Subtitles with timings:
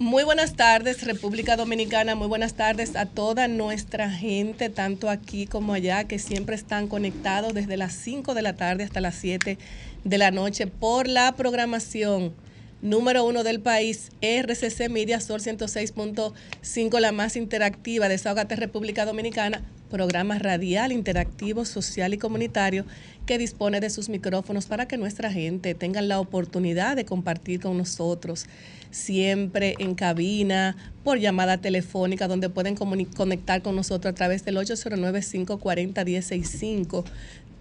[0.00, 2.14] Muy buenas tardes, República Dominicana.
[2.14, 7.52] Muy buenas tardes a toda nuestra gente, tanto aquí como allá, que siempre están conectados
[7.52, 9.58] desde las 5 de la tarde hasta las 7
[10.02, 12.32] de la noche por la programación
[12.80, 19.60] número uno del país, RCC Media Sol 106.5, la más interactiva de Desahogate República Dominicana,
[19.90, 22.86] programa radial, interactivo, social y comunitario
[23.26, 27.76] que dispone de sus micrófonos para que nuestra gente tenga la oportunidad de compartir con
[27.76, 28.46] nosotros,
[28.90, 37.04] siempre en cabina, por llamada telefónica, donde pueden conectar con nosotros a través del 809-540-1065.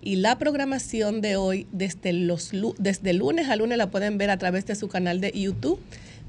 [0.00, 4.66] y la programación de hoy desde, los, lunes a lunes la pueden ver a través
[4.66, 5.80] de su canal de YouTube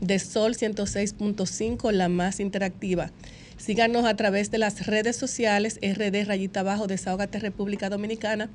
[0.01, 3.11] de Sol 106.5, la más interactiva.
[3.57, 8.49] Síganos a través de las redes sociales, RD Rayita Abajo, Desahogate República Dominicana,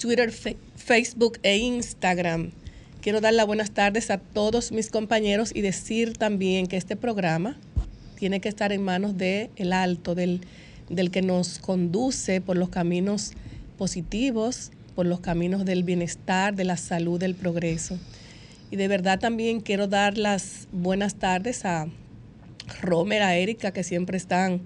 [0.00, 2.52] Twitter, Facebook e Instagram.
[3.02, 7.56] Quiero dar las buenas tardes a todos mis compañeros y decir también que este programa
[8.18, 10.40] tiene que estar en manos del el alto, del,
[10.88, 13.32] del que nos conduce por los caminos
[13.76, 17.98] positivos, por los caminos del bienestar, de la salud, del progreso.
[18.70, 21.86] Y de verdad también quiero dar las buenas tardes a
[22.80, 24.62] Romer, a Erika, que siempre están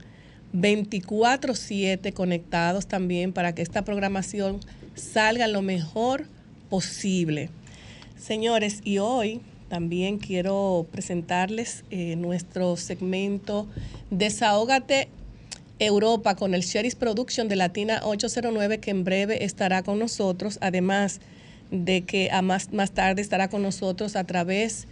[0.52, 4.60] 24/7 conectados también para que esta programación
[4.94, 6.26] salga lo mejor
[6.70, 7.50] posible.
[8.16, 13.68] Señores, y hoy también quiero presentarles eh, nuestro segmento
[14.10, 15.08] Desahógate
[15.80, 21.20] Europa con el Sherry's Production de Latina 809 que en breve estará con nosotros, además
[21.70, 24.86] de que a más, más tarde estará con nosotros a través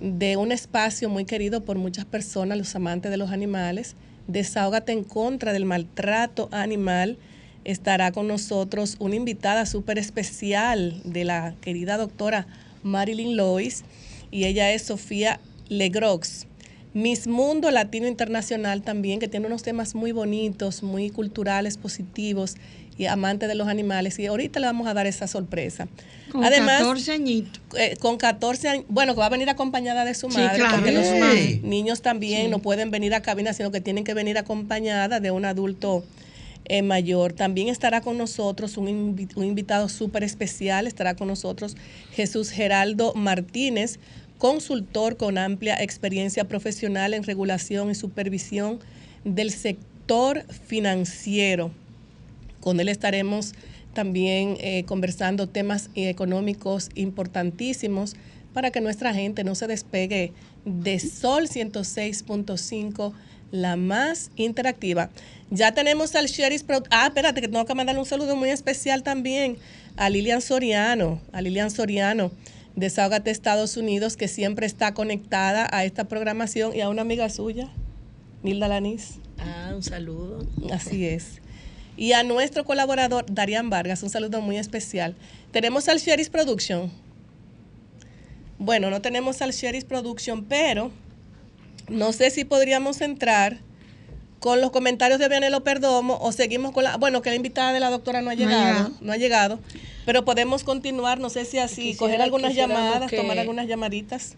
[0.00, 3.96] de un espacio muy querido por muchas personas, los amantes de los animales.
[4.26, 7.16] Desahógate en contra del maltrato animal.
[7.64, 12.46] Estará con nosotros una invitada súper especial de la querida doctora
[12.82, 13.84] Marilyn Lois,
[14.30, 16.46] y ella es Sofía Legrox.
[16.94, 22.54] Miss Mundo Latino Internacional también, que tiene unos temas muy bonitos, muy culturales, positivos
[22.96, 24.18] y amante de los animales.
[24.20, 25.88] Y ahorita le vamos a dar esa sorpresa.
[26.30, 27.60] Con Además, 14 añitos.
[27.76, 31.62] Eh, con 14 años, bueno, que va a venir acompañada de su madre, porque los
[31.62, 35.44] niños también no pueden venir a cabina, sino que tienen que venir acompañada de un
[35.44, 36.04] adulto
[36.66, 37.34] eh, mayor.
[37.34, 38.88] También estará con nosotros un,
[39.36, 41.76] invitado súper especial, estará con nosotros
[42.12, 43.98] Jesús Geraldo Martínez,
[44.44, 48.78] consultor con amplia experiencia profesional en regulación y supervisión
[49.24, 51.70] del sector financiero.
[52.60, 53.54] Con él estaremos
[53.94, 58.16] también eh, conversando temas económicos importantísimos
[58.52, 60.34] para que nuestra gente no se despegue
[60.66, 63.14] de Sol 106.5
[63.50, 65.08] la más interactiva.
[65.48, 66.82] Ya tenemos al Sherry's Pro.
[66.90, 69.56] Ah, espérate, que tengo que mandarle un saludo muy especial también
[69.96, 72.30] a Lilian Soriano, a Lilian Soriano
[72.76, 77.28] de Sáugate Estados Unidos, que siempre está conectada a esta programación, y a una amiga
[77.28, 77.68] suya,
[78.42, 79.14] Nilda Lanís.
[79.38, 80.46] Ah, un saludo.
[80.72, 81.40] Así es.
[81.96, 85.14] Y a nuestro colaborador, Darian Vargas, un saludo muy especial.
[85.52, 86.90] Tenemos al Sherry's Production.
[88.58, 90.90] Bueno, no tenemos al Sherry's Production, pero
[91.88, 93.58] no sé si podríamos entrar
[94.40, 96.96] con los comentarios de Vianelo Perdomo o seguimos con la...
[96.96, 99.60] Bueno, que la invitada de la doctora no ha llegado, no ha llegado,
[100.04, 104.36] pero podemos continuar, no sé si así, coger algunas llamadas, tomar algunas llamaditas.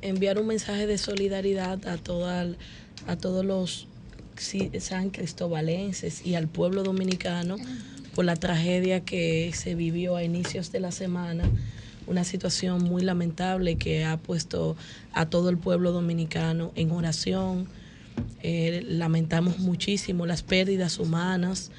[0.00, 2.46] Enviar un mensaje de solidaridad a, toda,
[3.06, 3.88] a todos los
[4.78, 7.56] san cristobalenses y al pueblo dominicano
[8.14, 11.44] por la tragedia que se vivió a inicios de la semana
[12.08, 14.76] una situación muy lamentable que ha puesto
[15.12, 17.68] a todo el pueblo dominicano en oración.
[18.42, 21.70] Eh, lamentamos muchísimo las pérdidas humanas,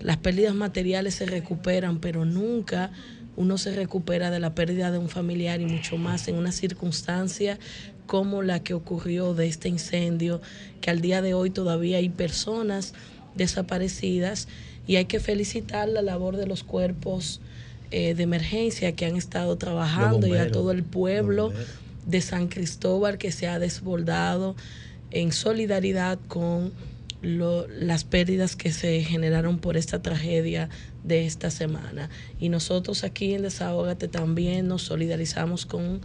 [0.00, 2.90] las pérdidas materiales se recuperan, pero nunca
[3.36, 7.58] uno se recupera de la pérdida de un familiar y mucho más en una circunstancia
[8.06, 10.40] como la que ocurrió de este incendio,
[10.80, 12.94] que al día de hoy todavía hay personas
[13.34, 14.48] desaparecidas
[14.86, 17.40] y hay que felicitar la labor de los cuerpos
[17.90, 21.52] eh, de emergencia que han estado trabajando y a todo el pueblo
[22.06, 24.56] de San Cristóbal que se ha desbordado
[25.10, 26.72] en solidaridad con
[27.22, 30.68] las pérdidas que se generaron por esta tragedia
[31.04, 32.10] de esta semana.
[32.40, 36.00] Y nosotros aquí en Desahógate también nos solidarizamos con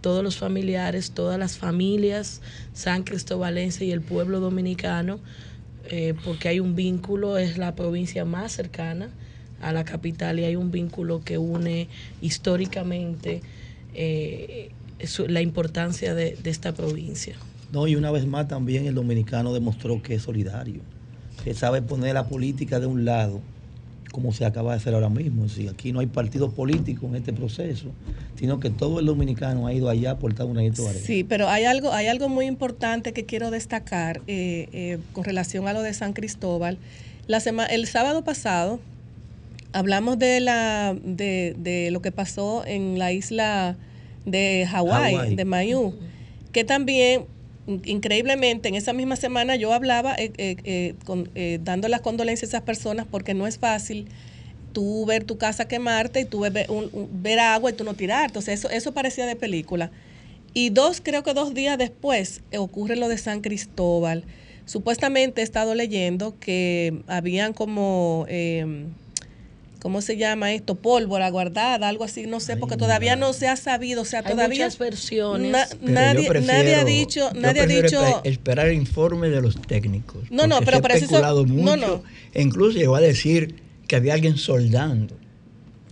[0.00, 2.42] todos los familiares, todas las familias
[2.72, 5.20] san cristobalense y el pueblo dominicano,
[5.88, 9.10] eh, porque hay un vínculo, es la provincia más cercana
[9.60, 11.88] a la capital y hay un vínculo que une
[12.20, 13.40] históricamente
[13.94, 14.70] eh,
[15.28, 17.36] la importancia de, esta provincia.
[17.72, 20.82] No, y una vez más también el dominicano demostró que es solidario.
[21.42, 23.40] que sabe poner la política de un lado,
[24.12, 25.48] como se acaba de hacer ahora mismo.
[25.48, 27.88] Si aquí no hay partido político en este proceso,
[28.38, 31.64] sino que todo el dominicano ha ido allá a aportar un de Sí, pero hay
[31.64, 35.94] algo, hay algo muy importante que quiero destacar eh, eh, con relación a lo de
[35.94, 36.78] San Cristóbal.
[37.26, 37.38] La
[37.70, 38.78] el sábado pasado
[39.72, 43.76] hablamos de, la, de, de lo que pasó en la isla
[44.26, 45.94] de Hawái, de Mayu,
[46.52, 47.24] que también
[47.66, 50.94] increíblemente en esa misma semana yo hablaba eh, eh,
[51.34, 54.08] eh, dando las condolencias a esas personas porque no es fácil
[54.72, 56.66] tú ver tu casa quemarte y tú ver,
[57.12, 58.28] ver agua y tú no tirarte.
[58.28, 59.90] Entonces eso, eso parecía de película.
[60.54, 64.24] Y dos, creo que dos días después ocurre lo de San Cristóbal.
[64.64, 68.26] Supuestamente he estado leyendo que habían como
[69.82, 70.76] ¿cómo se llama esto?
[70.76, 74.32] Pólvora guardada, algo así, no sé, porque todavía no se ha sabido, o sea, Hay
[74.32, 75.76] todavía muchas versiones.
[75.80, 80.30] nadie, nadie ha dicho, nadie ha dicho esperar el informe de los técnicos.
[80.30, 82.02] No, no, pero parece eso mucho, no, no.
[82.32, 83.56] E incluso llegó a decir
[83.88, 85.16] que había alguien soldando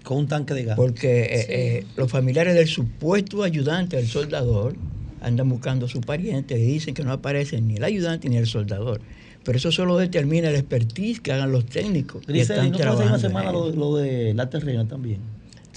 [0.04, 0.76] con un tanque de gas.
[0.76, 4.76] Porque eh, eh, los familiares del supuesto ayudante del soldador
[5.20, 8.46] andan buscando a su pariente y dicen que no aparece ni el ayudante ni el
[8.46, 9.00] soldador.
[9.44, 12.26] Pero eso solo determina el expertise que hagan los técnicos.
[12.26, 15.20] Dice, ¿no una semana lo, de la terrena también?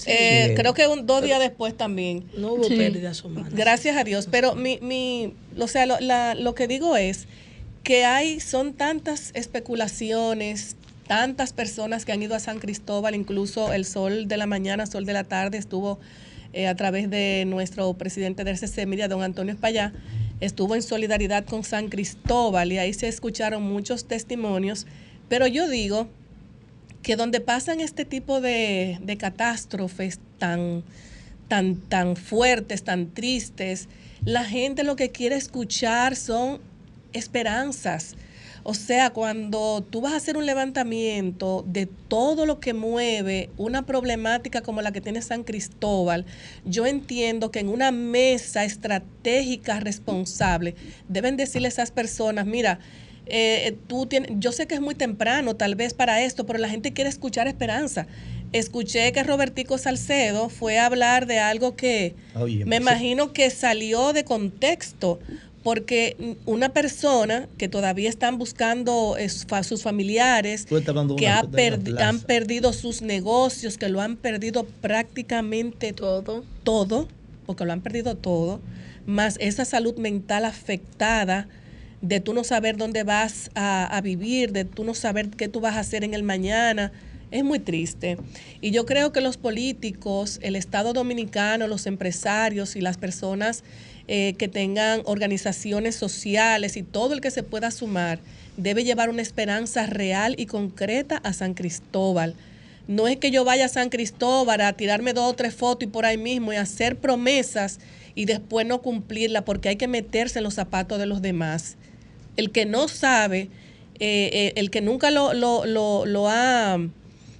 [0.06, 2.24] Eh, creo que un, dos días después también.
[2.36, 3.54] No hubo pérdidas humanas.
[3.54, 4.28] Gracias a Dios.
[4.30, 7.26] Pero mi, mi, o sea, lo, lo que digo es
[7.84, 10.76] que hay, son tantas especulaciones,
[11.06, 15.04] tantas personas que han ido a San Cristóbal, incluso el sol de la mañana, sol
[15.04, 15.98] de la tarde, estuvo
[16.52, 19.92] eh, a través de nuestro presidente del CC Media, don Antonio Espallá,
[20.40, 24.86] estuvo en solidaridad con San Cristóbal y ahí se escucharon muchos testimonios,
[25.28, 26.08] pero yo digo
[27.02, 30.82] que donde pasan este tipo de, catástrofes tan,
[31.48, 33.88] tan, tan fuertes, tan tristes,
[34.24, 36.60] la gente lo que quiere escuchar son
[37.12, 38.16] esperanzas,
[38.66, 43.84] o sea, cuando tú vas a hacer un levantamiento de todo lo que mueve una
[43.84, 46.24] problemática como la que tiene San Cristóbal,
[46.64, 50.74] yo entiendo que en una mesa estratégica responsable
[51.08, 52.80] deben decirle a esas personas, mira,
[53.26, 56.70] eh, tú tienes, yo sé que es muy temprano tal vez para esto, pero la
[56.70, 58.06] gente quiere escuchar esperanza.
[58.52, 62.14] Escuché que Robertico Salcedo fue a hablar de algo que
[62.64, 65.18] me imagino que salió de contexto,
[65.64, 69.16] porque una persona que todavía están buscando
[69.62, 70.66] sus familiares,
[71.16, 77.08] que han perdido sus negocios, que lo han perdido prácticamente todo, todo,
[77.46, 78.60] porque lo han perdido todo,
[79.06, 81.48] más esa salud mental afectada
[82.02, 85.60] de tú no saber dónde vas a, a vivir, de tú no saber qué tú
[85.60, 86.92] vas a hacer en el mañana,
[87.30, 88.18] es muy triste.
[88.60, 93.64] Y yo creo que los políticos, el Estado dominicano, los empresarios y las personas
[94.06, 98.18] eh, que tengan organizaciones sociales y todo el que se pueda sumar,
[98.56, 102.34] debe llevar una esperanza real y concreta a San Cristóbal.
[102.86, 105.90] No es que yo vaya a San Cristóbal a tirarme dos o tres fotos y
[105.90, 107.80] por ahí mismo y hacer promesas
[108.14, 111.76] y después no cumplirla porque hay que meterse en los zapatos de los demás.
[112.36, 113.48] El que no sabe,
[114.00, 116.78] eh, eh, el que nunca lo, lo, lo, lo ha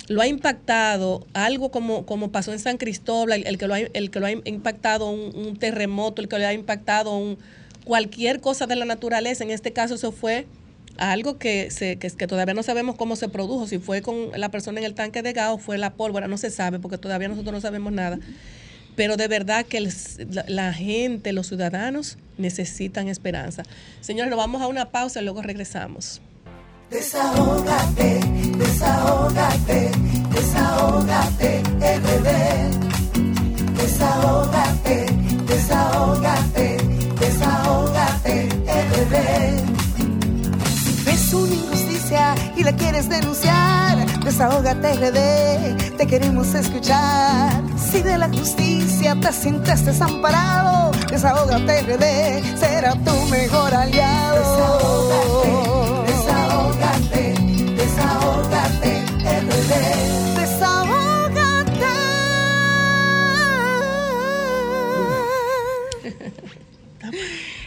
[0.08, 4.10] lo ha impactado algo como, como pasó en San Cristóbal, el, que, lo ha, el
[4.10, 7.38] que lo ha impactado un, terremoto, el que lo ha impactado un,
[7.84, 10.46] cualquier cosa de la naturaleza, en este caso eso fue
[10.98, 14.78] algo que, se, que, todavía no sabemos cómo se produjo, si fue con la persona
[14.78, 17.52] en el tanque de gas o fue la pólvora, no se sabe porque todavía nosotros
[17.52, 18.18] no sabemos nada.
[18.96, 19.88] Pero de verdad que
[20.46, 23.64] la, gente, los ciudadanos necesitan esperanza.
[24.00, 26.20] Señores, nos vamos a una pausa y luego regresamos.
[28.56, 29.90] Desahógate,
[30.30, 32.70] desahógate, bebé.
[33.76, 35.06] Desahógate,
[35.46, 36.76] desahógate,
[37.20, 38.48] desahógate,
[38.92, 39.64] bebé.
[40.84, 47.52] Si ves una injusticia y la quieres denunciar, desahógate, RD, te queremos escuchar.
[47.76, 54.38] Si de la justicia te sientes desamparado, desahógate, RD, será tu mejor aliado.
[54.38, 55.33] Desahógate.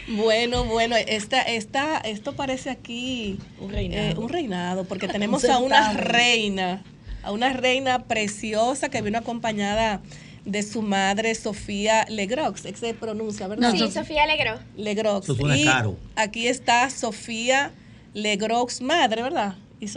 [0.08, 5.58] Bueno, bueno, esta, esta, esto parece aquí un reinado, eh, un reinado porque tenemos a
[5.58, 6.82] una reina,
[7.22, 10.00] a una reina preciosa que vino acompañada
[10.44, 13.72] de su madre Sofía Legrox, se pronuncia, ¿verdad?
[13.72, 14.60] sí, Sofía Legrox.
[14.76, 15.28] Legrox.
[15.28, 15.68] y
[16.16, 17.72] aquí está Sofía
[18.14, 19.56] Legrox madre, ¿verdad?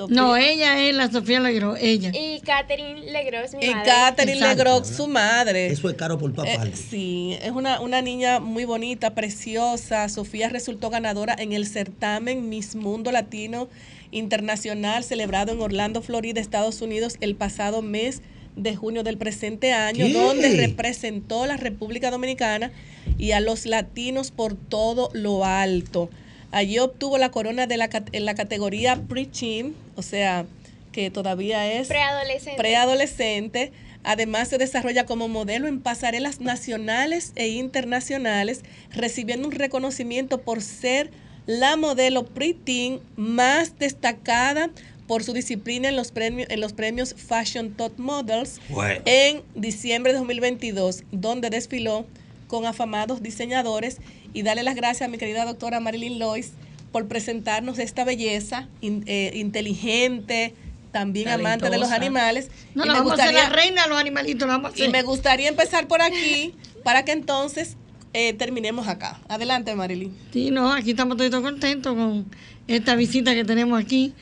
[0.10, 2.12] No, ella es la Sofía Legros, ella.
[2.14, 3.82] Y Catherine Legros, mi y madre.
[3.82, 5.68] Y Catherine Legros, su madre.
[5.68, 6.50] Eso es caro por papá.
[6.50, 10.08] Eh, sí, es una, una niña muy bonita, preciosa.
[10.10, 13.70] Sofía resultó ganadora en el certamen Miss Mundo Latino
[14.12, 18.22] internacional celebrado en Orlando, Florida, Estados Unidos, el pasado mes
[18.56, 20.14] de junio del presente año, ¿Qué?
[20.14, 22.72] donde representó a la República Dominicana
[23.18, 26.10] y a los latinos por todo lo alto.
[26.52, 30.46] Allí obtuvo la corona de la, cat- en la categoría pre-teen, o sea,
[30.92, 32.58] que todavía es Preadolescente.
[32.58, 33.72] preadolescente.
[34.04, 41.10] Además, se desarrolla como modelo en pasarelas nacionales e internacionales, recibiendo un reconocimiento por ser
[41.46, 44.70] la modelo preteen más destacada
[45.08, 49.02] por su disciplina en los premios, en los premios Fashion Top Models Bueno.
[49.06, 52.06] en diciembre de 2022, donde desfiló
[52.48, 53.98] con afamados diseñadores.
[54.34, 56.52] Y darle las gracias a mi querida doctora Marilyn Lois
[56.92, 60.54] por presentarnos esta belleza in- eh, inteligente,
[60.92, 61.96] también amante de los Talentosa.
[61.96, 62.50] animales.
[62.76, 64.74] No, Y la me vamos a hacer gustaría- la reina de los animalitos, la vamos
[64.74, 64.92] a y hacer.
[64.92, 67.78] me gustaría empezar por aquí para que entonces
[68.14, 69.22] eh, terminemos acá.
[69.30, 70.14] Adelante, Marilyn.
[70.34, 72.26] Sí, no, aquí estamos todos contentos con
[72.68, 74.14] esta visita que tenemos aquí,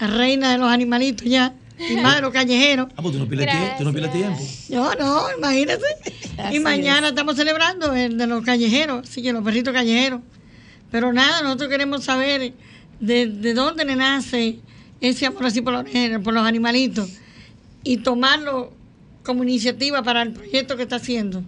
[0.00, 2.88] la reina de los animalitos ya, y más de los callejeros.
[2.96, 3.74] Ah, pues tú no pierdes tiempo.
[3.78, 4.40] Tú no pierdes tiempo.
[4.70, 5.84] No, no, imagínate.
[6.38, 7.12] Así y mañana es.
[7.12, 10.20] estamos celebrando el de los callejeros, sí que los perritos callejeros.
[10.90, 12.52] Pero nada, nosotros queremos saber
[13.00, 14.60] de, de dónde le nace
[15.00, 15.84] ese amor así por los,
[16.22, 17.10] por los animalitos
[17.82, 18.72] y tomarlo
[19.22, 21.42] como iniciativa para el proyecto que está haciendo.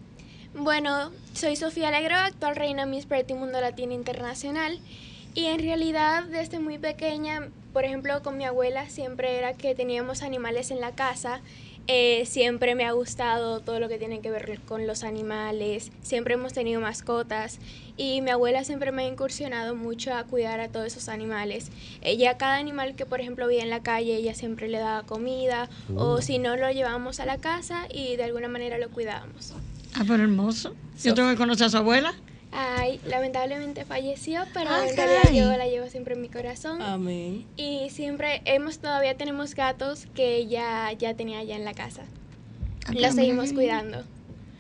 [0.55, 4.81] Bueno, soy Sofía Alegro, actual reina Miss Pretty Mundo Latino Internacional.
[5.35, 10.23] Y en realidad, desde muy pequeña, por ejemplo, con mi abuela, siempre era que teníamos
[10.23, 11.41] animales en la casa.
[11.91, 15.91] Eh, siempre me ha gustado todo lo que tiene que ver con los animales.
[16.03, 17.61] Siempre hemos tenido mascotas.
[17.97, 21.71] Y mi abuela siempre me ha incursionado mucho a cuidar a todos esos animales.
[22.03, 25.71] Ella, cada animal que, por ejemplo, veía en la calle, ella siempre le daba comida.
[25.97, 29.55] O si no, lo llevábamos a la casa y de alguna manera lo cuidábamos.
[29.95, 30.75] Ah, pero hermoso.
[31.03, 32.15] Yo tengo que conocer a su abuela.
[32.51, 36.81] Ay, lamentablemente falleció, pero Ah, en realidad yo la llevo siempre en mi corazón.
[36.81, 37.45] Amén.
[37.57, 42.03] Y siempre hemos, todavía tenemos gatos que ella ya tenía allá en la casa.
[42.87, 44.05] Ah, pero Los seguimos cuidando.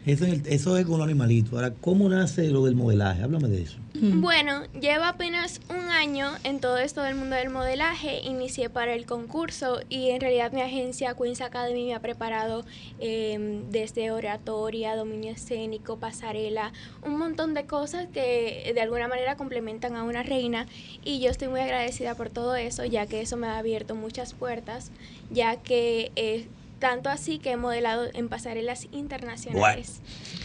[0.09, 1.53] Eso es, el- eso es con los animalitos.
[1.53, 3.23] Ahora, ¿cómo nace lo del modelaje?
[3.23, 3.79] Háblame de eso.
[4.01, 8.21] Bueno, llevo apenas un año en todo esto del mundo del modelaje.
[8.25, 12.65] Inicié para el concurso y en realidad mi agencia Queens Academy me ha preparado
[13.01, 16.73] eh, desde oratoria, dominio escénico, pasarela,
[17.05, 20.67] un montón de cosas que de alguna manera complementan a una reina
[21.05, 24.33] y yo estoy muy agradecida por todo eso, ya que eso me ha abierto muchas
[24.33, 24.91] puertas,
[25.31, 26.47] ya que eh,
[26.79, 30.01] tanto así que he modelado en pasarelas internacionales.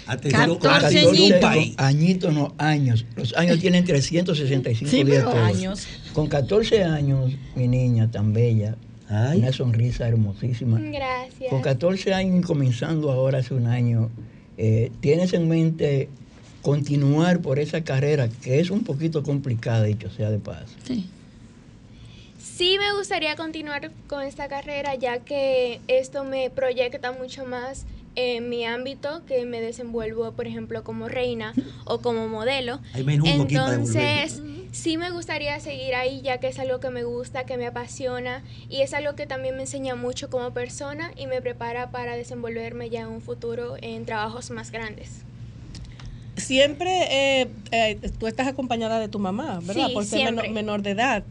[0.07, 1.07] Atención, 14 atención,
[1.39, 1.73] un añitos.
[1.77, 3.05] Añitos, no años.
[3.15, 5.19] Los años tienen 365 Sí, días.
[5.19, 5.43] pero- todos.
[5.47, 5.87] Años.
[6.13, 8.75] Con 14 años, mi niña tan bella,
[9.09, 9.39] Ay.
[9.39, 10.79] una sonrisa hermosísima.
[10.79, 11.49] Gracias.
[11.49, 14.09] Con 14 años y comenzando ahora hace un año,
[14.57, 16.09] eh, ¿tienes en mente
[16.61, 20.73] continuar por esa carrera que es un poquito complicada, dicho sea de paso?
[20.85, 21.09] Sí.
[22.55, 28.47] Sí me gustaría continuar con esta carrera ya que esto me proyecta mucho más en
[28.47, 31.55] mi ámbito que me desenvuelvo, por ejemplo, como reina
[31.85, 32.79] o como modelo.
[32.93, 34.39] Hay menudo aquí para Entonces,
[34.71, 38.43] sí me gustaría seguir ahí ya que es algo que me gusta, que me apasiona
[38.69, 42.91] y es algo que también me enseña mucho como persona y me prepara para desenvolverme
[42.91, 45.23] ya en un futuro en trabajos más grandes.
[46.37, 49.87] Siempre eh, eh, tú estás acompañada de tu mamá, ¿verdad?
[49.87, 51.23] Sí, Por ser menor de edad.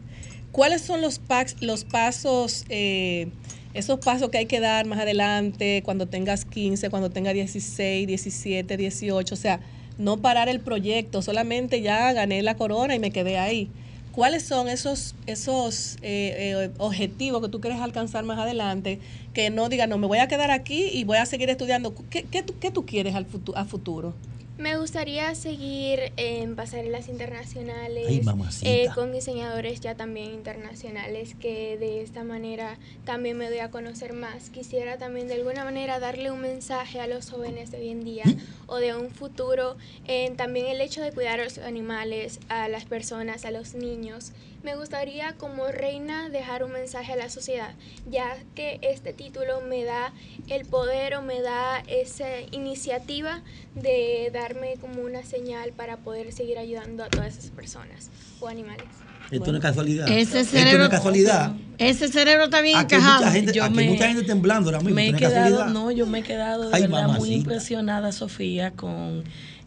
[0.53, 3.27] ¿Cuáles son los, pasos, eh,
[3.73, 8.77] esos pasos que hay que dar más adelante, cuando tengas 15, cuando tengas 16, 17,
[8.77, 9.33] 18?
[9.33, 9.59] O sea,
[9.97, 13.67] no parar el proyecto, solamente ya gané la corona y me quedé ahí.
[14.11, 18.99] ¿Cuáles son esos, esos eh, eh, objetivos que tú quieres alcanzar más adelante?
[19.33, 21.95] Que no digas, no, me voy a quedar aquí y voy a seguir estudiando.
[22.11, 24.13] ¿Qué, qué, qué tú quieres al futu- a futuro?
[24.57, 28.23] Me gustaría seguir en pasarelas internacionales, Ay,
[28.61, 34.13] eh, con diseñadores ya también internacionales, que de esta manera también me doy a conocer
[34.13, 34.51] más.
[34.51, 38.25] Quisiera también de alguna manera darle un mensaje a los jóvenes de hoy en día
[38.67, 42.85] o de un futuro, en también el hecho de cuidar a los animales, a las
[42.85, 44.33] personas, a los niños.
[44.63, 47.71] Me gustaría como reina dejar un mensaje a la sociedad,
[48.09, 50.13] ya que este título me da
[50.47, 53.41] el poder o me da esa iniciativa
[53.75, 58.85] de darme como una señal para poder seguir ayudando a todas esas personas o animales.
[59.31, 60.07] Esto no es casualidad.
[60.09, 61.55] Ese no cerebro- es casualidad.
[61.77, 63.19] Ese cerebro está bien Aquí encajado.
[63.25, 64.95] mucha gente, Yo aquí me- mucha gente temblando ahora mismo.
[64.95, 65.67] Me he quedado, casualidad.
[65.73, 69.23] no, yo me he quedado de Ay, verdad muy impresionada, Sofía, con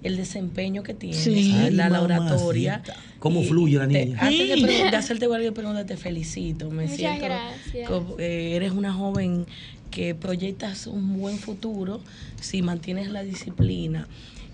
[0.07, 0.97] el desempeño que.
[1.01, 2.03] Ay, la mamacita.
[2.35, 2.83] oratoria.
[3.19, 4.19] Cómo Y fluye la te- niña.
[4.21, 4.63] antes de, Sí.
[4.63, 6.71] pregun- de hacerte cualquier pregunta, te felicito.
[6.71, 7.89] Me Muchas siento gracias.
[7.89, 9.47] como, eh, eres una joven
[9.91, 12.01] que proyectas un buen futuro
[12.41, 14.07] si mantienes la disciplina.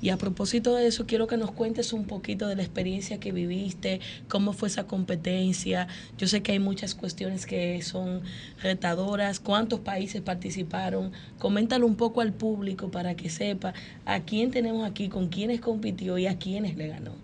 [0.03, 3.31] Y a propósito de eso, quiero que nos cuentes un poquito de la experiencia que
[3.31, 5.87] viviste, cómo fue esa competencia.
[6.19, 8.23] Yo sé que hay muchas cuestiones que son
[8.61, 11.13] retadoras, cuántos países participaron.
[11.39, 16.19] Coméntalo un poco al público para que sepa a quién tenemos aquí, con quiénes compitió
[16.19, 17.22] y a quiénes le ganó.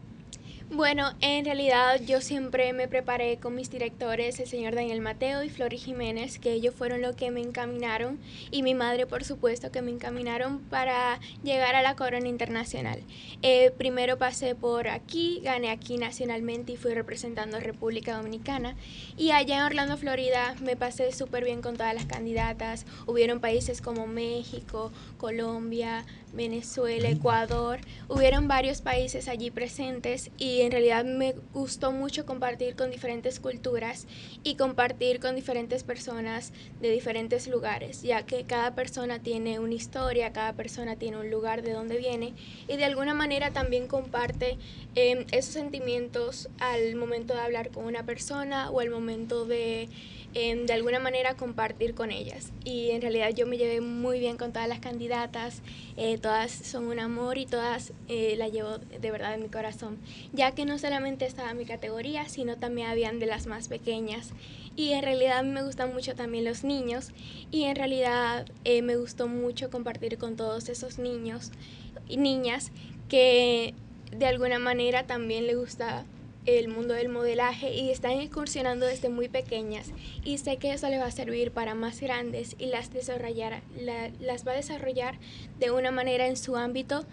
[0.71, 5.49] Bueno, en realidad yo siempre me preparé con mis directores, el señor Daniel Mateo y
[5.49, 8.19] Flori Jiménez, que ellos fueron los que me encaminaron,
[8.51, 13.01] y mi madre, por supuesto, que me encaminaron para llegar a la corona internacional.
[13.41, 18.77] Eh, primero pasé por aquí, gané aquí nacionalmente y fui representando a República Dominicana.
[19.17, 22.85] Y allá en Orlando, Florida, me pasé súper bien con todas las candidatas.
[23.07, 27.81] Hubieron países como México, Colombia, Venezuela, Ecuador.
[28.09, 34.07] Hubieron varios países allí presentes y en realidad me gustó mucho compartir con diferentes culturas
[34.43, 40.33] y compartir con diferentes personas de diferentes lugares, ya que cada persona tiene una historia,
[40.33, 42.35] cada persona tiene un lugar de donde viene
[42.69, 44.59] y de alguna manera también comparte
[44.95, 49.89] em, esos sentimientos al momento de hablar con una persona o al momento de
[50.35, 52.53] de alguna manera compartir con ellas.
[52.65, 55.63] Y en realidad yo me llevé muy bien con todas las candidatas,
[55.97, 59.99] eh, todas son un amor y todas eh, la llevo de verdad en mi corazón,
[60.33, 64.31] ya que no solamente estaba mi categoría, sino también habían de las más pequeñas.
[64.77, 67.11] Y en realidad me gustan mucho también los niños
[67.51, 71.51] y en realidad eh, me gustó mucho compartir con todos esos niños
[72.09, 72.71] y niñas
[73.09, 73.75] que
[74.13, 76.05] de alguna manera también le gusta
[76.57, 79.89] el mundo del modelaje y están excursionando desde muy pequeñas
[80.25, 83.63] y sé que eso les va a servir para más grandes y las, desarrollar,
[84.21, 85.19] las va a desarrollar
[85.61, 87.05] de una manera en su ámbito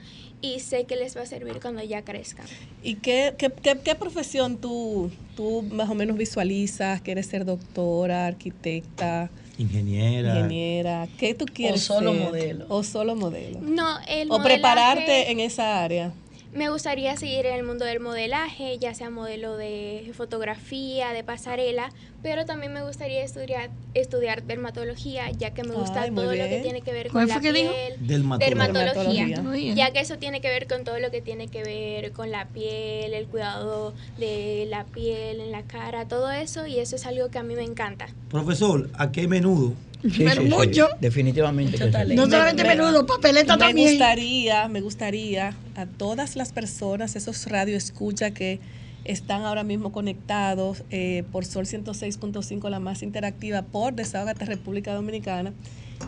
[0.42, 2.46] y sé que les va a servir cuando ya crezcan.
[2.82, 7.02] ¿Y qué, qué, qué, profesión tú, tú más o menos visualizas?
[7.02, 9.30] ¿Quieres ser doctora, arquitecta?
[9.58, 10.36] Ingeniera.
[10.36, 11.08] Ingeniera.
[11.18, 12.66] ¿Qué tú quieres O solo modelo.
[12.70, 13.60] O solo modelo.
[13.62, 16.14] No, el O prepararte en esa área.
[16.56, 21.90] Me gustaría seguir en el mundo del modelaje, ya sea modelo de fotografía, de pasarela,
[22.26, 26.82] pero también me gustaría estudiar, estudiar dermatología, ya que me gusta todo lo que tiene
[26.82, 27.94] que ver con la piel.
[28.00, 29.44] Dermatología.
[29.76, 32.48] Ya que eso tiene que ver con todo lo que tiene que ver con la
[32.48, 37.30] piel, el cuidado de la piel en la cara, todo eso, y eso es algo
[37.30, 38.08] que a mí me encanta.
[38.32, 39.76] Profesor, ¿a qué menudo
[40.18, 40.88] pero mucho.
[41.00, 41.78] definitivamente.
[42.16, 43.86] No solamente menudo, papeleta también.
[43.86, 48.60] Me gustaría, me gustaría a todas las personas, esos radio escucha que
[49.06, 55.54] están ahora mismo conectados eh, por Sol 106.5, la más interactiva, por Desahogate República Dominicana,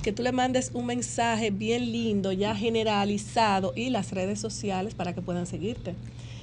[0.04, 5.14] que tú le mandes un mensaje bien lindo, ya generalizado, y las redes sociales para
[5.14, 5.96] que puedan seguirte.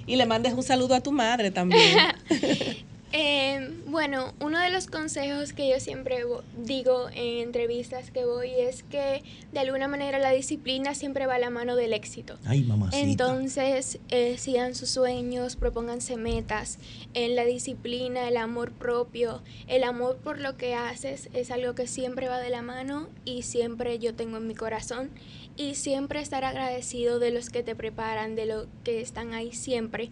[0.06, 1.98] Y le mandes un saludo a tu madre también.
[3.16, 6.24] Eh, bueno, uno de los consejos que yo siempre
[6.58, 9.22] digo en entrevistas que voy es que
[9.52, 12.36] de alguna manera la disciplina siempre va a la mano del éxito.
[12.44, 12.98] Ay, mamacita.
[12.98, 16.80] Entonces, eh, sigan sus sueños, propónganse metas.
[17.14, 21.86] En la disciplina, el amor propio, el amor por lo que haces es algo que
[21.86, 25.10] siempre va de la mano y siempre yo tengo en mi corazón.
[25.56, 30.10] Y siempre estar agradecido de los que te preparan, de los que están ahí siempre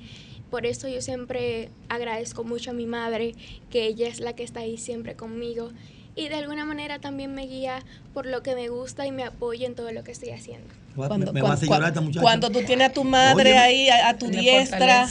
[0.52, 3.34] por eso yo siempre agradezco mucho a mi madre,
[3.70, 5.70] que ella es la que está ahí siempre conmigo
[6.14, 9.66] y de alguna manera también me guía por lo que me gusta y me apoya
[9.66, 10.68] en todo lo que estoy haciendo.
[10.94, 11.32] Cuando,
[12.20, 15.08] cuando, tú tienes a tu madre ahí, a, tu diestra,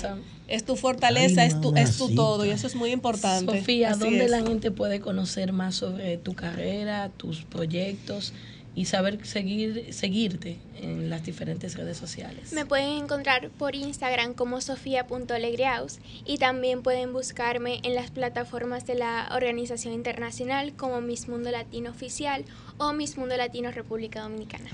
[0.47, 3.57] es tu fortaleza, es, tu, es tu todo y eso es muy importante.
[3.61, 8.31] Sofía, ¿dónde la gente puede conocer más sobre tu carrera, tus proyectos?
[8.73, 12.53] Y saber seguir, seguirte en las diferentes redes sociales.
[12.53, 18.95] Me pueden encontrar por Instagram como sofía.alegreaus y también pueden buscarme en las plataformas de
[18.95, 22.45] la organización internacional como Miss Mundo Latino Oficial
[22.81, 24.65] o Miss Mundo Latino República Dominicana.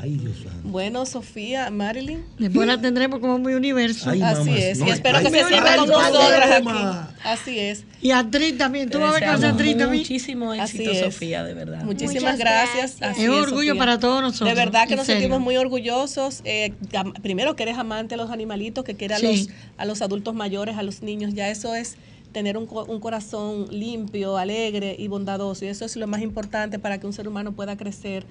[0.63, 2.23] bueno, Sofía, Marilyn.
[2.39, 4.09] Después la tendremos como muy universo.
[4.09, 4.79] Así es.
[4.79, 7.17] y espero que se siga con nosotras aquí.
[7.23, 7.83] Así es.
[8.01, 8.89] Y actriz también.
[8.89, 10.03] Tú vas a ver con actriz también.
[10.03, 11.83] Muchísimo éxito, Sofía, de verdad.
[11.83, 12.97] Muchísimas gracias.
[13.01, 14.49] es un orgullo para todos nosotros.
[14.49, 16.41] De verdad que nos sentimos muy orgullosos.
[16.45, 16.73] Eh,
[17.21, 20.77] primero que eres amante de los animalitos, que quiere a, los, a los adultos mayores,
[20.77, 21.33] a los niños.
[21.33, 21.97] Ya eso es
[22.37, 25.65] tener un, un, corazón limpio, alegre y bondadoso.
[25.65, 28.27] Y eso es lo más importante para que un ser humano pueda crecer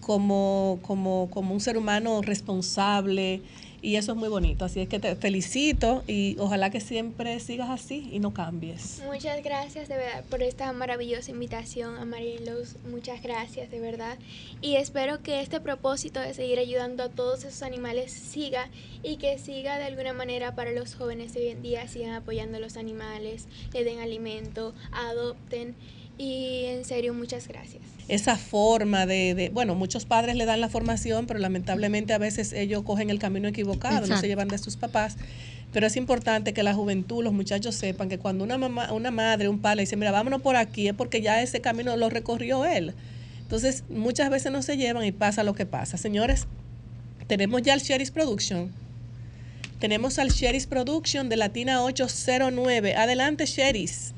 [0.00, 3.42] como, como, como un ser humano responsable,
[3.84, 4.64] y eso es muy bonito.
[4.64, 9.02] Así es que te felicito y ojalá que siempre sigas así y no cambies.
[9.04, 12.76] Muchas gracias de verdad por esta maravillosa invitación a Marilos.
[12.90, 14.18] Muchas gracias de verdad.
[14.62, 18.70] Y espero que este propósito de seguir ayudando a todos esos animales siga
[19.02, 22.56] y que siga de alguna manera para los jóvenes de hoy en día, sigan apoyando
[22.56, 25.74] a los animales, le den alimento, adopten
[26.16, 27.82] Y en serio, muchas gracias.
[28.06, 32.82] Esa forma de, bueno, muchos padres le dan la formación, pero lamentablemente a veces ellos
[32.82, 35.16] cogen el camino equivocado, no se llevan de sus papás.
[35.72, 39.48] Pero es importante que la juventud, los muchachos sepan que cuando una mamá, una madre,
[39.48, 42.94] un padre dice, mira, vámonos por aquí, es porque ya ese camino lo recorrió él.
[43.40, 45.96] Entonces, muchas veces no se llevan y pasa lo que pasa.
[45.96, 46.46] Señores,
[47.26, 48.70] tenemos ya el Sherry's Production.
[49.80, 52.94] Tenemos al Sherry's Production de Latina 809.
[52.94, 54.14] Adelante, Sherry's.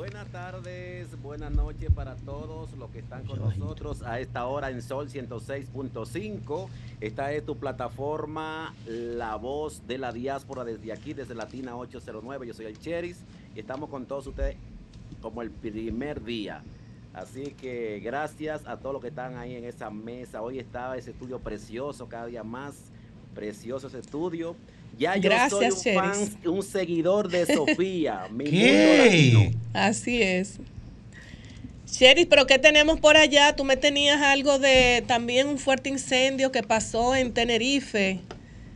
[0.00, 4.80] Buenas tardes, buenas noches para todos los que están con nosotros a esta hora en
[4.80, 6.68] Sol 106.5.
[7.02, 12.46] Esta es tu plataforma, La Voz de la Diáspora desde aquí, desde Latina 809.
[12.46, 13.18] Yo soy el Cheris
[13.54, 14.56] y estamos con todos ustedes
[15.20, 16.62] como el primer día.
[17.12, 20.40] Así que gracias a todos los que están ahí en esa mesa.
[20.40, 22.90] Hoy estaba ese estudio precioso, cada día más
[23.34, 24.56] precioso ese estudio.
[24.98, 28.26] Ya yo soy un, fan, un seguidor de Sofía.
[28.30, 29.54] mi ¿Qué?
[29.72, 30.58] Así es.
[31.86, 33.56] Cheris, pero ¿qué tenemos por allá?
[33.56, 38.20] Tú me tenías algo de también un fuerte incendio que pasó en Tenerife.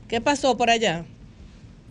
[0.09, 1.05] ¿Qué pasó por allá?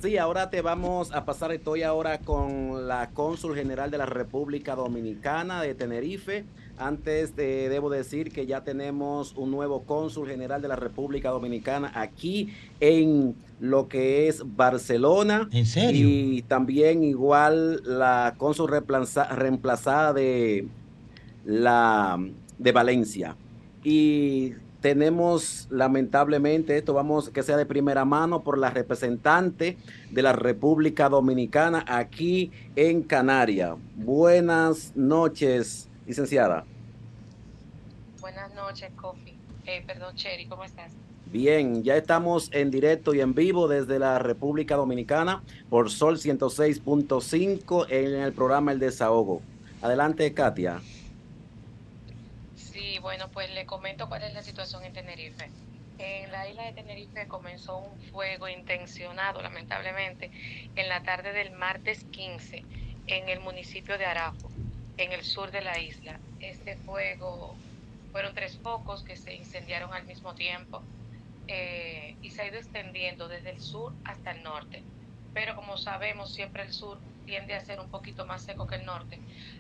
[0.02, 4.76] Sí, ahora te vamos a pasar, estoy ahora con la cónsul general de la República
[4.76, 6.44] Dominicana de Tenerife.
[6.78, 11.90] Antes de, debo decir que ya tenemos un nuevo cónsul general de la República Dominicana
[11.96, 15.48] aquí en lo que es Barcelona.
[15.54, 16.06] ¿En serio?
[16.10, 20.68] Y también igual la cónsul reemplazada de
[21.46, 22.20] la
[22.58, 23.38] de Valencia.
[23.82, 29.78] Y tenemos lamentablemente esto, vamos que sea de primera mano por la representante
[30.12, 33.78] de la República Dominicana aquí en Canarias.
[33.96, 36.66] Buenas noches, licenciada.
[38.20, 39.38] Buenas noches, Kofi.
[39.66, 40.92] Eh, perdón, Cherry, ¿cómo estás?
[41.34, 47.88] Bien, ya estamos en directo y en vivo desde la República Dominicana por Sol 106.5
[47.90, 49.42] en el programa El Desahogo.
[49.82, 50.80] Adelante, Katia
[53.02, 55.50] bueno, pues le comento cuál es la situación en Tenerife.
[55.98, 60.32] En la isla de Tenerife comenzó un fuego intencionado, lamentablemente,
[60.76, 62.64] en la tarde del martes 15
[63.08, 64.50] en el municipio de Arajo,
[64.98, 66.20] en el sur de la isla.
[66.40, 67.56] Este fuego
[68.12, 70.84] fueron tres focos que se incendiaron al mismo tiempo
[71.56, 74.82] eh, y se ha ido extendiendo desde el sur hasta el norte.
[75.36, 78.86] Pero como sabemos, siempre el sur tiende a ser un poquito más seco que el
[78.86, 79.20] norte.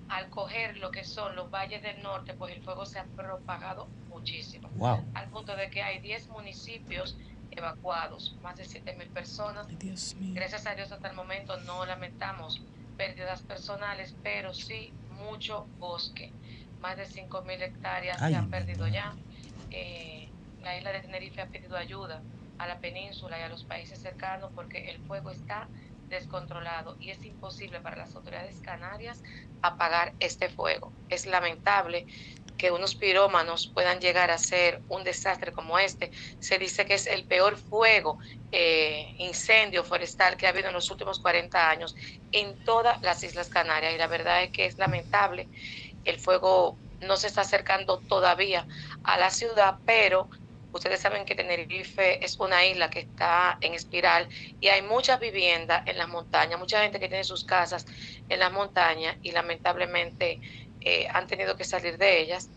[0.10, 3.88] Al coger lo que son los valles del norte, pues el fuego se ha propagado
[4.10, 4.70] muchísimo.
[5.14, 7.16] Al punto de que hay 10 municipios
[7.52, 9.68] evacuados, más de 7 mil personas.
[10.34, 12.64] Gracias a Dios hasta el momento no lamentamos
[12.98, 16.32] pérdidas personales, pero sí mucho bosque.
[16.82, 19.14] Más de 5 mil hectáreas se han perdido ya.
[19.70, 20.23] Eh,
[20.64, 22.22] la isla de Tenerife ha pedido ayuda
[22.58, 25.68] a la península y a los países cercanos porque el fuego está
[26.10, 29.22] descontrolado y es imposible para las autoridades canarias
[29.62, 30.94] apagar este fuego.
[31.10, 32.06] Es lamentable
[32.58, 36.12] que unos pirómanos puedan llegar a ser un desastre como este.
[36.40, 38.20] Se dice que es el peor fuego,
[38.52, 41.96] eh, incendio forestal que ha habido en los últimos 40 años
[42.32, 45.48] en todas las Islas Canarias y la verdad es que es lamentable.
[46.06, 48.68] El fuego no se está acercando todavía
[49.04, 50.30] a la ciudad, pero
[50.74, 54.28] Ustedes saben que Tenerife es una isla que está en espiral
[54.60, 57.86] y hay muchas viviendas en las montañas, mucha gente que tiene sus casas
[58.28, 60.42] en las montañas y lamentablemente
[60.82, 62.50] eh, han tenido que salir de ellas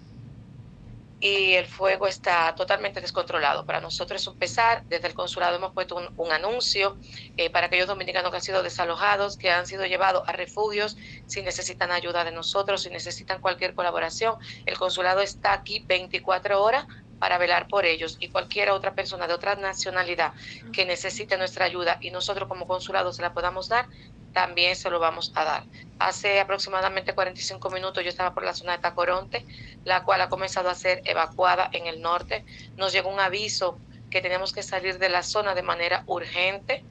[1.20, 3.64] y el fuego está totalmente descontrolado.
[3.64, 4.85] Para nosotros es un pesar.
[4.87, 6.98] Desde el consulado hemos puesto un, anuncio
[7.37, 11.42] eh, para aquellos dominicanos que han sido desalojados, que han sido llevados a refugios, si
[11.42, 14.37] necesitan ayuda de nosotros, si necesitan cualquier colaboración.
[14.66, 16.87] El consulado está aquí 24 horas
[17.18, 20.33] para velar por ellos y cualquier otra persona de otra nacionalidad
[20.72, 23.87] que necesite nuestra ayuda y nosotros como consulado se la podamos dar,
[24.33, 25.64] también se lo vamos a dar.
[25.98, 29.46] Hace aproximadamente 45 minutos yo estaba por la zona de Tacoronte,
[29.85, 32.44] la cual ha comenzado a ser evacuada en el norte.
[32.76, 33.79] Nos llegó un aviso
[34.11, 36.85] que tenemos que salir de la zona de manera urgente.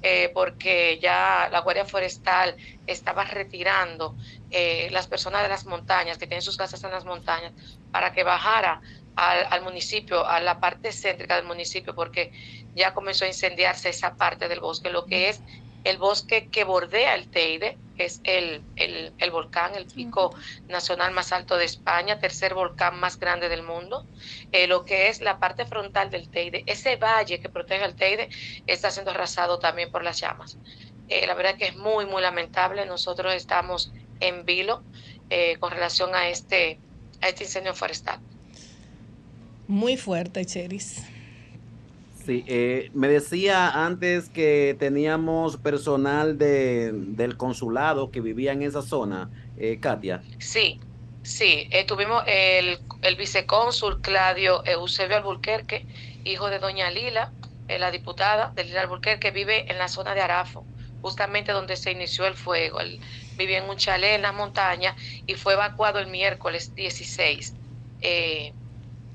[0.00, 4.14] Eh, porque ya la Guardia Forestal estaba retirando
[4.48, 7.52] eh, las personas de las montañas, que tienen sus casas en las montañas,
[7.90, 8.80] para que bajara
[9.18, 12.30] al, municipio, a la parte céntrica del municipio, porque
[12.74, 15.40] ya comenzó a incendiarse esa parte del bosque, lo que es
[15.84, 20.34] el bosque que bordea el Teide, que es el, el, volcán, el pico
[20.68, 24.06] nacional más alto de España, tercer volcán más grande del mundo,
[24.52, 28.28] eh, lo que es la parte frontal del Teide, ese valle que protege el Teide
[28.66, 30.58] está siendo arrasado también por las llamas.
[31.08, 32.84] Eh, la verdad que es muy, muy lamentable.
[32.86, 34.82] Nosotros estamos en vilo
[35.30, 36.78] eh, con relación a este,
[37.20, 38.20] a este incendio forestal.
[39.68, 41.04] Muy fuerte, Cheris.
[42.12, 48.82] Sí, eh, me decía antes que teníamos personal de, del consulado que vivía en esa
[48.82, 49.30] zona.
[49.56, 50.26] eh, Katia.
[50.38, 50.80] Sí,
[51.22, 55.86] sí, tuvimos el, el vicecónsul Claudio Eusebio Alburquerque,
[56.24, 57.34] hijo de doña Lila,
[57.68, 60.66] la diputada de Lila Alburquerque, vive en la zona de Arafo,
[61.02, 62.80] justamente donde se inició el fuego.
[62.80, 63.00] Él
[63.36, 67.54] vivía en un chalet en la montaña y fue evacuado el miércoles 16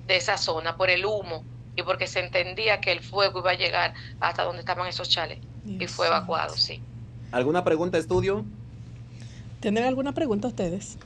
[0.07, 1.43] de esa zona por el humo
[1.75, 5.39] y porque se entendía que el fuego iba a llegar hasta donde estaban esos chales
[5.65, 6.81] y fue evacuado, sí.
[7.31, 8.45] ¿Alguna pregunta, estudio?
[9.59, 10.97] ¿Tienen alguna pregunta ustedes?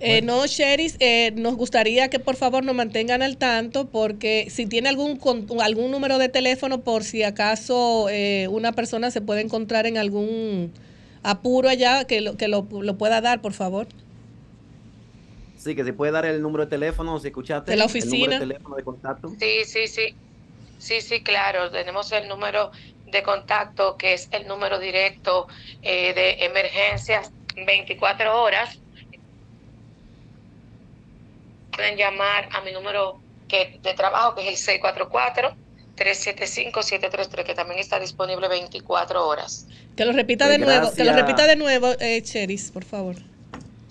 [0.00, 4.64] Eh, no, Sheris, eh, nos gustaría que por favor nos mantengan al tanto porque si
[4.64, 5.20] tiene algún
[5.60, 10.72] algún número de teléfono por si acaso eh, una persona se puede encontrar en algún
[11.22, 13.88] apuro allá, que lo, que lo, lo pueda dar, por favor.
[15.60, 17.70] Sí, que se puede dar el número de teléfono, si escuchaste.
[17.70, 18.14] De la oficina.
[18.14, 19.28] El número de teléfono de contacto.
[19.38, 20.14] Sí, sí, sí.
[20.78, 21.70] Sí, sí, claro.
[21.70, 22.70] Tenemos el número
[23.06, 25.48] de contacto que es el número directo
[25.82, 28.78] eh, de emergencias 24 horas.
[31.72, 38.00] Pueden llamar a mi número que, de trabajo que es el 644-375-733, que también está
[38.00, 39.66] disponible 24 horas.
[39.94, 43.16] Que lo repita de nuevo, que lo repita de nuevo, eh, Cheris, por favor.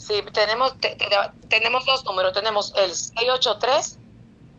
[0.10, 0.74] Sí, tenemos,
[1.50, 2.34] tenemos dos números.
[2.34, 2.89] Tenemos el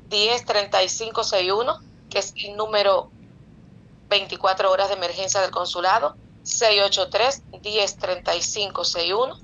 [0.09, 3.11] 683-103561, que es el número
[4.09, 6.15] 24 horas de emergencia del consulado.
[6.45, 9.41] 683-103561.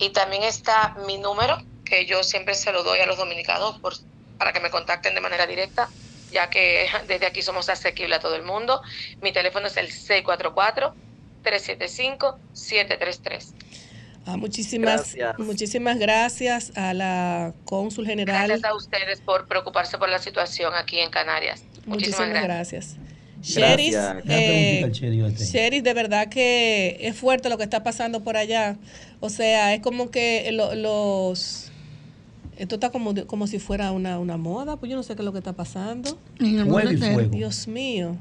[0.00, 3.80] Y también está mi número, que yo siempre se lo doy a los dominicanos
[4.36, 5.88] para que me contacten de manera directa,
[6.30, 8.82] ya que desde aquí somos asequibles a todo el mundo.
[9.22, 10.94] Mi teléfono es el 644
[11.42, 13.54] 375 733.
[14.28, 15.38] Ah, muchísimas, gracias.
[15.38, 18.46] muchísimas gracias a la cónsul general.
[18.46, 21.64] Gracias a ustedes por preocuparse por la situación aquí en Canarias.
[21.86, 22.96] Muchísimas, gracias.
[23.40, 23.96] Sheris,
[24.28, 28.76] eh, Sheris, de verdad que es fuerte lo que está pasando por allá.
[29.20, 31.72] O sea, es como que los...
[32.58, 35.24] Esto está como, como si fuera una, una moda, pues yo no sé qué es
[35.24, 36.18] lo que está pasando.
[36.38, 38.16] Dios mío.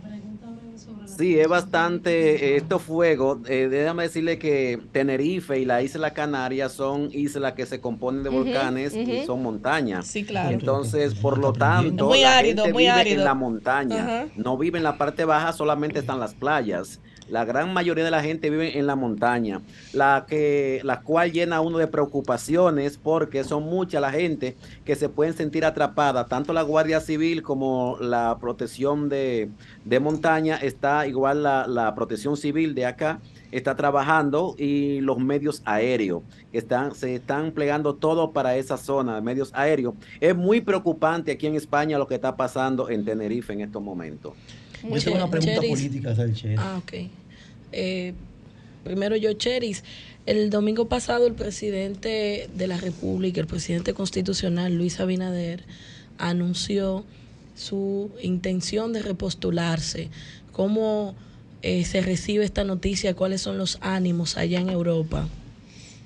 [1.17, 6.69] Sí, es bastante, eh, estos fuegos, eh, déjame decirle que Tenerife y la isla Canaria
[6.69, 10.06] son islas que se componen de volcanes y son montañas.
[10.06, 10.51] Sí, claro.
[10.51, 13.19] Entonces, por lo tanto, muy la árido, gente muy vive árido.
[13.19, 16.99] en la montaña, no vive en la parte baja, solamente están las playas.
[17.29, 19.61] La gran mayoría de la gente vive en la montaña,
[19.93, 25.09] la que cual llena a uno de preocupaciones porque son mucha la gente que se
[25.09, 29.49] pueden sentir atrapada, tanto la Guardia Civil como la protección de,
[29.85, 33.19] de montaña, está igual la, la protección civil de acá,
[33.51, 39.21] está trabajando y los medios aéreos que están, se están plegando todo para esa zona
[39.21, 39.93] medios aéreos.
[40.19, 44.33] Es muy preocupante aquí en España lo que está pasando en Tenerife en estos momentos.
[44.83, 45.69] Yo tengo una pregunta Cheris.
[45.69, 46.59] política Cheris.
[46.59, 46.93] Ah, ok.
[47.71, 48.13] Eh,
[48.83, 49.83] primero yo, Cheris.
[50.25, 55.63] El domingo pasado el presidente de la República, el presidente constitucional Luis Abinader,
[56.17, 57.05] anunció
[57.55, 60.09] su intención de repostularse.
[60.51, 61.15] ¿Cómo
[61.61, 63.15] eh, se recibe esta noticia?
[63.15, 65.27] ¿Cuáles son los ánimos allá en Europa?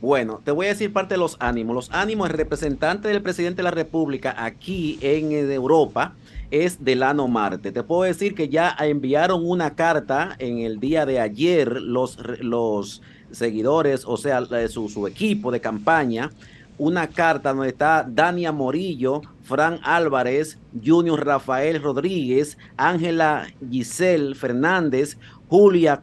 [0.02, 1.76] Bueno, te voy a decir parte de los ánimos.
[1.76, 6.16] Los ánimos, el representante del presidente de la República aquí en eh, Europa
[6.52, 7.72] es Delano Marte.
[7.72, 13.02] Te puedo decir que ya enviaron una carta en el día de ayer los, los
[13.32, 16.30] seguidores, o sea, su, su equipo de campaña,
[16.78, 26.02] una carta donde está Dania Morillo, Fran Álvarez, Junior Rafael Rodríguez, Ángela Giselle Fernández, Julia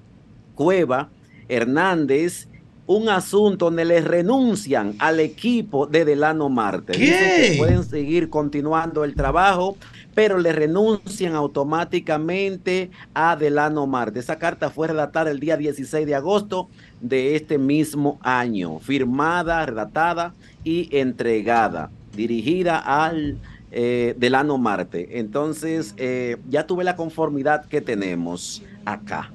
[0.54, 1.10] Cueva
[1.48, 2.48] Hernández,
[2.88, 6.94] un asunto donde le renuncian al equipo de Delano Marte.
[6.94, 7.00] ¿Qué?
[7.00, 9.76] Dicen que pueden seguir continuando el trabajo,
[10.14, 14.20] pero le renuncian automáticamente a Delano Marte.
[14.20, 16.70] Esa carta fue redactada el día 16 de agosto
[17.02, 20.32] de este mismo año, firmada, redactada
[20.64, 23.36] y entregada, dirigida al
[23.70, 25.18] eh, Delano Marte.
[25.18, 29.30] Entonces, eh, ya tuve la conformidad que tenemos acá.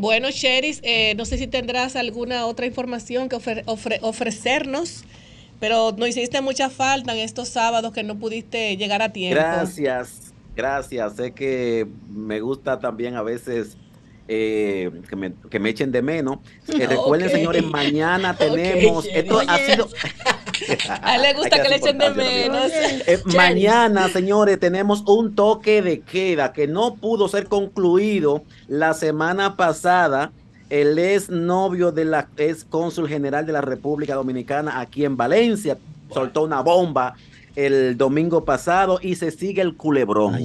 [0.00, 5.04] Bueno, Sheris, eh, no sé si tendrás alguna otra información que ofre- ofre- ofrecernos,
[5.60, 9.34] pero nos hiciste mucha falta en estos sábados que no pudiste llegar a tiempo.
[9.40, 11.16] Gracias, gracias.
[11.16, 13.76] Sé que me gusta también a veces
[14.28, 16.38] eh, que, me, que me echen de menos.
[16.78, 19.04] Eh, recuerden, señores, mañana tenemos.
[19.06, 19.88] Esto ha sido.
[21.02, 22.70] A él le gusta que le echen de menos.
[22.72, 29.56] Eh, mañana, señores, tenemos un toque de queda que no pudo ser concluido la semana
[29.56, 30.32] pasada.
[30.70, 35.78] El ex novio de la ex cónsul general de la República Dominicana aquí en Valencia
[36.12, 37.14] soltó una bomba
[37.56, 40.38] el domingo pasado y se sigue el culebrón.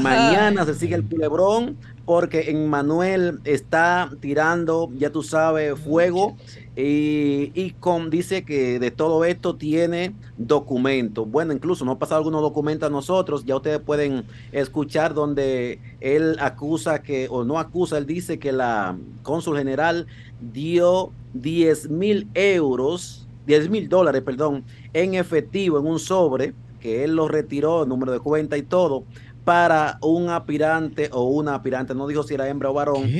[0.00, 1.76] Mañana se sigue el culebrón
[2.10, 6.36] porque en Manuel está tirando, ya tú sabes, fuego
[6.74, 11.30] y, con, dice que de todo esto tiene documentos.
[11.30, 16.36] Bueno, incluso nos ha pasado algunos documentos a nosotros, ya ustedes pueden escuchar donde él
[16.40, 20.08] acusa que, o no acusa, él dice que la cónsul general
[20.40, 27.14] dio 10 mil euros, 10 mil dólares, perdón, en efectivo, en un sobre, que él
[27.14, 29.04] lo retiró, número de cuenta y todo,
[29.50, 33.10] para un aspirante o una aspirante, no dijo si era hembra o varón,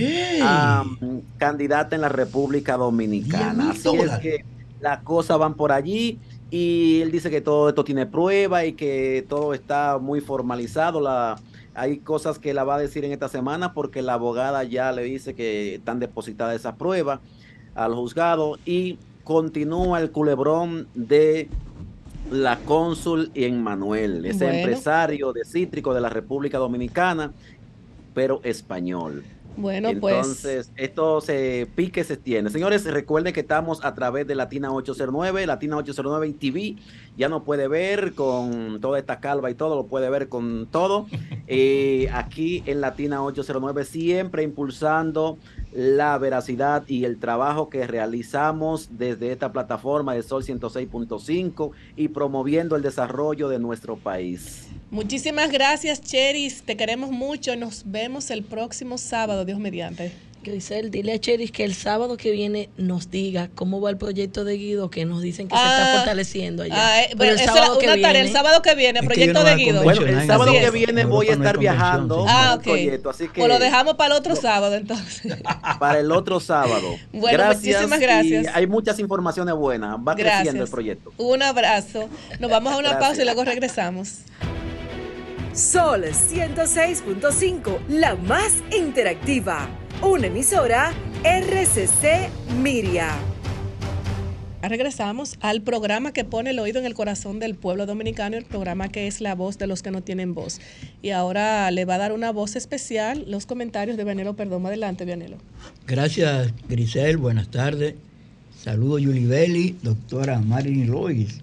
[1.39, 3.73] candidata en la República Dominicana.
[3.73, 4.45] Así es que
[4.81, 9.27] las cosas van por allí y él dice que todo esto tiene prueba y que
[9.29, 11.01] todo está muy formalizado.
[11.01, 11.35] La,
[11.75, 15.03] hay cosas que la va a decir en esta semana porque la abogada ya le
[15.03, 17.19] dice que están depositadas esas pruebas
[17.75, 21.49] al juzgado y continúa el culebrón de
[22.31, 27.33] la cónsul en Manuel, ese empresario de cítrico de la República Dominicana,
[28.15, 29.25] pero español.
[29.57, 30.15] Bueno, pues.
[30.15, 32.51] Entonces, esto se pique se tiene.
[32.51, 36.77] Señores, recuerden que estamos a través de Latina 809, Latina 809 en TV.
[37.21, 41.07] Ya no puede ver con toda esta calva y todo, lo puede ver con todo.
[41.53, 45.37] Eh, aquí en Latina 809, siempre impulsando
[45.73, 52.77] la veracidad y el trabajo que realizamos desde esta plataforma de Sol 106.5 y promoviendo
[52.77, 54.69] el desarrollo de nuestro país.
[54.93, 56.63] Muchísimas gracias, Cheris.
[56.63, 57.57] Te queremos mucho.
[57.57, 60.13] Nos vemos el próximo sábado, Dios mediante.
[60.43, 64.45] Grisel, dile a Cheris que el sábado que viene nos diga cómo va el proyecto
[64.45, 66.75] de Guido, que nos dicen que se está ah, fortaleciendo allá.
[66.77, 69.83] Ah, eh, el, sábado que viene, el sábado que viene, proyecto de Guido.
[69.83, 72.25] Bueno, el sábado que viene voy a estar viajando.
[72.27, 72.63] Ah, ok.
[72.63, 75.37] Proyecto, así que, pues lo dejamos para el otro sábado entonces.
[75.79, 76.97] Para el otro sábado.
[77.13, 78.55] Bueno, gracias, muchísimas gracias.
[78.55, 79.97] hay muchas informaciones buenas.
[79.97, 81.13] Va creciendo el proyecto.
[81.17, 82.09] Un abrazo.
[82.39, 84.21] Nos vamos a una pausa y luego regresamos.
[85.53, 89.69] Sol 106.5, la más interactiva
[90.03, 90.93] una emisora
[91.25, 92.31] RCC
[92.63, 93.11] Miria.
[94.63, 98.89] Regresamos al programa que pone el oído en el corazón del pueblo dominicano, el programa
[98.89, 100.61] que es la voz de los que no tienen voz.
[101.03, 104.65] Y ahora le va a dar una voz especial los comentarios de Vianelo Perdón.
[104.67, 105.37] Adelante, Vianelo.
[105.87, 107.19] Gracias, Grisel.
[107.19, 107.95] Buenas tardes.
[108.59, 111.41] Saludos, Belli, doctora Marilyn Lois.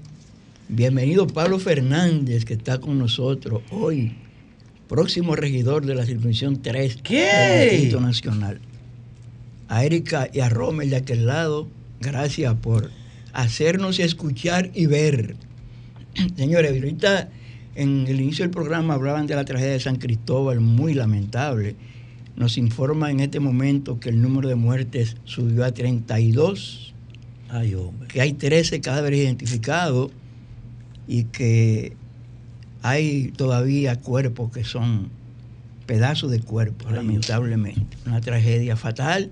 [0.68, 4.16] Bienvenido Pablo Fernández, que está con nosotros hoy
[4.88, 8.60] próximo regidor de la circunscripción 3 del Distrito Nacional.
[9.68, 11.68] A Erika y a Rommel de aquel lado,
[12.00, 12.90] gracias por
[13.34, 15.36] hacernos escuchar y ver.
[16.38, 17.30] Señores, ahorita
[17.76, 21.76] en el inicio del programa hablaban de la tragedia de San Cristóbal, muy lamentable.
[22.36, 26.94] Nos informa en este momento que el número de muertes subió a 32.
[27.50, 28.08] Ay, hombre.
[28.08, 30.12] Que hay 13 cadáveres identificados
[31.08, 31.94] y que
[32.88, 35.10] hay todavía cuerpos que son
[35.86, 37.98] pedazos de cuerpo, lamentablemente.
[38.06, 39.30] Una tragedia fatal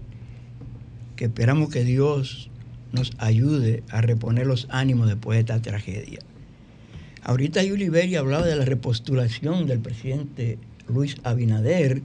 [1.15, 2.49] que esperamos que Dios
[2.91, 6.19] nos ayude a reponer los ánimos después de esta tragedia.
[7.23, 12.01] Ahorita Yuli Beri hablaba de la repostulación del presidente Luis Abinader.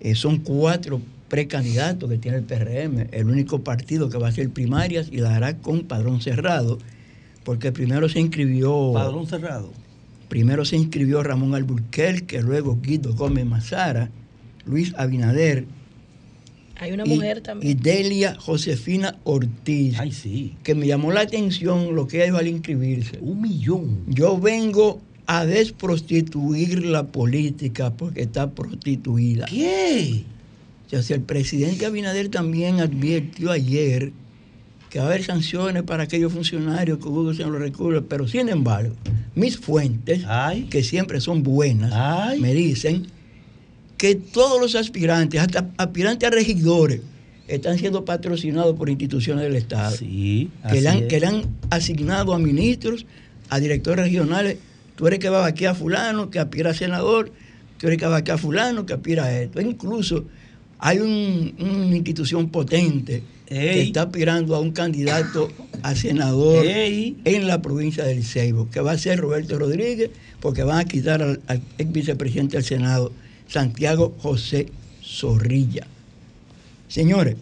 [0.00, 4.50] Eh, son cuatro precandidatos que tiene el PRM, el único partido que va a hacer
[4.50, 6.78] primarias y la hará con padrón cerrado,
[7.44, 8.92] porque primero se inscribió...
[8.92, 9.70] Padrón cerrado
[10.30, 14.10] Primero se inscribió Ramón Alburquerque, luego Guido Gómez Mazara,
[14.64, 15.66] Luis Abinader.
[16.76, 17.72] Hay una mujer también.
[17.72, 19.98] Y Delia Josefina Ortiz.
[19.98, 20.54] Ay, sí.
[20.62, 23.18] Que me llamó la atención lo que hay al inscribirse.
[23.20, 24.04] Un millón.
[24.06, 29.46] Yo vengo a desprostituir la política porque está prostituida.
[29.46, 30.22] ¿Qué?
[30.86, 34.12] O sea, si el presidente Abinader también advirtió ayer
[34.90, 38.94] que va a haber sanciones para aquellos funcionarios que usan los recursos, pero sin embargo,
[39.36, 40.24] mis fuentes,
[40.68, 43.06] que siempre son buenas, me dicen
[43.96, 47.00] que todos los aspirantes, hasta aspirantes a regidores,
[47.46, 49.96] están siendo patrocinados por instituciones del Estado.
[49.96, 53.06] Sí, que, le han, que le han asignado a ministros,
[53.48, 54.58] a directores regionales.
[54.96, 57.32] Tú eres que va aquí a fulano, que aspira a senador,
[57.78, 59.60] tú eres que va aquí a fulano, que aspira a esto.
[59.60, 60.24] Incluso
[60.78, 65.50] hay una institución potente que está aspirando a un candidato
[65.82, 70.10] a senador en la provincia del Ceibo, que va a ser Roberto Rodríguez,
[70.40, 71.40] porque van a quitar al,
[71.76, 73.12] ex vicepresidente del Senado,
[73.48, 74.68] Santiago José
[75.02, 75.88] Zorrilla.
[76.86, 77.36] Señores,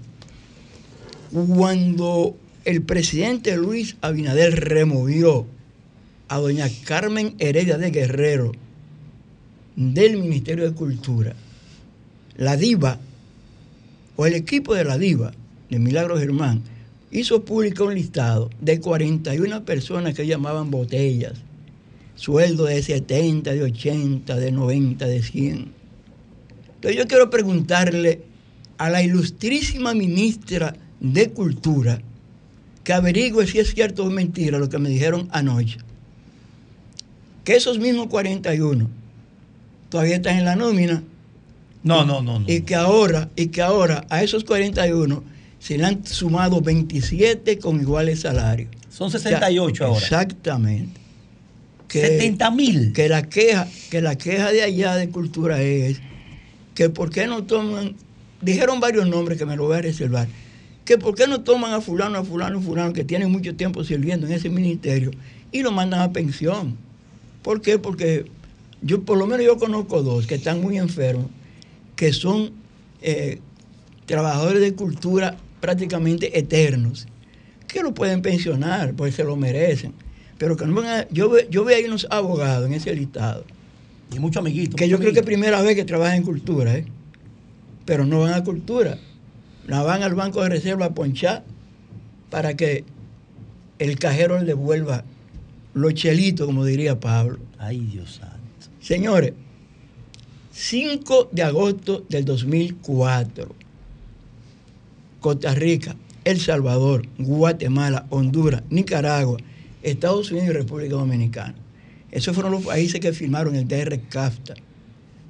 [1.30, 5.47] cuando el presidente Luis Abinader removió
[6.28, 8.53] a doña Carmen Heredia de Guerrero
[9.76, 11.35] del Ministerio de Cultura,
[12.37, 12.99] la diva
[14.16, 15.32] o el equipo de la diva
[15.71, 16.62] de Milagro Germán,
[17.11, 21.35] hizo público un listado de 41 personas que llamaban botellas,
[22.14, 25.73] sueldo de 70, de 80, de 90, de 100.
[26.75, 28.23] Entonces yo quiero preguntarle
[28.77, 32.01] a la ilustrísima ministra de Cultura
[32.85, 35.79] que averigüe si es cierto o mentira lo que me dijeron anoche.
[37.45, 38.89] Que esos mismos 41
[39.91, 41.03] todavía están en la nómina.
[41.83, 42.49] No, no, no, no.
[42.49, 45.23] Y que ahora, y que ahora a esos 41
[45.59, 48.70] se le han sumado 27 con iguales salarios.
[48.90, 49.98] Son 68 ahora.
[49.98, 51.00] Exactamente.
[51.88, 52.92] 70 mil.
[52.92, 56.00] Que la queja, que la queja de allá de cultura es
[56.74, 57.96] que por qué no toman,
[58.40, 60.28] dijeron varios nombres que me lo voy a reservar,
[60.84, 63.82] que por qué no toman a fulano, a fulano, a fulano, que tienen mucho tiempo
[63.84, 65.11] sirviendo en ese ministerio
[65.50, 66.76] y lo mandan a pensión.
[67.42, 67.78] ¿Por qué?
[67.78, 68.26] Porque
[68.82, 71.26] yo, por lo menos yo conozco dos que están muy enfermos,
[71.96, 72.52] que son
[73.02, 73.40] eh,
[74.06, 77.06] trabajadores de cultura prácticamente eternos,
[77.66, 79.92] que lo pueden pensionar, pues se lo merecen.
[80.38, 83.44] Pero que no van a, yo, ve- yo veo ahí unos abogados en ese listado.
[84.14, 84.76] Y muchos amiguitos.
[84.76, 86.86] Que yo creo que es primera vez que trabajan en cultura, ¿eh?
[87.84, 88.98] Pero no van a cultura.
[89.66, 91.44] La van al banco de reserva a ponchar
[92.30, 92.84] para que
[93.78, 95.04] el cajero le devuelva
[95.74, 97.38] los chelitos, como diría Pablo.
[97.59, 98.36] Ay, Dios santo.
[98.80, 99.32] Señores,
[100.52, 103.54] 5 de agosto del 2004,
[105.21, 109.39] Costa Rica, El Salvador, Guatemala, Honduras, Nicaragua,
[109.83, 111.55] Estados Unidos y República Dominicana.
[112.11, 114.55] Esos fueron los países que firmaron el DR CAFTA.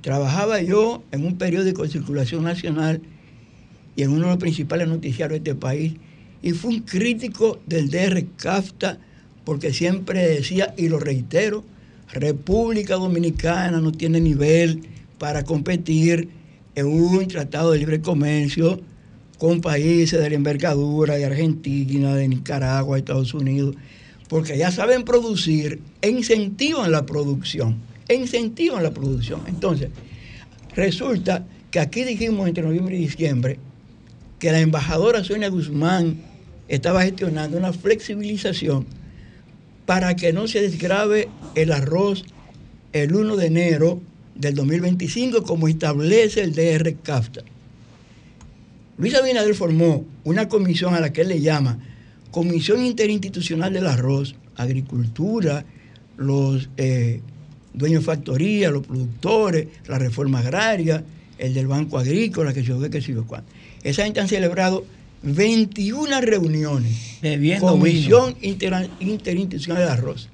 [0.00, 3.00] Trabajaba yo en un periódico de circulación nacional
[3.96, 5.94] y en uno de los principales noticiarios de este país
[6.40, 8.98] y fue un crítico del DR CAFTA
[9.44, 11.64] porque siempre decía, y lo reitero,
[12.12, 14.82] República Dominicana no tiene nivel
[15.18, 16.28] para competir
[16.74, 18.80] en un tratado de libre comercio
[19.38, 23.76] con países de la envergadura de Argentina, de Nicaragua, de Estados Unidos,
[24.28, 27.78] porque ya saben producir e incentivan la producción,
[28.08, 29.42] e incentivan la producción.
[29.46, 29.90] Entonces,
[30.74, 33.58] resulta que aquí dijimos entre noviembre y diciembre
[34.38, 36.16] que la embajadora Sonia Guzmán
[36.68, 38.86] estaba gestionando una flexibilización
[39.86, 42.24] para que no se desgrave el arroz
[42.92, 44.00] el 1 de enero
[44.34, 47.42] del 2025 como establece el DR CAFTA.
[48.98, 51.78] Luis Abinader formó una comisión a la que él le llama
[52.30, 55.64] Comisión Interinstitucional del Arroz, Agricultura,
[56.16, 57.20] los eh,
[57.72, 61.04] dueños de factoría, los productores, la reforma agraria,
[61.38, 63.50] el del Banco Agrícola, que yo que sigo cuánto.
[63.84, 64.84] Esa gente han celebrado
[65.22, 67.18] 21 reuniones.
[67.22, 70.28] Bebiendo Comisión Intera- Interinstitucional del Arroz.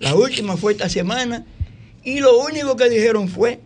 [0.00, 1.44] La última fue esta semana
[2.04, 3.60] y lo único que dijeron fue,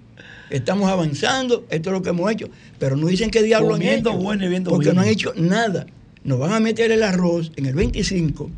[0.51, 4.18] estamos avanzando, esto es lo que hemos hecho, pero no dicen qué diablo han hecho,
[4.22, 5.86] bueno viendo porque no han hecho nada.
[6.24, 8.50] Nos van a meter el arroz en el 25,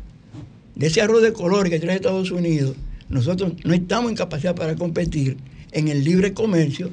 [0.75, 2.75] de ese arroz de color que trae Estados Unidos,
[3.09, 5.37] nosotros no estamos en capacidad para competir
[5.71, 6.89] en el libre comercio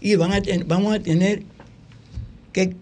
[0.00, 1.42] y van a ten- vamos a tener
[2.52, 2.74] que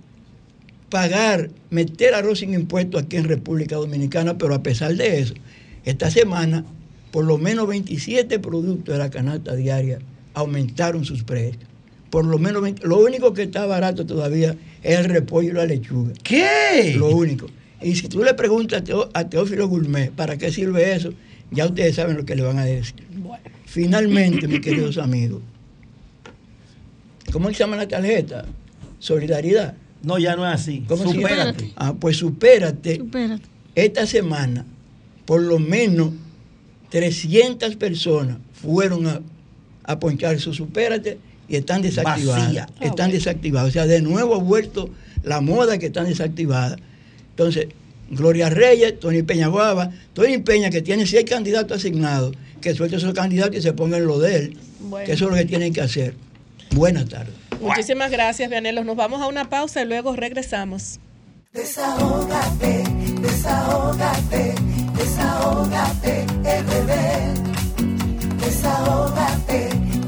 [0.90, 5.34] pagar, meter arroz sin impuestos aquí en República Dominicana, pero a pesar de eso,
[5.84, 6.64] esta semana
[7.10, 9.98] por lo menos 27 productos de la canasta diaria
[10.34, 11.62] aumentaron sus precios.
[12.12, 15.64] Por lo menos 20 lo único que está barato todavía es el repollo y la
[15.64, 16.12] lechuga.
[16.22, 16.92] ¿Qué?
[16.94, 17.46] Lo único.
[17.80, 18.82] Y si tú le preguntas
[19.14, 21.14] a, Teófilo Gourmet para qué sirve eso,
[21.50, 23.06] ya ustedes saben lo que le van a decir.
[23.64, 25.40] Finalmente, mis queridos amigos,
[27.32, 28.44] ¿cómo se llama la tarjeta?
[28.98, 29.74] Solidaridad.
[30.02, 30.84] No, ya no es así.
[30.86, 31.28] ¿Cómo se llama?
[31.30, 31.72] Supérate.
[31.76, 32.96] Ah, pues supérate.
[32.96, 33.48] Supérate.
[33.74, 34.66] Esta semana,
[35.24, 36.10] por lo menos
[36.90, 39.22] 300 personas fueron a,
[39.84, 42.46] a ponchar su supérate y están desactivadas.
[42.46, 42.66] Vacía.
[42.80, 43.68] Ah, Están desactivadas.
[43.68, 44.90] O sea, de nuevo ha vuelto
[45.22, 46.78] la moda que están desactivadas.
[47.30, 47.68] Entonces,
[48.10, 53.14] Gloria Reyes, Tony Peña Guava, Tony Peña, que tiene seis candidatos asignados, que suelte esos
[53.14, 54.58] candidatos y se pongan lo de él.
[54.80, 55.06] Bueno.
[55.06, 56.14] Que eso es lo que tienen que hacer.
[56.74, 57.34] Buenas tardes.
[57.60, 58.84] Muchísimas gracias, Vianelos.
[58.84, 60.98] Nos vamos a una pausa y luego regresamos.
[61.52, 62.82] Desahógate,
[63.20, 64.54] desahógate,
[64.96, 67.34] desahógate, el bebé.
[68.40, 69.68] Desahógate,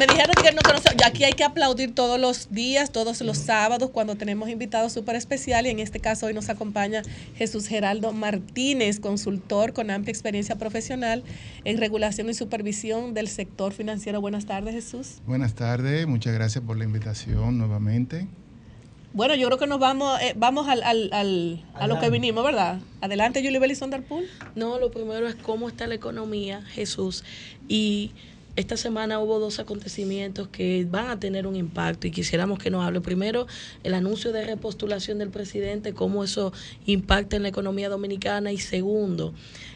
[0.00, 0.96] Me dijeron que no conocen.
[1.04, 5.70] Aquí hay que aplaudir todos los días, todos los sábados, cuando tenemos invitados súper especiales.
[5.70, 7.02] Y en este caso, hoy nos acompaña
[7.36, 11.22] Jesús Geraldo Martínez, consultor con amplia experiencia profesional
[11.64, 14.22] en regulación y supervisión del sector financiero.
[14.22, 15.20] Buenas tardes, Jesús.
[15.26, 18.26] Buenas tardes, muchas gracias por la invitación nuevamente.
[19.12, 22.44] Bueno, yo creo que nos vamos eh, vamos al, al, al, a lo que vinimos,
[22.44, 22.78] ¿verdad?
[23.00, 24.24] Adelante, Julie Belli Sonderpool.
[24.54, 27.24] No, lo primero es cómo está la economía, Jesús.
[27.68, 28.12] Y
[28.56, 32.84] esta semana hubo dos acontecimientos que van a tener un impacto y quisiéramos que nos
[32.84, 33.00] hable.
[33.00, 33.46] Primero,
[33.84, 36.52] el anuncio de repostulación del presidente, cómo eso
[36.86, 38.52] impacta en la economía dominicana.
[38.52, 39.32] Y segundo,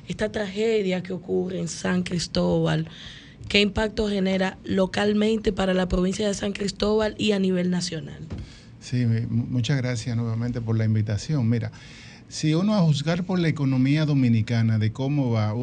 [0.09, 2.89] esta tragedia que ocurre en San Cristóbal,
[3.49, 8.27] qué impacto genera localmente para la provincia de San Cristóbal y a nivel nacional.
[8.81, 11.49] Sí, muchas gracias nuevamente por la invitación.
[11.49, 11.73] Mira,
[12.35, 15.55] si uno a juzgar por la economía dominicana, de cómo va,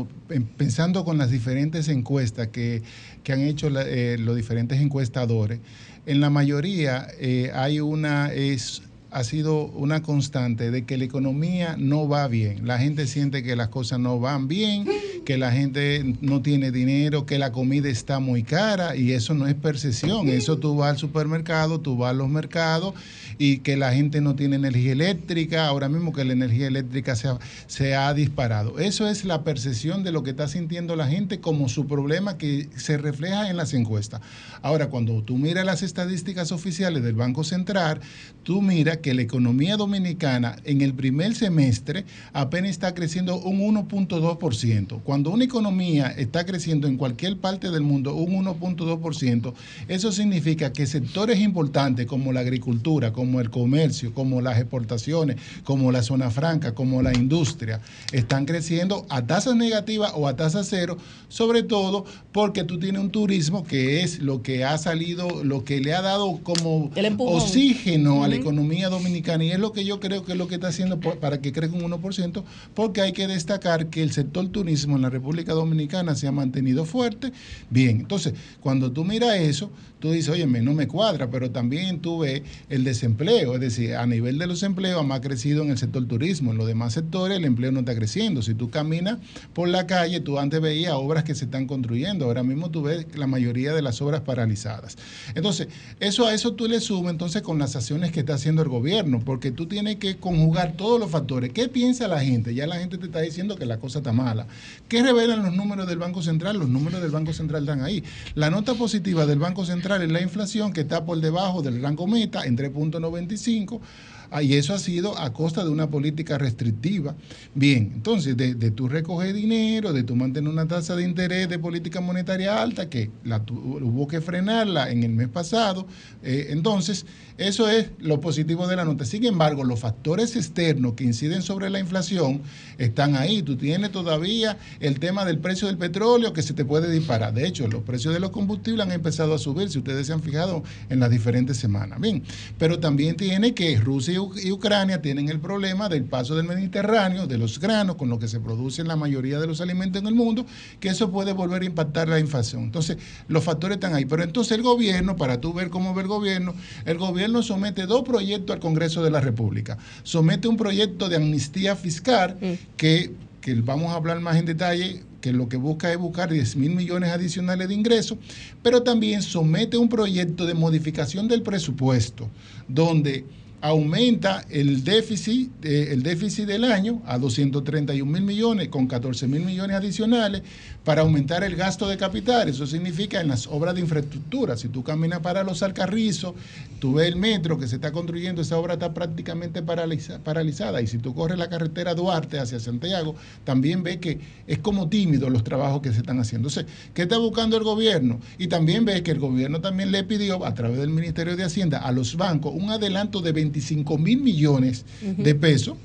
[0.56, 2.82] pensando con las diferentes encuestas que,
[3.26, 5.60] que han hecho eh, los diferentes encuestadores,
[6.06, 11.76] en la mayoría eh, hay una, es, ha sido una constante de que la economía
[11.78, 12.66] no va bien.
[12.66, 14.88] La gente siente que las cosas no van bien,
[15.26, 19.48] que la gente no tiene dinero, que la comida está muy cara y eso no
[19.48, 20.30] es percepción.
[20.30, 22.94] Eso tú vas al supermercado, tú vas a los mercados
[23.38, 27.28] y que la gente no tiene energía eléctrica, ahora mismo que la energía eléctrica se
[27.28, 28.80] ha, se ha disparado.
[28.80, 32.70] Eso es la percepción de lo que está sintiendo la gente como su problema que
[32.78, 34.22] se refleja en las encuestas.
[34.62, 38.00] Ahora, cuando tú miras las estadísticas oficiales del Banco Central,
[38.44, 45.02] tú miras que la economía dominicana en el primer semestre apenas está creciendo un 1.2%.
[45.04, 49.54] Cuando una economía está creciendo en cualquier parte del mundo un 1.2%,
[49.88, 55.92] eso significa que sectores importantes como la agricultura, como el comercio, como las exportaciones, como
[55.92, 57.82] la zona franca, como la industria,
[58.12, 60.98] están creciendo a tasas negativas o a tasa cero,
[61.30, 65.80] sobre todo porque tú tienes un turismo que es lo que ha salido, lo que
[65.80, 70.24] le ha dado como oxígeno a la economía dominicana y es lo que yo creo
[70.24, 72.44] que es lo que está haciendo para que crezca un 1%,
[72.76, 76.86] porque hay que destacar que el sector turismo en la República Dominicana se ha mantenido
[76.86, 77.32] fuerte.
[77.70, 79.72] Bien, entonces, cuando tú miras eso,
[80.02, 84.06] tú dices, oye, no me cuadra, pero también tú ves el desempleo, es decir, a
[84.06, 87.46] nivel de los empleos más crecido en el sector turismo, en los demás sectores el
[87.46, 88.42] empleo no está creciendo.
[88.42, 89.20] Si tú caminas
[89.54, 93.06] por la calle, tú antes veías obras que se están construyendo, ahora mismo tú ves
[93.16, 94.98] la mayoría de las obras paralizadas.
[95.36, 95.68] Entonces,
[96.00, 99.22] eso a eso tú le sumas entonces con las acciones que está haciendo el gobierno,
[99.24, 101.52] porque tú tienes que conjugar todos los factores.
[101.54, 102.56] ¿Qué piensa la gente?
[102.56, 104.48] Ya la gente te está diciendo que la cosa está mala.
[104.90, 106.58] ¿Qué revelan los números del Banco Central?
[106.58, 108.04] Los números del Banco Central están ahí.
[108.34, 112.08] La nota positiva del Banco Central es la inflación que está por debajo del rango
[112.08, 113.82] meta en 3.95
[114.21, 117.16] Ah, y eso ha sido a costa de una política restrictiva.
[117.54, 121.60] Bien, entonces, de, de tu recoger dinero, de tu mantener una tasa de interés de
[121.60, 125.88] política monetaria alta, que la hubo que frenarla en el mes pasado,
[126.24, 127.06] eh, entonces,
[127.38, 129.04] eso es lo positivo de la nota.
[129.04, 132.42] Sin embargo, los factores externos que inciden sobre la inflación
[132.78, 133.42] están ahí.
[133.42, 137.34] Tú tienes todavía el tema del precio del petróleo que se te puede disparar.
[137.34, 140.22] De hecho, los precios de los combustibles han empezado a subir, si ustedes se han
[140.22, 142.00] fijado en las diferentes semanas.
[142.00, 142.24] Bien,
[142.58, 147.38] pero también tiene que Rusia y Ucrania tienen el problema del paso del Mediterráneo, de
[147.38, 150.46] los granos, con lo que se producen la mayoría de los alimentos en el mundo,
[150.80, 152.64] que eso puede volver a impactar la inflación.
[152.64, 152.98] Entonces,
[153.28, 154.06] los factores están ahí.
[154.06, 156.54] Pero entonces el gobierno, para tú ver cómo ve el gobierno,
[156.86, 159.78] el gobierno somete dos proyectos al Congreso de la República.
[160.04, 162.38] Somete un proyecto de amnistía fiscal
[162.78, 163.12] que,
[163.42, 166.76] que vamos a hablar más en detalle que lo que busca es buscar 10 mil
[166.76, 168.18] millones adicionales de ingresos,
[168.62, 172.30] pero también somete un proyecto de modificación del presupuesto,
[172.68, 173.24] donde
[173.62, 179.78] aumenta el déficit, el déficit del año a 231 mil millones con 14 mil millones
[179.78, 180.42] adicionales
[180.84, 182.50] para aumentar el gasto de capital.
[182.50, 184.58] Eso significa en las obras de infraestructura.
[184.58, 186.34] Si tú caminas para los Alcarrizos,
[186.80, 190.82] tú ves el metro que se está construyendo, esa obra está prácticamente paralizada.
[190.82, 195.30] Y si tú corres la carretera Duarte hacia Santiago, también ves que es como tímido
[195.30, 196.50] los trabajos que se están haciendo.
[196.96, 198.20] ¿qué está buscando el gobierno?
[198.40, 201.78] Y también ves que el gobierno también le pidió, a través del Ministerio de Hacienda,
[201.80, 205.78] a los bancos un adelanto de 25 mil millones de pesos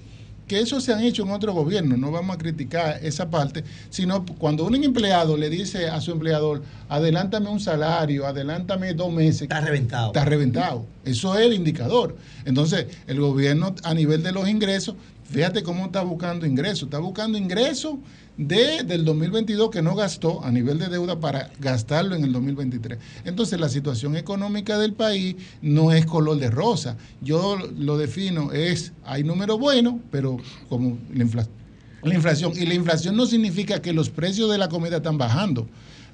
[0.47, 4.25] que eso se han hecho en otro gobierno, no vamos a criticar esa parte, sino
[4.25, 9.43] cuando un empleado le dice a su empleador, adelántame un salario, adelántame dos meses.
[9.43, 10.09] Está reventado.
[10.09, 10.87] Está reventado.
[11.05, 12.17] Eso es el indicador.
[12.45, 14.95] Entonces, el gobierno a nivel de los ingresos,
[15.25, 16.85] fíjate cómo está buscando ingresos.
[16.85, 17.97] Está buscando ingresos
[18.37, 22.99] de, del 2022 que no gastó a nivel de deuda para gastarlo en el 2023.
[23.25, 26.97] Entonces la situación económica del país no es color de rosa.
[27.21, 31.57] Yo lo defino, es, hay números buenos, pero como la inflación.
[32.03, 32.53] La inflación.
[32.57, 35.67] Y la inflación no significa que los precios de la comida están bajando.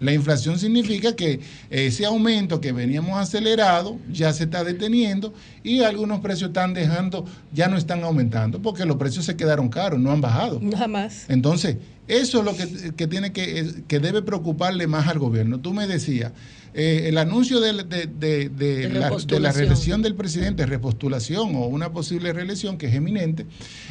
[0.03, 1.39] La inflación significa que
[1.71, 7.69] ese aumento que veníamos acelerado ya se está deteniendo y algunos precios están dejando, ya
[7.69, 10.59] no están aumentando porque los precios se quedaron caros, no han bajado.
[10.61, 11.27] Nada más.
[11.29, 11.77] Entonces,
[12.09, 15.61] eso es lo que, tiene que, que debe preocuparle más al gobierno.
[15.61, 16.33] Tú me decías,
[16.75, 22.79] eh, el anuncio de, la, de la reelección del presidente, repostulación o una posible reelección
[22.79, 23.47] que es eminente,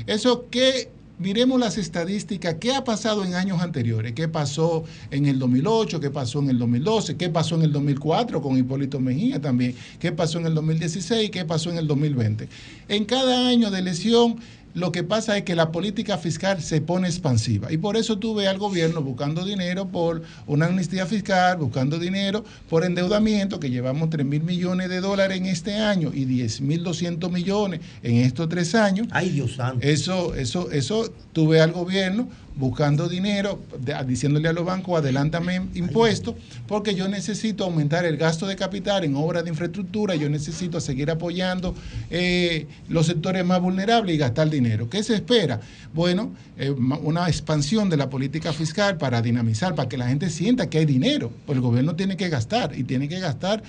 [0.08, 0.90] eso que
[1.22, 6.10] miremos las estadísticas, qué ha pasado en años anteriores, qué pasó en el 2008, qué
[6.10, 10.40] pasó en el 2012, qué pasó en el 2004 con Hipólito Mejía también, qué pasó
[10.40, 12.50] en el 2016, qué pasó en el 2020.
[12.88, 14.38] En cada año de elección
[14.74, 18.36] lo que pasa es que la política fiscal se pone expansiva y por eso tú
[18.36, 24.10] ves al gobierno buscando dinero por una amnistía fiscal, buscando dinero por endeudamiento, que llevamos
[24.10, 28.50] 3 mil millones de dólares en este año y 10 mil 200 millones en estos
[28.50, 29.08] tres años.
[29.12, 29.86] Ay, Dios santo.
[29.86, 33.60] Eso, eso, eso tú ves al gobierno buscando dinero,
[34.06, 36.36] diciéndole a los bancos, adelántame impuestos,
[36.68, 41.10] porque yo necesito aumentar el gasto de capital en obras de infraestructura, yo necesito seguir
[41.12, 41.74] apoyando
[42.10, 44.90] eh, los sectores más vulnerables y gastar dinero.
[44.90, 45.60] ¿Qué se espera?
[45.94, 50.70] Bueno, eh, una expansión de la política fiscal para dinamizar, para que la gente sienta
[50.70, 53.64] que hay dinero, pues el gobierno tiene que gastar y tiene que gastar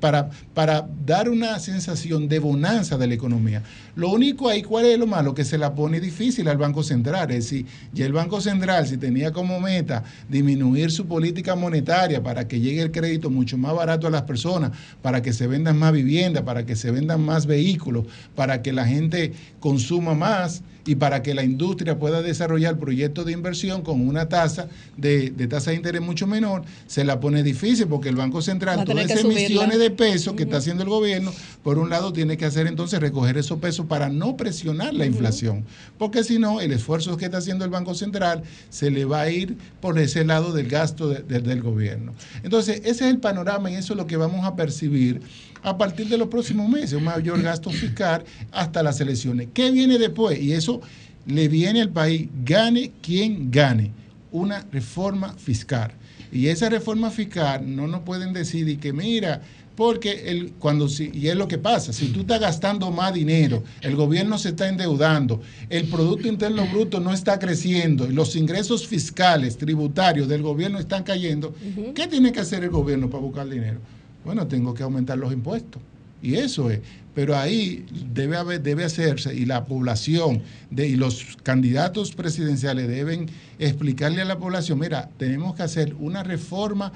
[0.00, 3.62] para, para dar una sensación de bonanza de la economía.
[3.96, 5.34] Lo único ahí, ¿cuál es lo malo?
[5.34, 7.66] Que se la pone difícil al Banco Central, es decir,
[8.02, 12.90] el Banco Central, si tenía como meta disminuir su política monetaria para que llegue el
[12.90, 14.72] crédito mucho más barato a las personas,
[15.02, 18.86] para que se vendan más viviendas, para que se vendan más vehículos, para que la
[18.86, 24.28] gente consuma más, y para que la industria pueda desarrollar proyectos de inversión con una
[24.28, 28.84] tasa de, tasa de interés mucho menor, se la pone difícil porque el Banco Central,
[28.84, 31.32] todas esas emisiones de pesos que está haciendo el gobierno,
[31.62, 35.64] por un lado tiene que hacer entonces recoger esos pesos para no presionar la inflación,
[35.98, 39.30] porque si no, el esfuerzo que está haciendo el Banco Central se le va a
[39.30, 42.14] ir por ese lado del gasto del gobierno.
[42.42, 45.20] Entonces, ese es el panorama y eso es lo que vamos a percibir
[45.64, 49.48] a partir de los próximos meses, un mayor gasto fiscal hasta las elecciones.
[49.54, 50.40] ¿Qué viene después?
[50.40, 50.82] Y eso
[51.26, 53.90] le viene al país, gane quien gane,
[54.30, 55.92] una reforma fiscal.
[56.30, 59.40] Y esa reforma fiscal no nos pueden decir que mira,
[59.74, 63.96] porque el, cuando y es lo que pasa, si tú estás gastando más dinero, el
[63.96, 65.40] gobierno se está endeudando,
[65.70, 71.04] el Producto Interno Bruto no está creciendo, y los ingresos fiscales, tributarios del gobierno están
[71.04, 71.54] cayendo,
[71.94, 73.80] ¿qué tiene que hacer el gobierno para buscar dinero?
[74.24, 75.80] Bueno, tengo que aumentar los impuestos.
[76.22, 76.80] Y eso es.
[77.14, 83.28] Pero ahí debe, haber, debe hacerse y la población de, y los candidatos presidenciales deben
[83.58, 86.92] explicarle a la población, mira, tenemos que hacer una reforma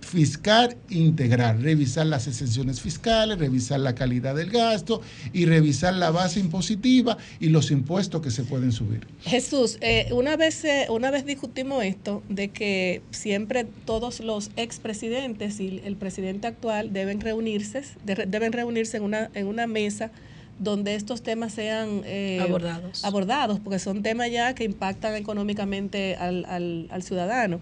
[0.00, 6.40] fiscal integral, revisar las exenciones fiscales, revisar la calidad del gasto y revisar la base
[6.40, 9.06] impositiva y los impuestos que se pueden subir.
[9.22, 15.60] Jesús, eh, una, vez, eh, una vez discutimos esto de que siempre todos los expresidentes
[15.60, 20.10] y el presidente actual deben reunirse, deben reunirse en una, en una mesa
[20.58, 23.04] donde estos temas sean eh, abordados.
[23.04, 27.60] abordados, porque son temas ya que impactan económicamente al, al, al ciudadano.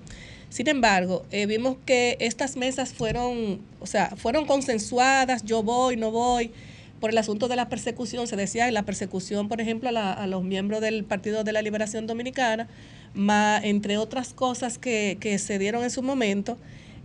[0.51, 6.11] Sin embargo, eh, vimos que estas mesas fueron, o sea, fueron consensuadas, yo voy, no
[6.11, 6.53] voy,
[7.01, 10.81] por el asunto de la persecución, se decía, la persecución, por ejemplo, a, los miembros
[10.81, 12.67] del Partido de la Liberación Dominicana,
[13.15, 16.57] más, entre otras cosas que, se dieron en su momento,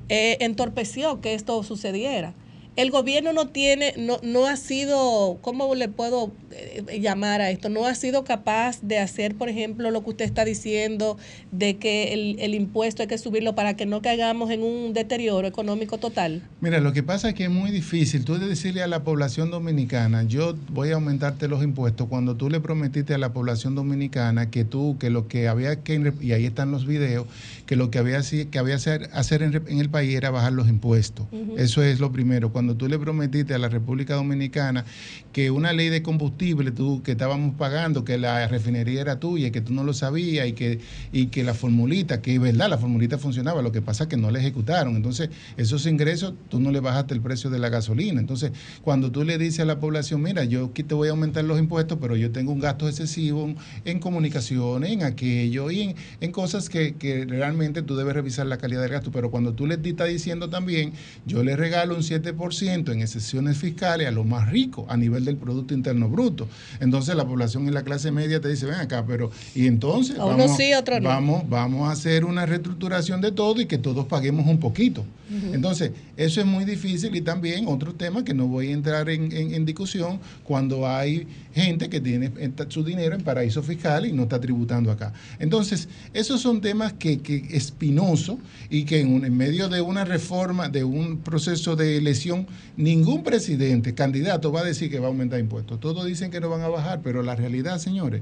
[0.10, 2.34] eh, entorpeció que esto sucediera.
[2.76, 7.70] El gobierno no tiene, no, no ha sido, ¿cómo le puedo eh, llamar a esto?
[7.70, 11.18] No ha sido capaz de hacer, por ejemplo, lo que usted está diciendo,
[11.52, 15.48] de que el, el impuesto hay que subirlo para que no caigamos en un deterioro
[15.48, 16.42] económico total.
[16.62, 19.52] Mira, lo que pasa es que es muy difícil tú de decirle a la población
[19.52, 24.50] dominicana, yo voy a aumentarte los impuestos, cuando tú le prometiste a la población dominicana
[24.50, 27.28] que tú, que lo que había que, y ahí están los videos,
[27.66, 30.68] que lo que había que había hacer, hacer en, en el país era bajar los
[30.68, 31.28] impuestos.
[31.58, 32.52] Eso es lo primero.
[32.52, 34.86] Cuando tú le prometiste a la República Dominicana
[35.32, 39.62] que una ley de combustible tú, que estábamos pagando, que la refinería era tuya que
[39.62, 40.80] tú no lo sabías y que,
[41.12, 44.18] y que la formulita, que es verdad, la formulita funcionaba, lo que pasa es que
[44.18, 44.96] no la ejecutaron.
[44.96, 48.20] Entonces, esos ingresos tú no le bajaste el precio de la gasolina.
[48.20, 48.52] Entonces,
[48.82, 51.60] cuando tú le dices a la población, mira, yo aquí te voy a aumentar los
[51.60, 53.54] impuestos, pero yo tengo un gasto excesivo
[53.86, 57.53] en comunicaciones, en aquello y en, en cosas que, que realmente
[57.86, 59.12] tú debes revisar la calidad del gasto.
[59.12, 60.94] Pero cuando tú le estás diciendo también,
[61.26, 65.38] yo le regalo un 7% en excepciones fiscales a los más ricos a nivel del
[65.38, 66.48] Producto Interno Bruto.
[66.80, 70.58] Entonces la población en la clase media te dice, ven acá, pero y entonces vamos,
[71.02, 75.06] vamos, vamos a hacer una reestructuración de todo y que todos paguemos un poquito.
[75.52, 79.66] Entonces, eso es muy difícil y también otro tema que no voy a entrar en,
[79.66, 82.32] discusión cuando hay gente que tiene
[82.68, 85.14] su dinero en paraíso fiscal y no está tributando acá.
[85.40, 88.38] Entonces, esos son temas que, que espinosos
[88.70, 93.94] y que en, en medio de una reforma, de un proceso de elección, ningún presidente,
[93.94, 95.80] candidato va a decir que va a aumentar impuestos.
[95.80, 98.22] Todos dicen que no van a bajar, pero la realidad, señores,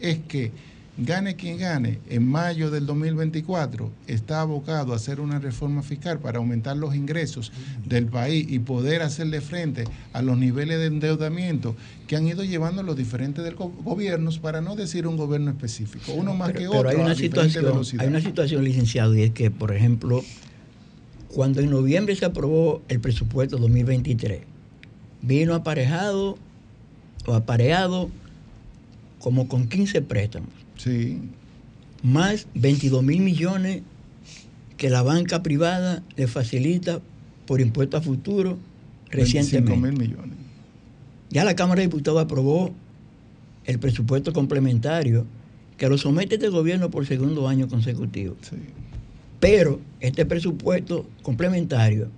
[0.00, 0.52] es que
[0.98, 6.38] gane quien gane, en mayo del 2024 está abocado a hacer una reforma fiscal para
[6.38, 7.52] aumentar los ingresos
[7.86, 11.74] del país y poder hacerle frente a los niveles de endeudamiento
[12.06, 16.52] que han ido llevando los diferentes gobiernos, para no decir un gobierno específico, uno más
[16.52, 16.88] que otro.
[16.88, 17.64] Hay una, situación,
[17.98, 20.22] hay una situación, licenciado, y es que, por ejemplo,
[21.28, 24.42] cuando en noviembre se aprobó el presupuesto 2023,
[25.22, 26.36] vino aparejado
[27.26, 28.10] o apareado
[29.20, 30.59] como con 15 préstamos.
[30.82, 31.18] Sí.
[32.02, 33.82] Más 22 mil millones
[34.78, 37.00] que la banca privada le facilita
[37.46, 38.58] por impuesto a futuro
[39.10, 39.76] recientemente.
[39.76, 40.38] mil millones.
[41.28, 42.72] Ya la Cámara de Diputados aprobó
[43.66, 45.26] el presupuesto complementario
[45.76, 48.36] que lo somete este gobierno por segundo año consecutivo.
[48.40, 48.56] Sí.
[49.38, 52.08] Pero este presupuesto complementario,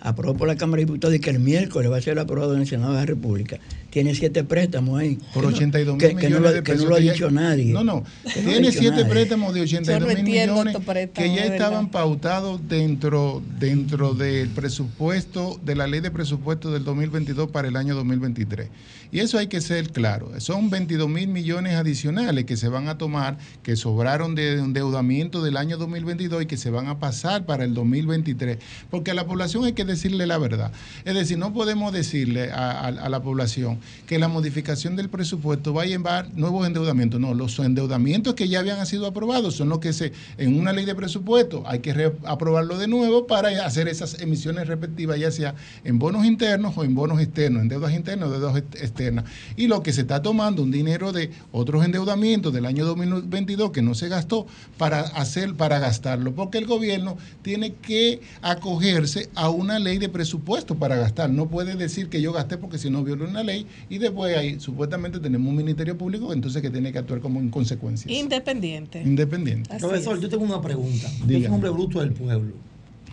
[0.00, 2.60] aprobado por la Cámara de Diputados y que el miércoles va a ser aprobado en
[2.60, 3.58] el Senado de la República,
[3.94, 5.18] tiene siete préstamos ahí.
[5.32, 6.82] Por 82 mil millones que no lo, de que pesos.
[6.84, 7.72] no lo ha dicho nadie.
[7.72, 8.02] No, no.
[8.34, 9.04] Tiene siete nadie.
[9.06, 10.76] préstamos de 82 Yo no mil millones
[11.14, 17.50] que ya estaban pautados dentro, dentro del presupuesto, de la ley de presupuesto del 2022
[17.50, 18.68] para el año 2023.
[19.12, 20.28] Y eso hay que ser claro.
[20.40, 25.56] Son 22 mil millones adicionales que se van a tomar, que sobraron de endeudamiento del
[25.56, 28.58] año 2022 y que se van a pasar para el 2023.
[28.90, 30.72] Porque a la población hay que decirle la verdad.
[31.04, 35.72] Es decir, no podemos decirle a, a- a la población que la modificación del presupuesto
[35.74, 37.20] va a llevar nuevos endeudamientos.
[37.20, 40.84] No, los endeudamientos que ya habían sido aprobados son los que se, en una ley
[40.84, 45.54] de presupuesto hay que aprobarlo de nuevo para hacer esas emisiones respectivas, ya sea
[45.84, 49.24] en bonos internos o en bonos externos, en deudas internas o deudas ex- externas.
[49.56, 53.82] Y lo que se está tomando, un dinero de otros endeudamientos del año 2022 que
[53.82, 54.46] no se gastó
[54.78, 60.74] para hacer, para gastarlo, porque el gobierno tiene que acogerse a una ley de presupuesto
[60.76, 61.30] para gastar.
[61.30, 64.58] No puede decir que yo gasté porque si no viola una ley y después ahí
[64.60, 68.10] supuestamente tenemos un ministerio público entonces que tiene que actuar como en consecuencia.
[68.10, 69.02] Independiente.
[69.02, 69.70] Independiente.
[69.72, 70.22] Así Profesor, es.
[70.22, 71.08] yo tengo una pregunta.
[71.10, 71.48] Yo soy Dígame.
[71.48, 72.54] un hombre bruto del pueblo.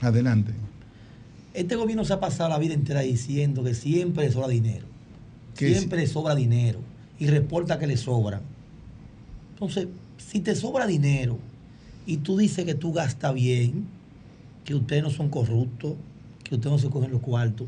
[0.01, 0.53] Adelante.
[1.53, 4.85] Este gobierno se ha pasado la vida entera diciendo que siempre le sobra dinero.
[5.55, 6.79] Que Siempre le sobra dinero.
[7.19, 8.41] Y reporta que le sobra.
[9.53, 9.87] Entonces,
[10.17, 11.37] si te sobra dinero
[12.05, 13.85] y tú dices que tú gastas bien,
[14.63, 15.95] que ustedes no son corruptos,
[16.43, 17.67] que ustedes no se cogen los cuartos,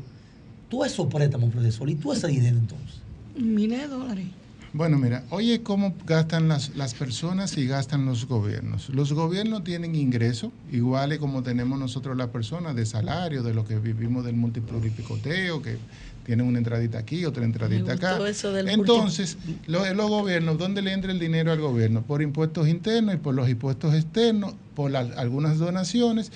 [0.68, 2.96] tú esos préstamos, profesor, y tú ese dinero entonces.
[3.38, 4.26] Miles de dólares.
[4.72, 8.88] Bueno, mira, oye cómo gastan las, las personas y gastan los gobiernos.
[8.88, 13.78] Los gobiernos tienen ingresos, iguales como tenemos nosotros las personas, de salario, de lo que
[13.78, 15.78] vivimos del multipluripicoteo, que
[16.26, 18.10] tienen una entradita aquí, otra entradita acá.
[18.12, 19.36] gustó eso del Entonces,
[19.68, 22.02] lo- los gobiernos, ¿dónde le entra el dinero al gobierno?
[22.02, 26.32] Por impuestos internos y por los impuestos externos, por la- algunas donaciones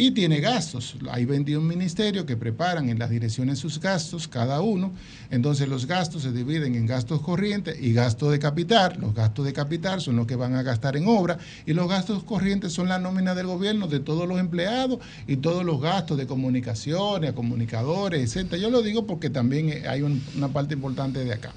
[0.00, 0.94] y tiene gastos.
[1.10, 4.92] Hay 21 ministerios que preparan en las direcciones sus gastos, cada uno.
[5.28, 8.96] Entonces los gastos se dividen en gastos corrientes y gastos de capital.
[9.00, 12.22] Los gastos de capital son los que van a gastar en obra y los gastos
[12.22, 16.28] corrientes son la nómina del gobierno de todos los empleados y todos los gastos de
[16.28, 18.62] comunicaciones, comunicadores, etcétera.
[18.62, 21.52] Yo lo digo porque también hay un- una parte importante de acá.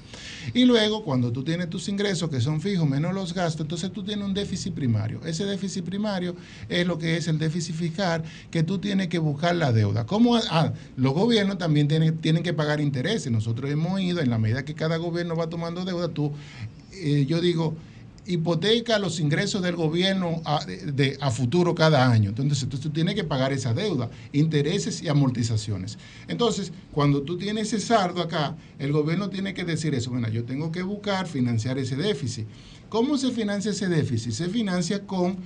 [0.54, 4.02] Y luego, cuando tú tienes tus ingresos que son fijos menos los gastos, entonces tú
[4.02, 5.20] tienes un déficit primario.
[5.24, 6.34] Ese déficit primario
[6.68, 10.06] es lo que es el déficit fiscal que tú tienes que buscar la deuda.
[10.06, 10.36] ¿Cómo?
[10.36, 13.30] Ah, los gobiernos también tienen, tienen que pagar intereses.
[13.30, 16.32] Nosotros hemos ido, en la medida que cada gobierno va tomando deuda, tú,
[16.92, 17.74] eh, yo digo,
[18.26, 22.30] hipoteca los ingresos del gobierno a, futuro cada año.
[22.30, 25.98] Entonces, tú, tú, tienes que pagar esa deuda, intereses y amortizaciones.
[26.28, 30.44] Entonces, cuando tú tienes ese saldo acá, el gobierno tiene que decir eso, bueno, yo
[30.44, 32.46] tengo que buscar financiar ese déficit.
[32.88, 34.32] ¿Cómo se financia ese déficit?
[34.32, 35.38] Se financia con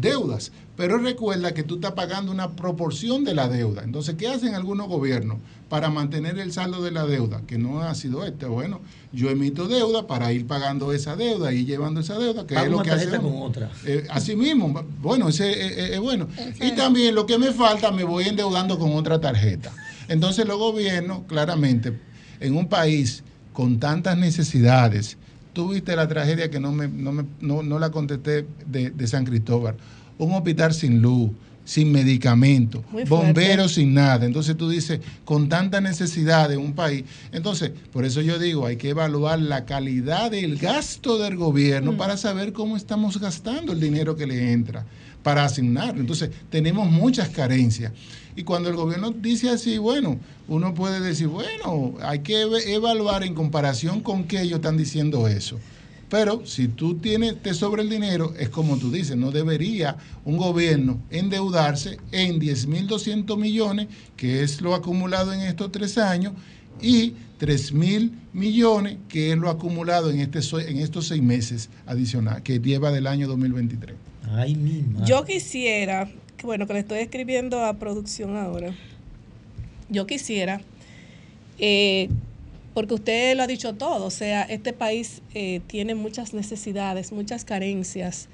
[0.00, 0.52] deudas.
[0.76, 3.82] Pero recuerda que tú estás pagando una proporción de la deuda.
[3.82, 5.38] Entonces, ¿qué hacen algunos gobiernos
[5.70, 7.40] para mantener el saldo de la deuda?
[7.46, 8.44] Que no ha sido este.
[8.44, 12.68] Bueno, yo emito deuda para ir pagando esa deuda y llevando esa deuda, que es
[12.68, 13.70] lo que hace con otra.
[13.86, 16.28] Eh, así mismo, bueno, ese es eh, eh, bueno.
[16.60, 19.72] Y también lo que me falta, me voy endeudando con otra tarjeta.
[20.08, 21.98] Entonces, los gobiernos, claramente,
[22.38, 23.24] en un país
[23.54, 25.16] con tantas necesidades,
[25.56, 29.24] tuviste la tragedia que no, me, no, me, no, no la contesté de, de, San
[29.24, 29.74] Cristóbal.
[30.18, 31.30] Un hospital sin luz,
[31.64, 34.26] sin medicamentos, bomberos sin nada.
[34.26, 37.04] Entonces tú dices, con tanta necesidad de un país.
[37.32, 41.96] Entonces, por eso yo digo, hay que evaluar la calidad del gasto del gobierno mm.
[41.96, 44.84] para saber cómo estamos gastando el dinero que le entra
[45.22, 46.02] para asignarlo.
[46.02, 47.92] Entonces, tenemos muchas carencias.
[48.36, 53.34] Y cuando el gobierno dice así, bueno, uno puede decir, bueno, hay que evaluar en
[53.34, 55.58] comparación con qué ellos están diciendo eso.
[56.08, 60.36] Pero si tú tienes, te sobra el dinero, es como tú dices, no debería un
[60.36, 66.34] gobierno endeudarse en 10.200 millones, que es lo acumulado en estos tres años,
[66.80, 72.42] y 3 mil millones, que es lo acumulado en, este, en estos seis meses adicionales,
[72.42, 73.96] que lleva del año 2023.
[74.30, 76.10] Ay, mi Yo quisiera,
[76.42, 78.74] bueno, que le estoy escribiendo a producción ahora.
[79.88, 80.60] Yo quisiera,
[81.58, 82.08] eh,
[82.74, 87.44] porque usted lo ha dicho todo, o sea, este país eh, tiene muchas necesidades, muchas
[87.44, 88.28] carencias.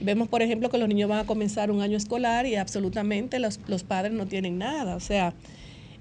[0.00, 3.60] Vemos, por ejemplo, que los niños van a comenzar un año escolar y absolutamente los,
[3.66, 4.96] los padres no tienen nada.
[4.96, 5.32] O sea,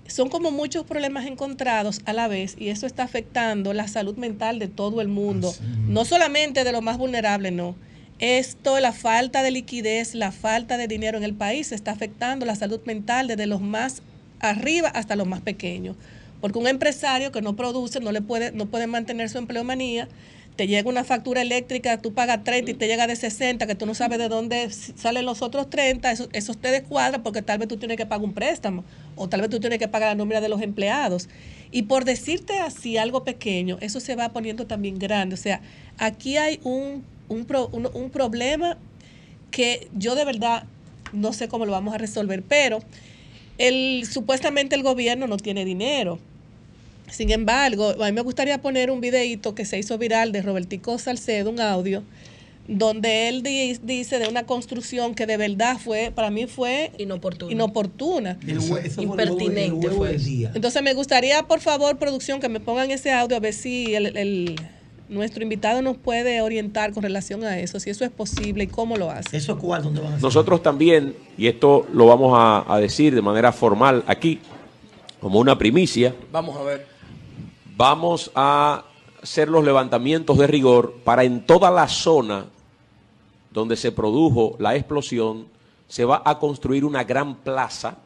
[0.08, 4.60] son como muchos problemas encontrados a la vez y eso está afectando la salud mental
[4.60, 5.54] de todo el mundo,
[5.88, 7.76] no solamente de los más vulnerables, no
[8.20, 12.56] esto, la falta de liquidez, la falta de dinero en el país está afectando la
[12.56, 14.02] salud mental desde los más
[14.40, 15.98] arriba hasta los más pequeños.
[16.40, 20.08] Porque un empresario que no produce no le puede, no puede mantener su empleomanía,
[20.56, 23.86] te llega una factura eléctrica, tú pagas 30 y te llega de 60, que tú
[23.86, 27.68] no sabes de dónde salen los otros 30, eso, eso te descuadra porque tal vez
[27.68, 28.86] tú tienes que pagar un préstamo
[29.18, 31.28] o tal vez tú tienes que pagar la nómina de los empleados.
[31.72, 35.34] Y por decirte así algo pequeño, eso se va poniendo también grande.
[35.34, 35.60] O sea,
[35.98, 38.78] aquí hay un un, pro, un, un problema
[39.52, 40.66] que yo de verdad
[41.14, 42.80] no sé cómo lo vamos a resolver, pero
[43.58, 46.20] el, supuestamente el gobierno no tiene dinero.
[47.10, 50.98] Sin embargo, a mí me gustaría poner un videito que se hizo viral de Robertico
[50.98, 52.04] Salcedo, un audio,
[52.68, 57.52] donde él dice de una construcción que de verdad fue, para mí fue inoportuna.
[57.52, 58.40] inoportuna.
[58.98, 60.18] Impertinente fue.
[60.56, 64.18] Entonces me gustaría, por favor, producción, que me pongan ese audio a ver si el,
[64.18, 64.56] el
[65.10, 68.98] nuestro invitado nos puede orientar con relación a eso, si eso es posible y cómo
[68.98, 69.38] lo hace.
[69.38, 69.84] ¿Eso cuál?
[69.84, 70.24] ¿Dónde van a hacer?
[70.24, 74.40] Nosotros también, y esto lo vamos a, a, decir de manera formal aquí,
[75.20, 76.16] como una primicia.
[76.32, 76.88] Vamos a ver.
[77.78, 78.86] Vamos a
[79.22, 82.46] hacer los levantamientos de rigor para en toda la zona
[83.52, 85.48] donde se produjo la explosión,
[85.88, 87.98] se va a construir una gran plaza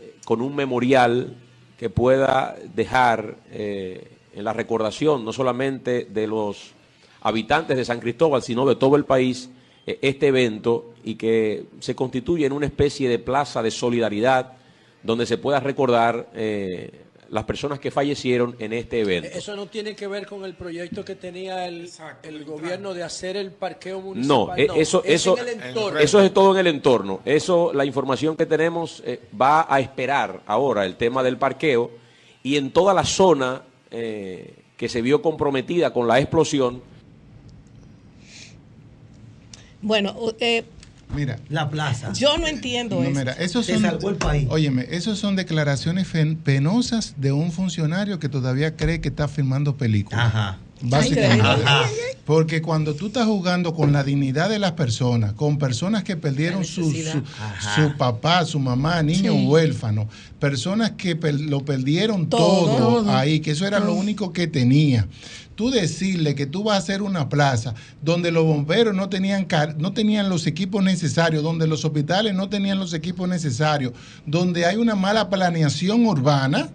[0.00, 1.36] eh, con un memorial
[1.78, 3.36] que pueda dejar...
[3.50, 6.72] Eh, en la recordación no solamente de los
[7.20, 9.50] habitantes de San Cristóbal, sino de todo el país,
[9.86, 14.52] eh, este evento y que se constituye en una especie de plaza de solidaridad
[15.02, 19.28] donde se pueda recordar eh, las personas que fallecieron en este evento.
[19.32, 21.90] Eso no tiene que ver con el proyecto que tenía el,
[22.22, 24.46] el gobierno de hacer el parqueo municipal.
[24.48, 25.36] No, eh, eso, eso,
[25.98, 27.20] eso es todo en el entorno.
[27.24, 31.90] Eso, la información que tenemos eh, va a esperar ahora el tema del parqueo
[32.42, 36.82] y en toda la zona eh, que se vio comprometida con la explosión.
[39.80, 40.64] Bueno, eh,
[41.14, 42.12] Mira, la plaza.
[42.12, 43.18] Yo no entiendo eso.
[43.18, 44.46] Mira, esos son, salvó el país.
[44.50, 46.06] Óyeme, esos son declaraciones
[46.44, 50.26] penosas de un funcionario que todavía cree que está filmando películas.
[50.26, 50.58] Ajá.
[50.82, 51.42] Básicamente.
[51.42, 51.86] Ajá.
[52.28, 56.62] Porque cuando tú estás jugando con la dignidad de las personas, con personas que perdieron
[56.62, 57.22] su, su,
[57.74, 59.46] su, papá, su mamá, niño sí.
[59.46, 60.08] huérfano,
[60.38, 63.88] personas que per, lo perdieron todo, todo, ahí, que eso era todo.
[63.88, 65.08] lo único que tenía.
[65.54, 69.48] Tú decirle que tú vas a hacer una plaza donde los bomberos no tenían,
[69.78, 73.94] no tenían los equipos necesarios, donde los hospitales no tenían los equipos necesarios,
[74.26, 76.68] donde hay una mala planeación urbana,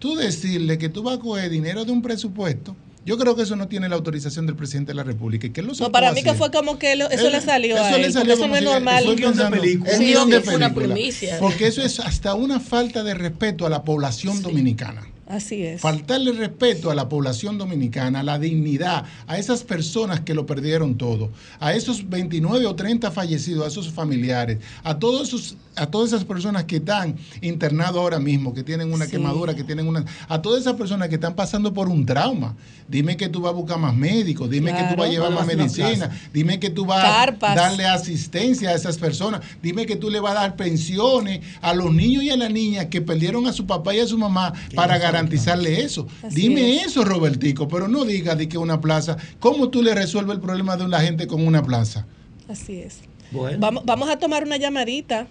[0.00, 2.74] tú decirle que tú vas a coger dinero de un presupuesto
[3.04, 5.46] Yo creo que eso no tiene la autorización del presidente de la República.
[5.46, 7.74] ¿Y que lo No, para mí que fue como que lo- eso Él- le salió
[7.74, 8.98] eso a le él, salió porque eso no es normal.
[9.02, 11.38] estoy pensando- Sí, un sí, guion de una película.
[11.40, 15.02] Porque eso es hasta una falta de respeto a la población dominicana.
[15.32, 15.80] Así es.
[15.80, 20.96] Faltarle respeto a la población dominicana, a la dignidad, a esas personas que lo perdieron
[20.98, 26.10] todo, a esos 29 o 30 fallecidos, a esos familiares, a todos esos, a todas
[26.12, 29.12] esas personas que están internados ahora mismo, que tienen una Sí.
[29.12, 32.54] quemadura, que tienen una, a todas esas personas que están pasando por un trauma.
[32.86, 35.46] Dime que tú vas a buscar más médicos, dime que tú vas a llevar más
[35.46, 37.52] medicina, dime que tú vas Carpas.
[37.52, 41.72] a darle asistencia a esas personas, dime que tú le vas a dar pensiones a
[41.72, 44.52] los niños y a las niñas que perdieron a su papá y a su mamá
[44.74, 46.06] para garantizarle eso.
[46.22, 46.86] Así Dime es.
[46.86, 50.76] eso, Robertico, pero no diga de que una plaza, ¿cómo tú le resuelves el problema
[50.76, 52.06] de la gente con una plaza?
[52.48, 52.98] Así es.
[53.30, 53.58] Bueno.
[53.60, 55.26] Vamos, vamos a tomar una llamadita.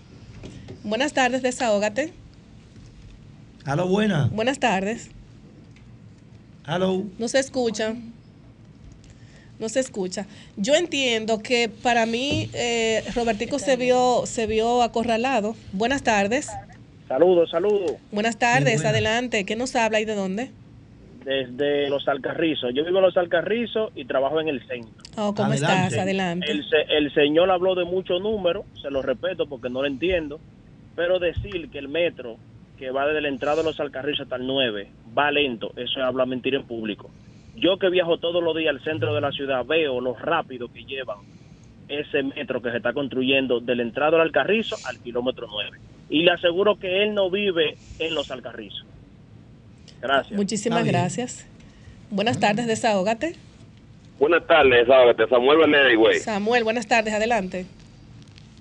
[0.83, 2.13] Buenas tardes, desahógate.
[3.65, 4.29] Aló, buena.
[4.33, 5.09] Buenas tardes.
[6.63, 7.03] Aló.
[7.19, 7.95] No se escucha.
[9.59, 10.25] No se escucha.
[10.57, 15.55] Yo entiendo que para mí eh, Robertico se vio, se vio acorralado.
[15.73, 16.47] Buenas tardes.
[17.11, 17.91] Saludos, saludos.
[18.13, 19.45] Buenas tardes, adelante.
[19.45, 20.49] ¿Qué nos habla y de dónde?
[21.25, 22.71] Desde Los Alcarrizos.
[22.73, 25.03] Yo vivo en Los Alcarrizos y trabajo en el centro.
[25.17, 25.93] Oh, ¿Cómo estás?
[25.97, 26.49] Adelante.
[26.49, 30.39] El, se- el señor habló de muchos números, se los respeto porque no lo entiendo,
[30.95, 32.37] pero decir que el metro
[32.77, 34.87] que va desde la entrada de Los Alcarrizos hasta el 9
[35.17, 37.11] va lento, eso es hablar mentira en público.
[37.57, 40.85] Yo que viajo todos los días al centro de la ciudad veo lo rápido que
[40.85, 41.17] llevan
[41.89, 45.77] ese metro que se está construyendo de la entrada del Alcarrizo al kilómetro 9.
[46.11, 48.85] Y le aseguro que él no vive en Los Alcarrizos.
[50.01, 50.37] Gracias.
[50.37, 51.47] Muchísimas gracias.
[52.09, 53.35] Buenas tardes, desahógate.
[54.19, 56.19] Buenas tardes, sábate, Samuel Benetti, güey.
[56.19, 57.65] Samuel, buenas tardes, adelante.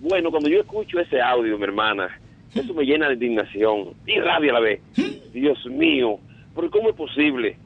[0.01, 2.19] Bueno, cuando yo escucho ese audio, mi hermana,
[2.55, 4.81] eso me llena de indignación y rabia a la vez.
[5.33, 6.21] Dios mío,
[6.55, 7.57] ¿por cómo es posible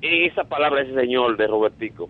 [0.00, 2.08] esa palabra de ese señor, de Robertico?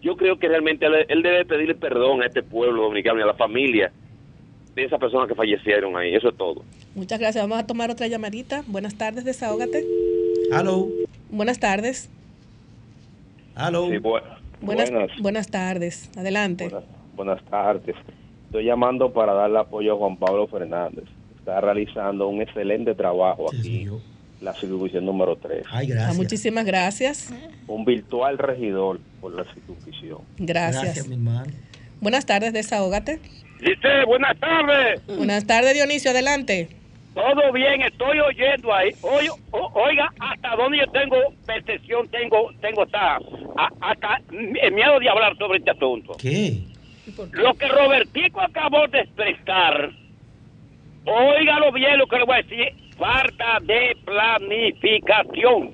[0.00, 3.26] Yo creo que realmente él, él debe pedirle perdón a este pueblo dominicano y a
[3.26, 3.92] la familia
[4.82, 6.14] de esas personas que fallecieron ahí.
[6.14, 6.62] Eso es todo.
[6.94, 7.42] Muchas gracias.
[7.44, 8.62] Vamos a tomar otra llamadita.
[8.66, 9.84] Buenas tardes, desahógate.
[10.52, 10.88] Aló.
[11.30, 12.08] Buenas tardes.
[13.54, 13.86] Aló.
[14.60, 15.10] Buenas, Buenas.
[15.20, 16.10] buenas tardes.
[16.16, 16.70] Adelante.
[17.16, 17.96] Buenas tardes.
[18.46, 21.04] Estoy llamando para darle apoyo a Juan Pablo Fernández.
[21.38, 23.88] Está realizando un excelente trabajo aquí,
[24.40, 25.64] la circunscripción número 3.
[25.70, 27.30] Ay, Ah, muchísimas gracias.
[27.66, 30.18] Un virtual regidor por la circunscripción.
[30.38, 31.06] Gracias.
[31.08, 31.52] mi hermano.
[32.00, 33.20] Buenas tardes, desahógate.
[33.60, 35.04] Dice, buenas tardes.
[35.06, 36.68] Buenas tardes, Dionisio, adelante.
[37.14, 38.90] Todo bien, estoy oyendo ahí.
[39.02, 43.18] Oye, o- oiga, hasta donde yo tengo percepción, tengo, tengo hasta,
[43.80, 46.12] hasta el miedo de hablar sobre este asunto.
[46.20, 46.58] ¿Qué?
[47.32, 49.90] Lo que Robertico acabó de expresar,
[51.04, 55.72] óigalo bien lo que le voy a decir, falta de planificación.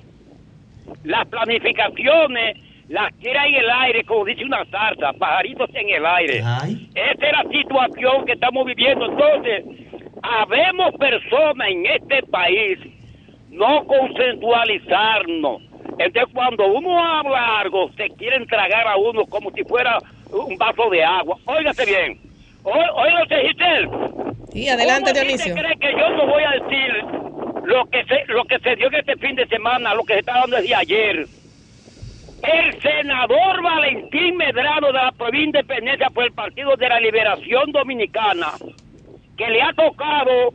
[1.03, 2.57] Las planificaciones
[2.89, 6.37] las quiere en el aire, como dice una zarza, pajaritos en el aire.
[6.39, 9.05] Esa es la situación que estamos viviendo.
[9.05, 9.65] Entonces,
[10.21, 12.79] habemos personas en este país
[13.49, 15.61] no consensualizarnos.
[15.97, 19.97] Entonces, cuando uno habla algo, se quieren tragar a uno como si fuera
[20.31, 21.37] un vaso de agua.
[21.45, 22.19] Óigase bien.
[22.63, 23.89] Óigase, Giselle.
[24.51, 25.55] Sí, adelante, ¿Cómo a ti Dionisio.
[25.55, 27.05] te cree que yo no voy a decir
[27.63, 30.19] lo que se, lo que se dio en este fin de semana, lo que se
[30.19, 31.25] está dando desde ayer?
[32.53, 37.71] El senador Valentín Medrano de la provincia de Independencia por el Partido de la Liberación
[37.71, 38.53] Dominicana,
[39.37, 40.53] que le ha tocado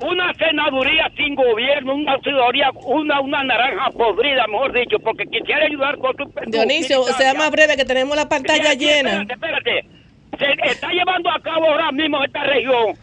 [0.00, 5.96] una senaduría sin gobierno, una senaduría, una, una naranja podrida, mejor dicho, porque quisiera ayudar
[5.98, 6.50] con su...
[6.50, 9.22] Dionisio, sea más breve que tenemos la pantalla Sí, llena.
[9.22, 9.84] Espérate,
[10.32, 10.68] espérate.
[10.68, 12.96] Se está llevando a cabo ahora mismo esta región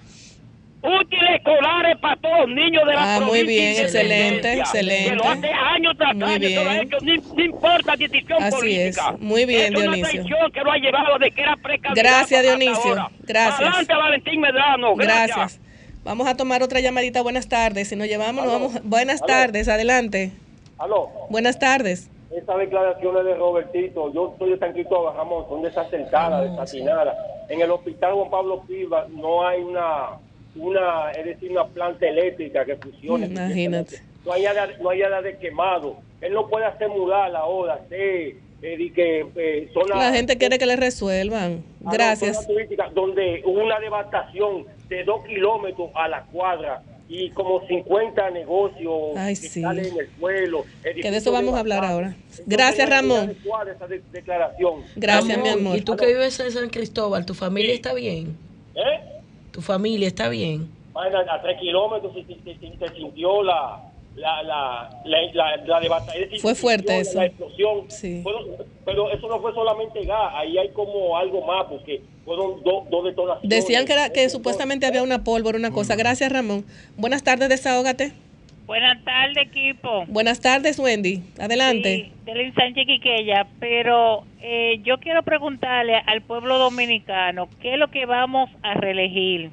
[0.87, 4.81] útiles escolares para todos los niños de la Ah, muy provincia bien, de excelente, Independencia,
[4.81, 4.83] Que
[5.15, 5.27] lo excelente.
[5.27, 6.87] hace años tras Muy años, que lo ha bien.
[6.87, 9.09] hecho, ni- no importa decisión Así política.
[9.13, 9.19] es.
[9.21, 10.09] Muy bien, es una Dionisio.
[10.23, 11.55] traición que lo ha llevado de que era
[11.95, 12.89] Gracias, Dionisio.
[12.89, 13.09] ahora.
[13.19, 13.59] Gracias.
[13.61, 14.95] Adelante, Valentín Medrano.
[14.95, 15.35] Gracias.
[15.37, 15.61] Gracias.
[16.03, 17.21] Vamos a tomar otra llamadita.
[17.21, 17.89] Buenas tardes.
[17.89, 18.83] Si nos llevamos, nos vamos.
[18.83, 19.27] Buenas Aló.
[19.27, 20.31] tardes, adelante.
[20.77, 22.09] Aló, Buenas tardes.
[22.31, 27.15] esas declaraciones de Robertito, yo soy de San Cristóbal, Ramón, son desacertadas, desatinadas.
[27.49, 30.17] En el hospital Juan Pablo Piva no hay una,
[30.55, 33.27] una, es decir, una planta eléctrica que funcione.
[33.27, 34.01] Imagínate.
[34.25, 35.97] No hay nada, no hay nada de quemado.
[36.21, 40.65] Él no puede hacer mural ahora, hacer, eh, que, eh, zona- La gente quiere que
[40.65, 41.63] le resuelvan.
[41.85, 42.45] Ah, Gracias.
[42.47, 49.15] turística donde hubo una devastación de dos kilómetros a la cuadra y como 50 negocios
[49.15, 49.61] Ay, que sí.
[49.61, 50.65] salen en el suelo.
[50.83, 52.15] Que de eso vamos a hablar ahora.
[52.45, 53.35] Gracias, Ramón.
[53.75, 54.81] Esa de- declaración.
[54.95, 55.77] Gracias, mi amor.
[55.77, 58.35] Y tú que vives en San Cristóbal, ¿tu familia está bien?
[58.75, 58.99] ¿Eh?
[59.57, 60.69] ¿Tu familia está bien?
[60.93, 63.81] Bueno, a tres kilómetros se, se- se- se sintió la,
[64.15, 67.19] la, la, la, la, la decir, Fue fuerte la eso.
[67.23, 67.85] explosión.
[67.89, 68.23] Sí.
[68.85, 73.03] Pero eso no fue solamente gas, ahí hay como algo más, porque fueron do- dos
[73.05, 73.49] detonaciones.
[73.49, 75.95] Decían que, era, que supuestamente había una pólvora, una cosa.
[75.95, 76.63] Gracias, Ramón.
[76.95, 78.11] Buenas tardes, desahógate.
[78.67, 80.03] Buenas tardes, equipo.
[80.07, 81.23] Buenas tardes, Wendy.
[81.39, 81.95] Adelante.
[81.95, 87.87] Sí, Delin Sánchez Quiqueya, pero eh, yo quiero preguntarle al pueblo dominicano qué es lo
[87.87, 89.51] que vamos a reelegir.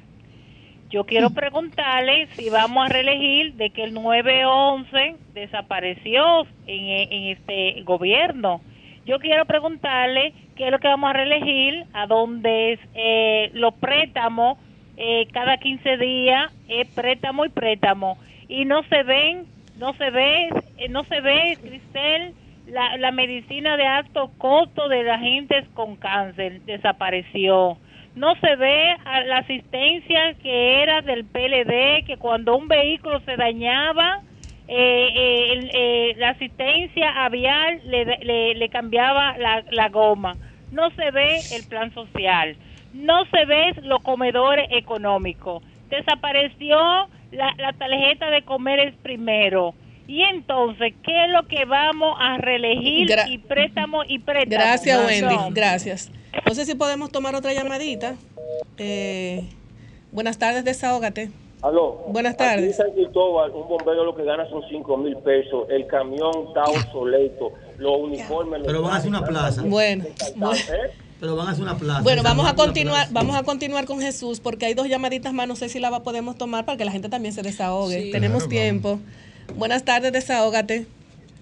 [0.89, 7.83] Yo quiero preguntarle si vamos a reelegir de que el 911 desapareció en, en este
[7.83, 8.59] gobierno.
[9.05, 14.57] Yo quiero preguntarle qué es lo que vamos a reelegir, a donde eh, los préstamos
[14.97, 19.45] eh, cada 15 días es préstamo y préstamo y no se ven,
[19.77, 22.33] no se ve, eh, no se ve, Cristel,
[22.67, 27.77] la, la medicina de alto costo de la gente con cáncer desapareció.
[28.15, 34.21] No se ve la asistencia que era del PLD, que cuando un vehículo se dañaba,
[34.67, 40.33] eh, eh, eh, la asistencia avial le, le, le cambiaba la goma.
[40.71, 42.55] No se ve el plan social.
[42.93, 45.61] No se ve los comedores económicos.
[45.89, 49.73] Desapareció la, la tarjeta de comer el primero.
[50.07, 54.51] Y entonces, ¿qué es lo que vamos a reelegir Gra- y préstamo y préstamo?
[54.63, 55.07] Gracias, No.
[55.07, 55.53] Wendy.
[55.53, 56.11] Gracias.
[56.45, 58.15] No sé si podemos tomar otra llamadita.
[58.77, 59.43] Eh,
[60.11, 61.31] buenas tardes, desahógate.
[61.61, 62.03] Aló.
[62.09, 62.65] Buenas Aquí tardes.
[62.65, 65.67] en San Cristóbal, un bombero lo que gana son 5 mil pesos.
[65.69, 67.53] El camión está obsoleto.
[67.79, 68.61] Los uniformes.
[68.63, 69.63] Pero van a hacer una plaza.
[69.65, 70.05] Bueno,
[70.35, 70.55] bueno.
[71.25, 72.01] Pero van a hacer una plaza.
[72.03, 75.55] Bueno, vamos a continuar, vamos a continuar con Jesús porque hay dos llamaditas más, no
[75.55, 77.99] sé si la va- podemos tomar para que la gente también se desahogue.
[78.03, 78.11] Sí.
[78.11, 78.99] Tenemos Claro, tiempo.
[79.55, 80.85] Buenas tardes, desahógate.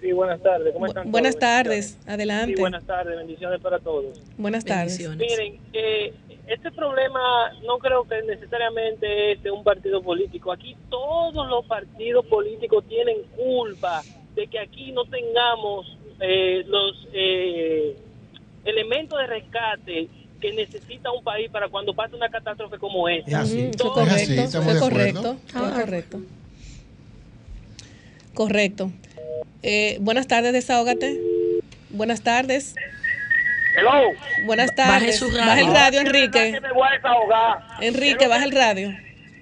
[0.00, 0.72] Sí, buenas tardes.
[0.72, 1.10] ¿Cómo están?
[1.10, 1.40] Buenas todos?
[1.40, 2.54] tardes, adelante.
[2.54, 3.14] Sí, buenas tardes.
[3.16, 4.18] Bendiciones para todos.
[4.38, 4.98] Buenas tardes.
[5.16, 6.14] Miren, eh,
[6.46, 7.20] este problema
[7.66, 10.50] no creo que necesariamente es de un partido político.
[10.50, 14.02] Aquí todos los partidos políticos tienen culpa
[14.34, 17.96] de que aquí no tengamos eh, los eh,
[18.64, 20.08] elementos de rescate
[20.40, 23.30] que necesita un país para cuando pase una catástrofe como esta.
[23.30, 23.62] Es así.
[23.62, 26.20] Fue Todos- correcto, fue correcto, fue correcto.
[28.34, 28.90] Correcto.
[29.62, 31.18] Eh, buenas tardes, desahógate.
[31.90, 32.74] Buenas tardes.
[33.76, 33.92] Hello.
[34.46, 35.20] Buenas tardes.
[35.32, 36.52] Baja el radio, Enrique.
[36.52, 37.58] Que me voy a desahogar.
[37.80, 38.92] Enrique, baja el radio.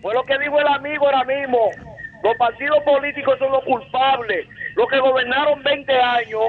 [0.00, 1.70] Fue lo que dijo el amigo ahora mismo.
[2.22, 4.46] Los partidos políticos son los culpables.
[4.76, 6.42] Los que gobernaron 20 años,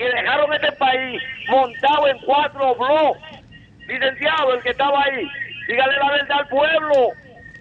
[0.00, 3.22] que dejaron este país montado en cuatro bloques.
[3.86, 5.28] Licenciado, el que estaba ahí,
[5.68, 7.08] dígale la verdad al pueblo.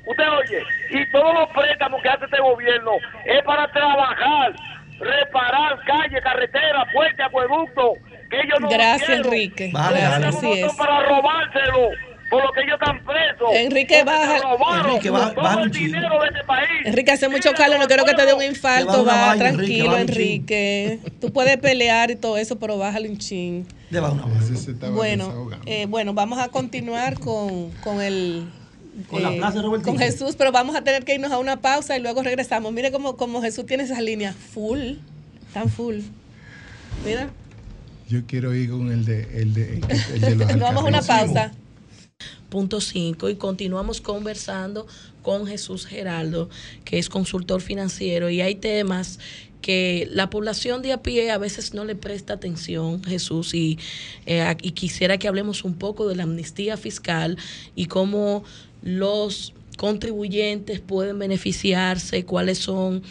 [0.05, 2.91] Usted oye, y todos los préstamos que hace este gobierno
[3.25, 4.53] es para trabajar,
[4.99, 7.97] reparar calles, carreteras, puentes, acueductos,
[8.29, 9.09] que ellos no Gracias.
[9.09, 9.69] Enrique.
[9.73, 10.73] Bájale, Gracias, así No es.
[10.75, 11.89] para robárselo,
[12.29, 13.49] por lo que ellos están presos.
[13.53, 16.67] Enrique, baja- robaron Enrique, baja- el dinero de este país.
[16.85, 19.05] Enrique, hace mucho calor, no quiero que te dé un infarto.
[19.05, 19.97] va vaina, tranquilo.
[19.97, 20.99] Enrique.
[21.19, 23.65] Tú puedes pelear y todo eso, pero bájale un chin.
[23.89, 28.47] De baja una Bueno, eh, bueno, vamos a continuar con, con el...
[28.99, 29.91] eh, Con la plaza de Robertico.
[29.91, 32.71] Con Jesús, pero vamos a tener que irnos a una pausa y luego regresamos.
[32.71, 34.93] Mire cómo, cómo Jesús tiene esas líneas full,
[35.53, 35.99] tan full.
[37.05, 37.29] Mira,
[38.09, 39.81] Yo quiero ir con el de, el de,
[40.13, 41.51] el de los nos vamos a una pausa.
[42.49, 44.87] Punto 5 y continuamos conversando
[45.21, 46.49] con Jesús Geraldo,
[46.83, 49.19] que es consultor financiero y hay temas
[49.61, 53.77] que la población de a pie a veces no le presta atención, Jesús, y,
[54.25, 57.37] eh, y quisiera que hablemos un poco de la amnistía fiscal
[57.75, 58.43] y cómo
[58.81, 63.03] los contribuyentes pueden beneficiarse, cuáles son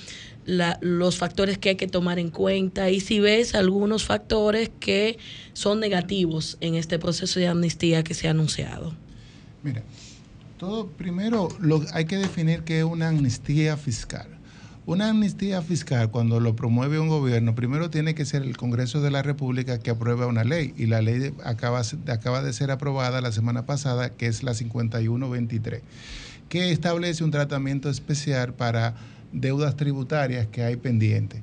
[0.49, 5.19] los factores que hay que tomar en cuenta y si ves algunos factores que
[5.53, 8.95] son negativos en este proceso de amnistía que se ha anunciado.
[9.63, 9.83] Mira,
[10.57, 14.39] todo primero lo, hay que definir qué es una amnistía fiscal.
[14.87, 19.11] Una amnistía fiscal, cuando lo promueve un gobierno, primero tiene que ser el Congreso de
[19.11, 20.73] la República que apruebe una ley.
[20.79, 25.83] Y la ley acaba, acaba de ser aprobada la semana pasada, que es la 5123,
[26.49, 28.95] que establece un tratamiento especial para
[29.33, 31.43] deudas tributarias que hay pendientes.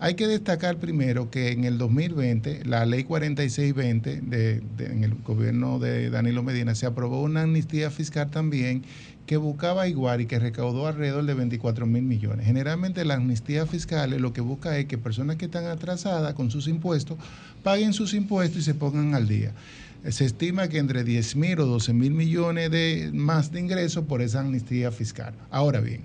[0.00, 5.78] Hay que destacar primero que en el 2020, la ley 4620, de, en el gobierno
[5.78, 8.82] de Danilo Medina, se aprobó una amnistía fiscal también
[9.24, 12.44] que buscaba igual y que recaudó alrededor de 24 mil millones.
[12.44, 16.68] Generalmente la amnistía fiscal lo que busca es que personas que están atrasadas con sus
[16.68, 17.16] impuestos
[17.62, 19.52] paguen sus impuestos y se pongan al día.
[20.10, 24.20] Se estima que entre 10 mil o 12 mil millones de más de ingresos por
[24.20, 25.32] esa amnistía fiscal.
[25.50, 26.02] Ahora bien,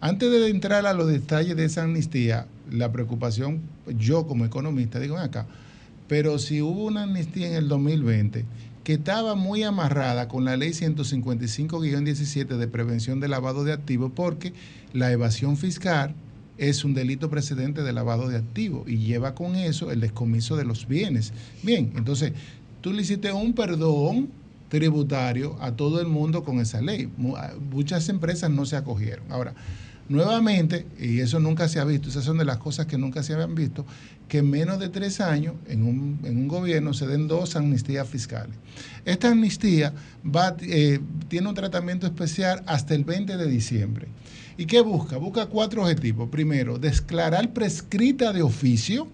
[0.00, 3.60] antes de entrar a los detalles de esa amnistía, la preocupación,
[3.98, 5.46] yo como economista, digo "Ven acá,
[6.06, 8.44] pero si hubo una amnistía en el 2020
[8.84, 14.54] que estaba muy amarrada con la ley 155-17 de prevención de lavado de activos, porque
[14.94, 16.14] la evasión fiscal
[16.56, 20.64] es un delito precedente de lavado de activos y lleva con eso el descomiso de
[20.64, 21.32] los bienes.
[21.62, 22.32] Bien, entonces
[22.80, 24.30] tú le hiciste un perdón
[24.68, 27.10] tributario a todo el mundo con esa ley.
[27.70, 29.24] Muchas empresas no se acogieron.
[29.30, 29.54] Ahora,
[30.08, 33.34] nuevamente, y eso nunca se ha visto, esas son de las cosas que nunca se
[33.34, 33.84] habían visto,
[34.28, 38.08] que en menos de tres años en un, en un gobierno se den dos amnistías
[38.08, 38.54] fiscales.
[39.04, 39.92] Esta amnistía
[40.60, 44.08] eh, tiene un tratamiento especial hasta el 20 de diciembre.
[44.56, 45.16] ¿Y qué busca?
[45.18, 46.28] Busca cuatro objetivos.
[46.30, 49.08] Primero, declarar prescrita de oficio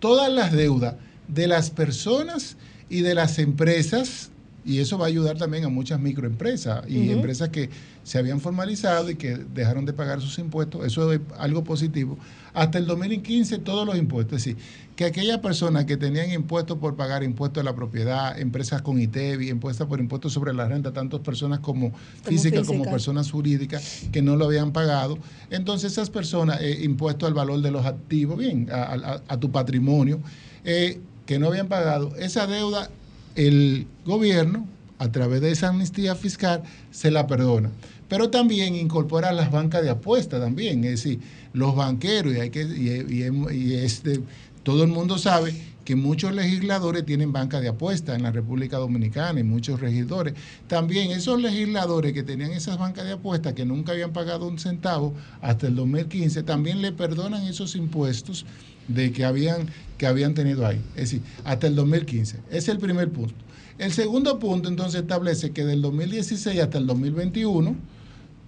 [0.00, 0.94] todas las deudas
[1.28, 2.56] de las personas
[2.88, 4.30] y de las empresas
[4.68, 7.70] y eso va a ayudar también a muchas microempresas y empresas que
[8.04, 10.84] se habían formalizado y que dejaron de pagar sus impuestos.
[10.84, 12.18] Eso es algo positivo.
[12.52, 14.36] Hasta el 2015 todos los impuestos.
[14.36, 14.62] Es decir,
[14.94, 19.48] que aquellas personas que tenían impuestos por pagar impuestos a la propiedad, empresas con ITEVI,
[19.48, 21.92] impuestos por impuestos sobre la renta, tanto personas como,
[22.24, 25.18] físicas como personas jurídicas que no lo habían pagado.
[25.48, 30.20] Entonces esas personas, eh, impuestos al valor de los activos, bien, a, tu patrimonio,
[30.62, 32.90] eh, que no habían pagado, esa deuda
[33.38, 34.66] el gobierno,
[34.98, 37.70] a través de esa amnistía fiscal, se la perdona.
[38.08, 41.20] Pero también incorpora las bancas de apuesta también, es decir,
[41.52, 44.20] los banqueros, y, hay que, y, este,
[44.64, 45.54] todo el mundo sabe
[45.84, 50.34] que muchos legisladores tienen bancas de apuesta en la República Dominicana y muchos regidores.
[50.66, 55.14] También esos legisladores que tenían esas bancas de apuesta que nunca habían pagado un centavo
[55.40, 58.44] hasta el 2015, también le perdonan esos impuestos
[58.88, 60.80] de que habían, que habían tenido ahí.
[60.96, 62.38] Es decir, hasta el 2015.
[62.48, 63.34] Ese es el primer punto.
[63.78, 67.76] El segundo punto entonces establece que del 2016 hasta el 2021,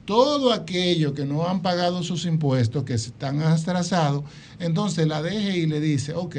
[0.05, 4.25] todo aquello que no han pagado sus impuestos, que están atrasados,
[4.59, 6.37] entonces la DGI le dice, ok,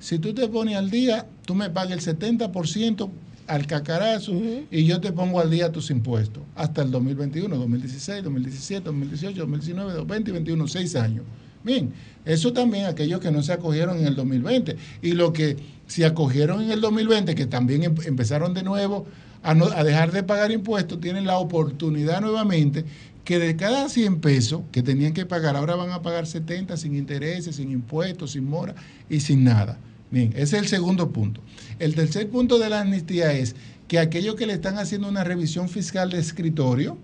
[0.00, 3.08] si tú te pones al día, tú me pagas el 70%
[3.46, 4.32] al cacarazo
[4.70, 9.92] y yo te pongo al día tus impuestos hasta el 2021, 2016, 2017, 2018, 2019,
[9.92, 11.24] 2020 y 2021, seis años.
[11.64, 11.92] Bien,
[12.24, 16.62] eso también aquellos que no se acogieron en el 2020 y los que se acogieron
[16.62, 19.06] en el 2020, que también em, empezaron de nuevo
[19.42, 22.84] a, a dejar de pagar impuestos, tienen la oportunidad nuevamente
[23.24, 26.94] que de cada 100 pesos que tenían que pagar, ahora van a pagar 70 sin
[26.94, 28.74] intereses, sin impuestos, sin mora
[29.08, 29.78] y sin nada.
[30.10, 31.40] Bien, ese es el segundo punto.
[31.78, 33.56] El tercer punto de la amnistía es
[33.88, 36.98] que aquellos que le están haciendo una revisión fiscal de escritorio,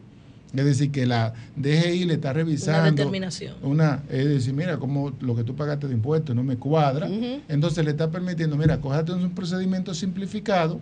[0.52, 2.82] es decir, que la DGI le está revisando.
[2.82, 3.54] Una determinación.
[3.62, 7.08] Una, es decir, mira, como lo que tú pagaste de impuestos no me cuadra.
[7.48, 10.80] Entonces le está permitiendo, mira, cójate un procedimiento simplificado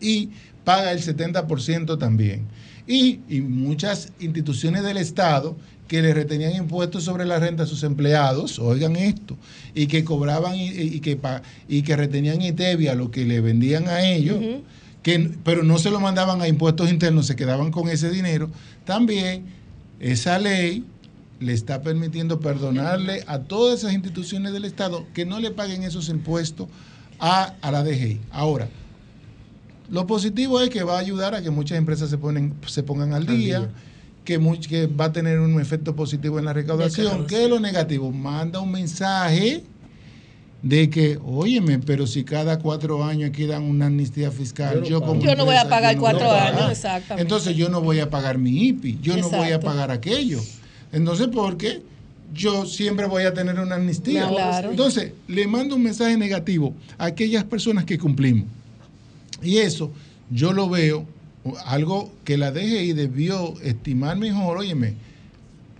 [0.00, 0.30] y
[0.64, 2.46] paga el 70% también.
[2.86, 5.56] Y, y, muchas instituciones del Estado
[5.88, 9.36] que le retenían impuestos sobre la renta a sus empleados, oigan esto,
[9.74, 11.18] y que cobraban y, que,
[11.68, 14.38] y que retenían ITEVIA lo que le vendían a ellos
[15.44, 18.50] pero no se lo mandaban a impuestos internos, se quedaban con ese dinero,
[18.84, 19.46] también
[20.00, 20.84] esa ley
[21.40, 26.08] le está permitiendo perdonarle a todas esas instituciones del Estado que no le paguen esos
[26.08, 26.68] impuestos
[27.20, 28.20] a, la DGI.
[28.30, 28.68] Ahora,
[29.88, 33.12] lo positivo es que va a ayudar a que muchas empresas se, ponen, se pongan
[33.14, 33.70] al día,
[34.24, 34.38] Que,
[34.68, 37.26] que va a tener un efecto positivo en la recaudación.
[37.26, 38.12] ¿Qué es lo negativo?
[38.12, 39.64] Manda un mensaje
[40.62, 45.22] de que, óyeme, pero si cada cuatro años aquí dan una amnistía fiscal, yo, como
[45.22, 47.22] yo no voy a pagar cuatro años, exactamente.
[47.22, 50.40] Entonces yo no voy a pagar mi IPI, yo no voy a pagar aquello.
[50.92, 51.82] Entonces, ¿por qué?
[52.34, 54.28] Yo siempre voy a tener una amnistía.
[54.64, 58.46] Entonces, le mando un mensaje negativo a aquellas personas que cumplimos.
[59.42, 59.92] Y eso
[60.30, 61.06] yo lo veo
[61.64, 64.58] algo que la DGI debió estimar mejor.
[64.58, 64.94] Óyeme,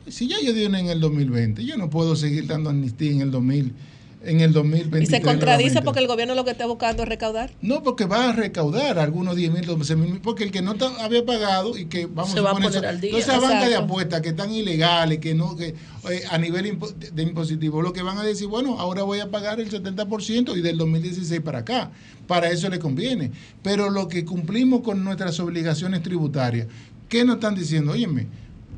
[0.06, 3.22] si ya yo di una en el 2020, yo no puedo seguir dando amnistía en
[3.22, 5.02] el 2020 en el 2023.
[5.02, 7.50] ¿Y se contradice porque el gobierno lo que está buscando es recaudar?
[7.60, 11.24] No, porque va a recaudar algunos 10 mil, 12 mil, porque el que no había
[11.24, 13.16] pagado y que vamos a, poner al día.
[13.16, 15.74] Esas bancas de apuestas que están ilegales, que no, que
[16.10, 16.78] eh, a nivel
[17.12, 20.60] de impositivo, lo que van a decir, bueno, ahora voy a pagar el 70% y
[20.60, 21.90] del 2016 para acá.
[22.26, 23.30] Para eso le conviene.
[23.62, 26.66] Pero lo que cumplimos con nuestras obligaciones tributarias,
[27.08, 27.92] ¿qué nos están diciendo?
[27.92, 28.26] Óyeme,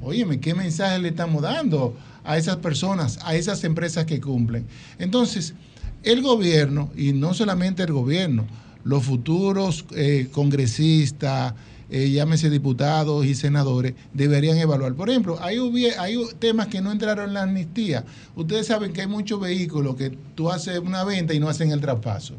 [0.03, 1.97] óyeme, ¿qué mensaje le estamos dando?
[2.25, 4.67] A esas personas, a esas empresas que cumplen.
[4.99, 5.55] Entonces,
[6.03, 8.47] el gobierno, y no solamente el gobierno,
[8.85, 11.55] los futuros eh, congresistas,
[11.91, 14.95] eh, llámese diputados y senadores, deberían evaluar.
[14.95, 15.59] Por ejemplo, hay,
[15.99, 18.05] hay temas que no entraron en la amnistía.
[18.37, 21.81] Ustedes saben que hay muchos vehículos que tú haces una venta y no hacen el
[21.81, 22.35] traspaso.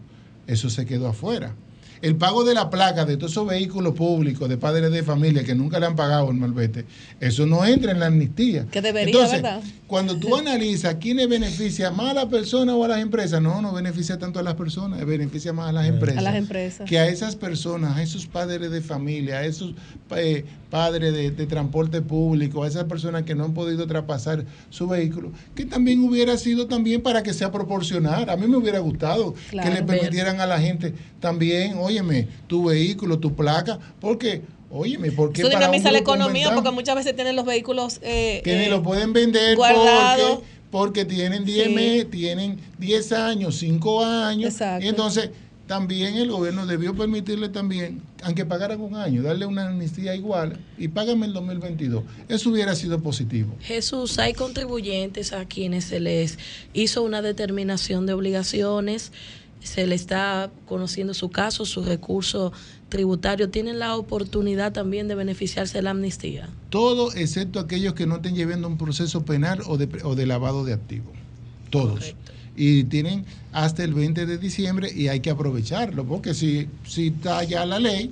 [0.48, 1.54] Eso se quedó afuera.
[2.02, 5.56] El pago de la placa de todos esos vehículos públicos de padres de familia que
[5.56, 6.86] nunca le han pagado el malvete,
[7.20, 8.66] eso no entra en la amnistía.
[8.72, 9.62] Que debería, Entonces, ¿verdad?
[9.88, 13.74] cuando tú analizas quiénes beneficia más a las personas o a las empresas, no, no
[13.74, 16.20] beneficia tanto a las personas, beneficia más a las empresas.
[16.20, 16.90] A las empresas.
[16.90, 19.74] Que a esas personas, a esos padres de familia, a esos
[20.16, 24.88] eh, padres de, de transporte público, a esas personas que no han podido traspasar su
[24.88, 28.30] vehículo, que también hubiera sido también para que sea proporcional.
[28.30, 29.70] A mí me hubiera gustado Claro.
[29.70, 35.42] que le permitieran a la gente también, óyeme, tu vehículo, tu placa, porque, óyeme, porque
[35.42, 38.66] Eso para un dinamiza la economía porque muchas veces tienen los vehículos eh, que ni
[38.66, 40.38] eh, lo pueden vender porque,
[40.70, 41.74] porque tienen 10 Sí.
[41.74, 44.52] meses, tienen 10 años, 5 años.
[44.54, 44.84] Exacto.
[44.84, 45.30] Y entonces
[45.68, 50.90] también el gobierno debió permitirle también, aunque pagaran un año, darle una amnistía igual y
[50.90, 52.04] págame el 2022.
[52.28, 53.56] Eso hubiera sido positivo.
[53.62, 56.40] Jesús, hay contribuyentes a quienes se les
[56.74, 59.14] hizo una determinación de obligaciones,
[59.64, 62.52] se le está conociendo su caso, su recurso
[62.90, 66.50] tributario, tienen la oportunidad también de beneficiarse de la amnistía.
[66.70, 70.66] Todo excepto aquellos que no estén llevando un proceso penal o de, o de lavado
[70.66, 71.14] de activos.
[71.70, 72.16] Todos.
[72.56, 77.44] Y tienen hasta el 20 de diciembre y hay que aprovecharlo, porque si, si está
[77.44, 78.12] ya la ley,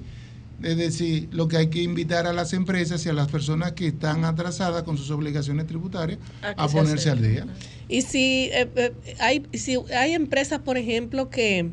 [0.63, 3.87] es decir, lo que hay que invitar a las empresas y a las personas que
[3.87, 6.19] están atrasadas con sus obligaciones tributarias
[6.57, 7.47] A ponerse al día.
[7.87, 11.71] Y si, eh, eh, hay, si hay empresas, por ejemplo, que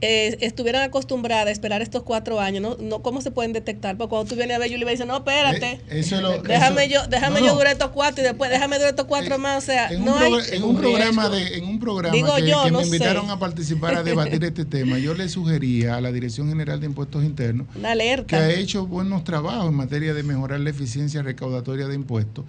[0.00, 2.76] eh, estuvieran acostumbradas a esperar estos cuatro años, ¿no?
[2.78, 3.96] no ¿cómo se pueden detectar?
[3.96, 5.72] Porque cuando tú vienes a ver, Julie, y dice, no, espérate.
[5.88, 8.50] Eh, Eso es lo- déjame eso- yo, déjame no, yo durar estos cuatro y después
[8.50, 9.62] déjame durar estos cuatro más.
[9.62, 10.32] O sea, En un, no hay.
[10.32, 13.26] progr- en un programa de en un programa Digo que, yo, que no me invitaron
[13.26, 13.32] sé.
[13.32, 17.24] a participar a debatir este tema, yo le sugería a la Dirección General de Impuestos
[17.24, 18.26] Internos Una alerta.
[18.26, 22.44] que ha hecho buenos trabajos en materia de mejorar la eficiencia recaudatoria de impuestos.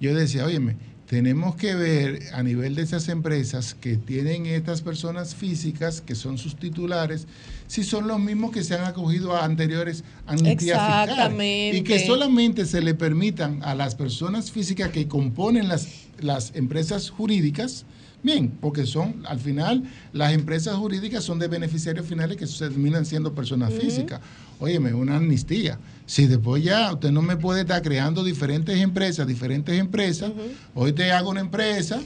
[0.00, 0.76] Yo decía, óyeme,
[1.10, 6.38] tenemos que ver a nivel de esas empresas que tienen estas personas físicas, que son
[6.38, 7.26] sus titulares,
[7.66, 11.10] si son los mismos que se han acogido a anteriores amnistías fiscales.
[11.10, 11.76] Exactamente.
[11.78, 15.88] Y que solamente se le permitan a las personas físicas que componen las,
[16.20, 17.86] las empresas jurídicas,
[18.22, 23.06] bien, porque son, al final, las empresas jurídicas son de beneficiarios finales que se terminan
[23.06, 24.20] siendo personas físicas.
[24.58, 25.78] Óyeme, una amnistía.
[26.06, 30.32] Si después ya usted no me puede estar creando diferentes empresas, diferentes empresas,
[30.74, 32.00] hoy te hago una empresa,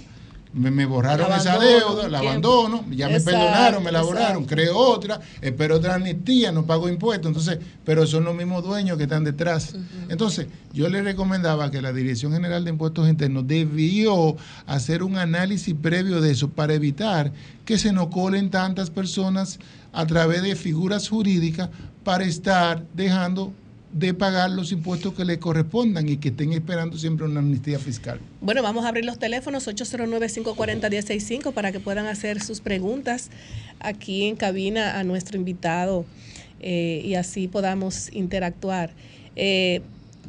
[0.55, 5.21] me, me borraron esa deuda, la abandono, ya me perdonaron, me la borraron, creo otra,
[5.41, 9.75] espero otra amnistía, no pago impuestos, entonces, pero son los mismos dueños que están detrás.
[10.09, 14.37] Entonces, yo le recomendaba que la Dirección General de Impuestos Internos debió
[14.67, 17.33] hacer un análisis previo de eso para evitar
[17.65, 19.59] que se nos colen tantas personas
[19.93, 21.69] a través de figuras jurídicas
[22.05, 23.53] para estar dejando
[23.95, 28.19] de pagar los impuestos que le correspondan y que estén esperando siempre una amnistía fiscal.
[28.41, 33.31] Bueno, vamos a abrir los teléfonos 809-540-1065 para que puedan hacer sus preguntas
[33.79, 36.05] aquí en cabina a nuestro invitado
[36.61, 38.91] eh, y así podamos interactuar.
[39.37, 39.81] Eh,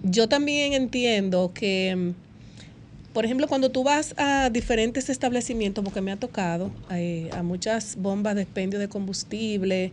[0.04, 6.12] yo también entiendo que, mm, por ejemplo, cuando tú vas a diferentes establecimientos, porque me
[6.12, 9.92] ha tocado, eh, a muchas bombas de expendio de combustible,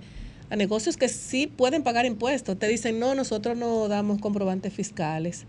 [0.53, 5.47] a negocios que sí pueden pagar impuestos, te dicen, no, nosotros no damos comprobantes fiscales.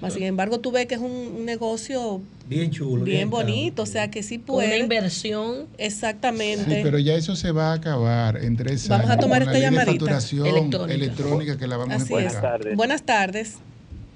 [0.00, 3.04] Mas, sin embargo, tú ves que es un, un negocio Bien chulo.
[3.04, 4.78] bien bonito, o sea que sí Con una puede.
[4.78, 5.66] inversión.
[5.76, 6.64] Exactamente.
[6.76, 9.52] Sí, pero ya eso se va a acabar en tres Vamos a años tomar con
[9.52, 10.94] la esta llamadita facturación electrónica.
[10.94, 12.24] electrónica, que la vamos Así a es.
[12.24, 12.74] explicar.
[12.74, 13.58] Buenas tardes.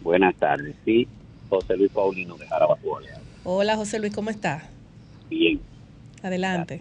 [0.03, 1.07] Buenas tardes, sí.
[1.51, 3.01] José Luis Paulino de Jarabacoa.
[3.45, 4.69] Hola, José Luis, ¿cómo está?
[5.31, 5.61] Bien.
[6.23, 6.81] Adelante.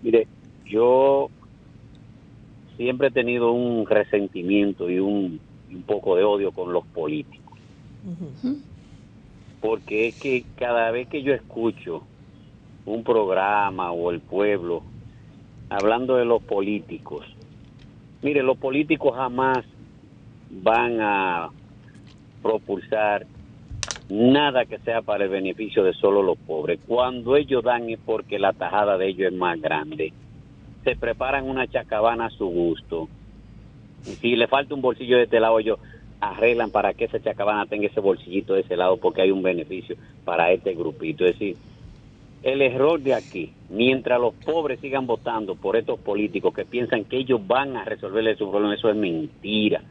[0.00, 0.26] Mire,
[0.64, 1.28] yo
[2.82, 5.40] siempre he tenido un resentimiento y un,
[5.86, 7.58] poco de odio con los políticos.
[9.60, 12.02] Porque es que cada vez que yo escucho
[12.84, 14.82] un programa o el pueblo
[15.70, 17.24] hablando de los políticos,
[18.20, 19.64] mire, los políticos jamás
[20.50, 21.48] van a
[22.42, 23.26] propulsar
[24.10, 26.80] nada que sea para el beneficio de solo los pobres.
[26.86, 30.12] Cuando ellos dan es porque la tajada de ellos es más grande.
[30.84, 33.08] Se preparan una chacabana a su gusto.
[34.06, 35.78] Y si le falta un bolsillo de este lado, ellos
[36.20, 39.96] arreglan para que esa chacabana tenga ese bolsillito de ese lado porque hay un beneficio
[40.24, 41.24] para este grupito.
[41.24, 41.56] Es decir,
[42.42, 47.16] el error de aquí, mientras los pobres sigan votando por estos políticos que piensan que
[47.18, 49.82] ellos van a resolverle su problema, eso es mentira.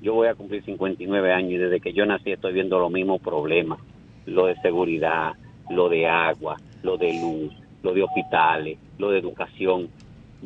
[0.00, 3.20] Yo voy a cumplir 59 años y desde que yo nací estoy viendo los mismos
[3.20, 3.78] problemas.
[4.26, 5.34] Lo de seguridad,
[5.70, 7.52] lo de agua, lo de luz,
[7.82, 9.88] lo de hospitales, lo de educación.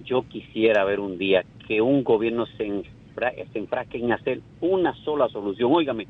[0.04, 4.94] Yo quisiera ver un día que un gobierno se, enfra- se enfrasque en hacer una
[5.04, 5.72] sola solución.
[5.72, 6.06] Óigame,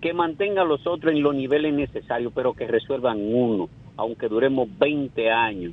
[0.00, 4.68] que mantenga a los otros en los niveles necesarios, pero que resuelvan uno, aunque duremos
[4.78, 5.72] 20 años.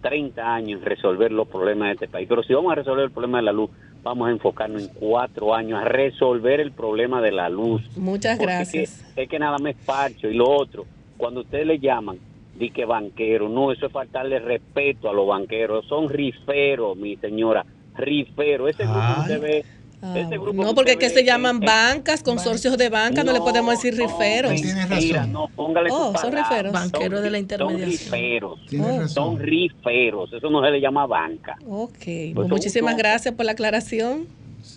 [0.00, 2.26] 30 años en resolver los problemas de este país.
[2.28, 3.70] Pero si vamos a resolver el problema de la luz,
[4.02, 7.82] vamos a enfocarnos en cuatro años a resolver el problema de la luz.
[7.96, 9.00] Muchas Porque gracias.
[9.06, 10.28] Es que, es que nada más es parcho.
[10.28, 10.86] Y lo otro,
[11.16, 12.18] cuando ustedes le llaman,
[12.62, 15.84] di que banquero, no, eso es faltarle respeto a los banqueros.
[15.88, 17.66] Son riferos, mi señora,
[17.96, 18.70] riferos.
[18.70, 19.64] Ese grupo que usted ve.
[20.04, 23.32] Ah, ese grupo no, porque usted es que se llaman bancas, consorcios de banca, no,
[23.32, 24.52] le podemos decir riferos.
[24.88, 26.72] Mentira, no, póngale Oh, son riferos.
[26.72, 27.90] Banquero de la Son intermediación.
[27.90, 28.66] riferos.
[28.68, 29.00] Tienes Oh.
[29.00, 29.08] razón.
[29.08, 30.32] Son riferos.
[30.32, 31.56] Eso no se le llama banca.
[31.68, 34.26] Ok, pues son- muchísimas son- gracias por la aclaración.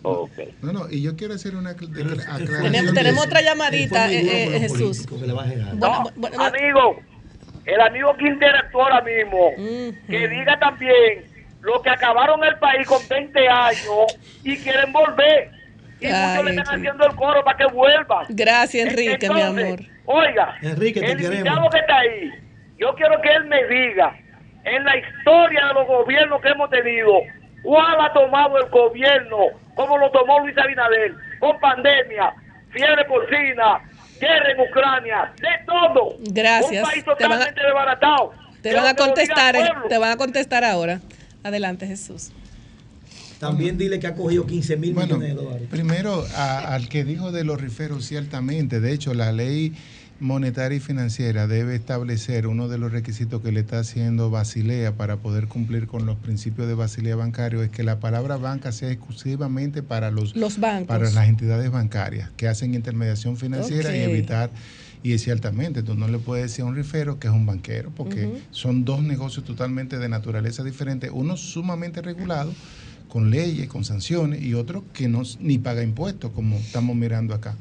[0.03, 0.31] Ok.
[0.61, 2.93] No, no, y yo quiero hacer una acl- aclaración.
[2.93, 5.05] Tenemos, otra llamadita, eh, eh, Jesús.
[5.75, 6.03] No,
[6.39, 6.97] amigo,
[7.65, 9.51] el amigo que interactuó ahora mismo,
[10.07, 11.25] que diga también
[11.61, 15.51] lo que acabaron el país con 20 años y quieren volver.
[15.99, 18.25] Y Ay, muchos le están haciendo el coro para que vuelvan.
[18.29, 19.79] Gracias, Enrique, mi amor.
[20.05, 22.31] Oiga, Enrique, te el invitado que está ahí,
[22.77, 24.15] yo quiero que él me diga,
[24.63, 27.21] en la historia de los gobiernos que hemos tenido,
[27.63, 29.37] ¿cuál ha tomado el gobierno
[29.73, 31.13] como lo tomó Luis Abinader?
[31.39, 32.33] Con pandemia,
[32.69, 33.81] fiebre porcina,
[34.19, 36.17] guerra en Ucrania, de todo.
[36.31, 36.83] Gracias.
[36.83, 38.31] Un país Te van a- totalmente desbaratado.
[38.61, 39.55] Te van a contestar,
[39.87, 40.99] te van a contestar ahora.
[41.43, 42.31] Adelante, Jesús.
[43.39, 45.67] También dile que ha cogido 15 mil Bueno, millones de dólares.
[45.69, 49.73] primero a- al que dijo de los riferos, ciertamente, de hecho la ley
[50.19, 55.17] monetaria y financiera debe establecer uno de los requisitos que le está haciendo Basilea para
[55.17, 59.83] poder cumplir con los principios de Basilea bancario es que la palabra banca sea exclusivamente
[59.83, 60.87] para los, Los bancos.
[60.87, 64.51] para las entidades bancarias que hacen intermediación financiera y evitar
[65.03, 68.41] y ciertamente tú no le puedes decir a un rifero que es un banquero porque
[68.51, 72.53] son dos negocios totalmente de naturaleza diferente uno sumamente regulado
[73.15, 77.55] con leyes, con sanciones, y otro que no ni paga impuestos, como estamos mirando acá.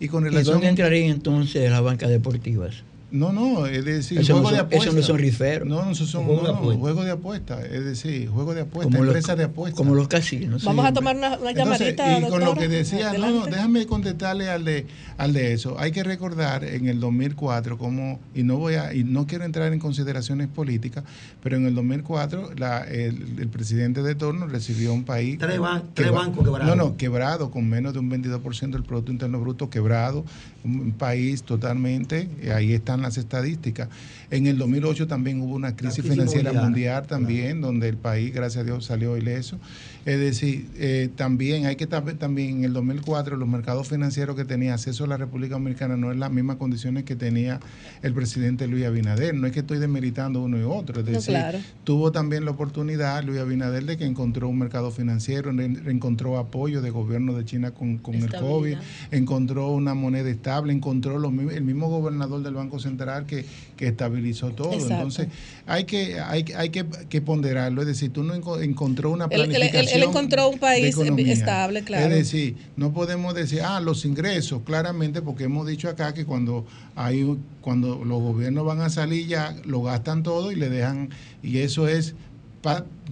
[0.00, 2.85] Y con ¿Y relación dónde entrarían entonces las bancas deportivas?
[3.08, 4.88] No, no, es decir, Eso no juego de son- apuestas.
[4.88, 5.68] eso no son riferos.
[5.68, 6.80] No, no, esos son Juego de no, no, apuestas.
[6.80, 9.76] juego de apuestas, es decir, juego de apuestas, Como los- empresas de apuestas.
[9.78, 10.64] como los casinos.
[10.64, 13.86] Vamos a tomar una, una Entonces, llamadita, y con lo que decía, no, no, déjame
[13.86, 14.86] contestarle al de,
[15.18, 15.78] al de eso.
[15.78, 19.72] Hay que recordar en el 2004 como y no voy a y no quiero entrar
[19.72, 21.04] en consideraciones políticas,
[21.44, 25.84] pero en el 2004 la, el, el presidente de turno recibió un país Tres ban-
[25.94, 26.76] tres quebra- bancos quebrados.
[26.76, 30.24] No, no, quebrado con menos de un 22% del producto interno bruto quebrado,
[30.64, 33.88] un país totalmente, eh, ahí están las estadísticas.
[34.30, 38.34] En el 2008 también hubo una crisis, crisis financiera mundial, mundial, también, donde el país,
[38.34, 39.58] gracias a Dios, salió ileso.
[40.06, 44.74] Es decir, eh, también hay que también en el 2004 los mercados financieros que tenía
[44.74, 47.58] acceso a la República Dominicana no es las mismas condiciones que tenía
[48.02, 49.34] el presidente Luis Abinader.
[49.34, 51.58] No es que estoy demeritando uno y otro, es No, decir, claro.
[51.82, 56.92] tuvo también la oportunidad Luis Abinader de que encontró un mercado financiero, encontró apoyo del
[56.92, 58.76] gobierno de China con, con el COVID,
[59.10, 63.44] encontró una moneda estable, encontró los el mismo gobernador del Banco Central que,
[63.76, 64.72] que estabilizó todo.
[64.72, 64.94] Exacto.
[64.94, 65.28] Entonces,
[65.66, 69.26] hay que, hay, que- hay que, que ponderarlo, es decir, tú no enco- encontró una
[69.26, 70.02] Él- él- él- él planificación.
[70.08, 71.32] encontró un de país economía.
[71.32, 72.06] estable, claro.
[72.06, 76.64] Es decir, no podemos decir, ah, los ingresos, claramente, porque hemos dicho acá que cuando
[76.94, 81.10] hay cuando los gobiernos van a salir ya lo gastan todo y le dejan,
[81.42, 82.14] y eso es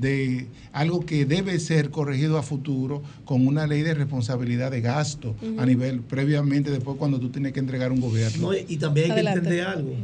[0.01, 5.37] de algo que debe ser corregido a futuro con una ley de responsabilidad de gasto
[5.59, 8.49] a nivel previamente después cuando tú tienes que entregar un gobierno.
[8.51, 9.95] No, y también hay que entender algo.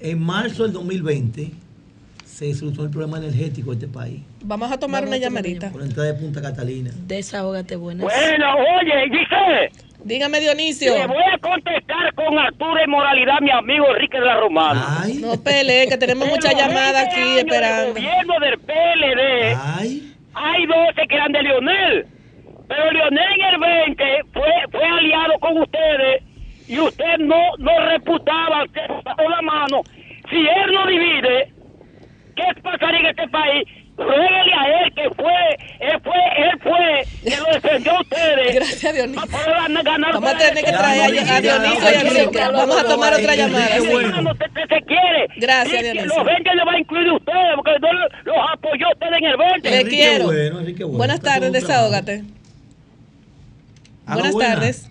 [0.00, 1.50] En marzo del 2020
[2.24, 4.20] se solucionó el problema energético de este país.
[4.42, 5.70] Vamos a tomar Vamos una a tomar llamadita.
[5.70, 6.90] Por la entrada de Punta Catalina.
[7.06, 8.02] Desahógate, buenas.
[8.04, 9.84] Bueno, oye, dice.
[10.02, 10.96] Dígame, Dionisio.
[10.96, 15.04] Le voy a contestar con altura y moralidad a mi amigo Enrique de la Romana.
[15.20, 17.92] No pelee, que tenemos muchas llamadas aquí El esperando.
[17.92, 19.56] gobierno del PLD,
[20.32, 22.06] hay 12 que eran de Lionel,
[22.66, 26.22] pero Lionel en el 20 fue, fue aliado con ustedes
[26.72, 29.82] y usted no, no reputaba, se pasó la mano.
[30.30, 31.52] Si él no divide,
[32.36, 33.64] ¿qué pasaría en este país?
[33.96, 35.32] Ruégale a él que fue,
[35.80, 38.54] él fue, él fue, que lo defendió a ustedes.
[38.54, 39.20] Gracias, Dionisio.
[39.26, 41.04] Para poder ganar Vamos a tener que traer a,
[41.36, 42.38] a Dionisio y a Enrique.
[42.52, 43.68] Vamos a tomar otra llamada.
[44.22, 45.26] No se, se- se quiere.
[45.36, 46.16] Gracias, que Dionisio.
[46.16, 49.70] Los 20 le va a incluir ustedes, porque no los apoyó ustedes en el 20.
[49.70, 50.88] Le quiero.
[50.88, 52.22] Buenas tardes, desahógate.
[54.06, 54.54] Buenas buena.
[54.54, 54.89] tardes.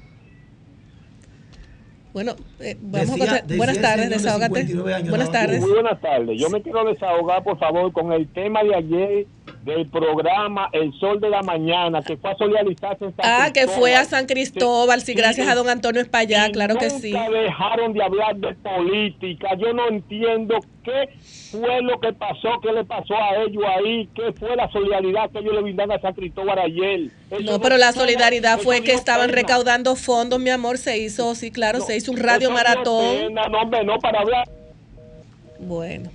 [2.19, 4.55] Bueno, eh, vamos Decía- a Buenas tardes, señor de desahógate.
[4.67, 5.61] 59 años, Buenas tardes.
[5.61, 6.37] Muy buenas tardes.
[6.41, 9.25] Yo me quiero desahogar, por favor, con el tema de ayer
[9.64, 13.68] del programa El Sol de la Mañana, que fue a solidarizarse en San Ah, que
[13.68, 14.06] fue a.
[14.06, 17.11] San Cristóbal, sí, gracias a don Antonio Espallá, claro que sí.
[17.11, 19.49] Nunca dejaron de hablar de política.
[19.57, 21.10] Yo no entiendo qué
[21.52, 25.40] fue lo que pasó, qué le pasó a ellos ahí, qué fue la solidaridad que
[25.40, 27.11] ellos le brindaron a San Cristóbal ayer.
[27.30, 29.41] Eso No, pero la solidaridad fue que estaban pena.
[29.41, 33.18] recaudando fondos, mi amor, se hizo, sí, claro, se hizo un radio maratón.
[33.27, 34.49] pena, No, hombre, no, para hablar.
[35.60, 36.10] Bueno.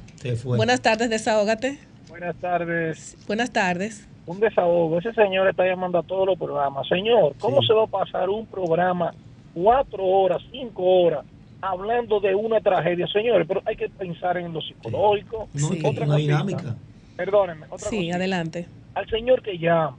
[0.44, 1.78] Buenas tardes, desahógate.
[2.14, 3.16] Buenas tardes.
[3.26, 4.08] Buenas tardes.
[4.26, 5.00] Un desahogo.
[5.00, 6.86] Ese señor está llamando a todos los programas.
[6.86, 9.12] Señor, ¿cómo se va a pasar un programa
[9.52, 11.24] cuatro horas, cinco horas,
[11.60, 13.08] hablando de una tragedia?
[13.08, 15.48] Señores, pero hay que pensar en lo psicológico.
[15.54, 15.82] No, Sí.
[15.84, 16.76] Otra una dinámica.
[17.16, 17.66] Perdónenme.
[17.66, 18.14] Otra Sí, cosita.
[18.16, 18.68] adelante.
[18.94, 19.96] Al señor que llama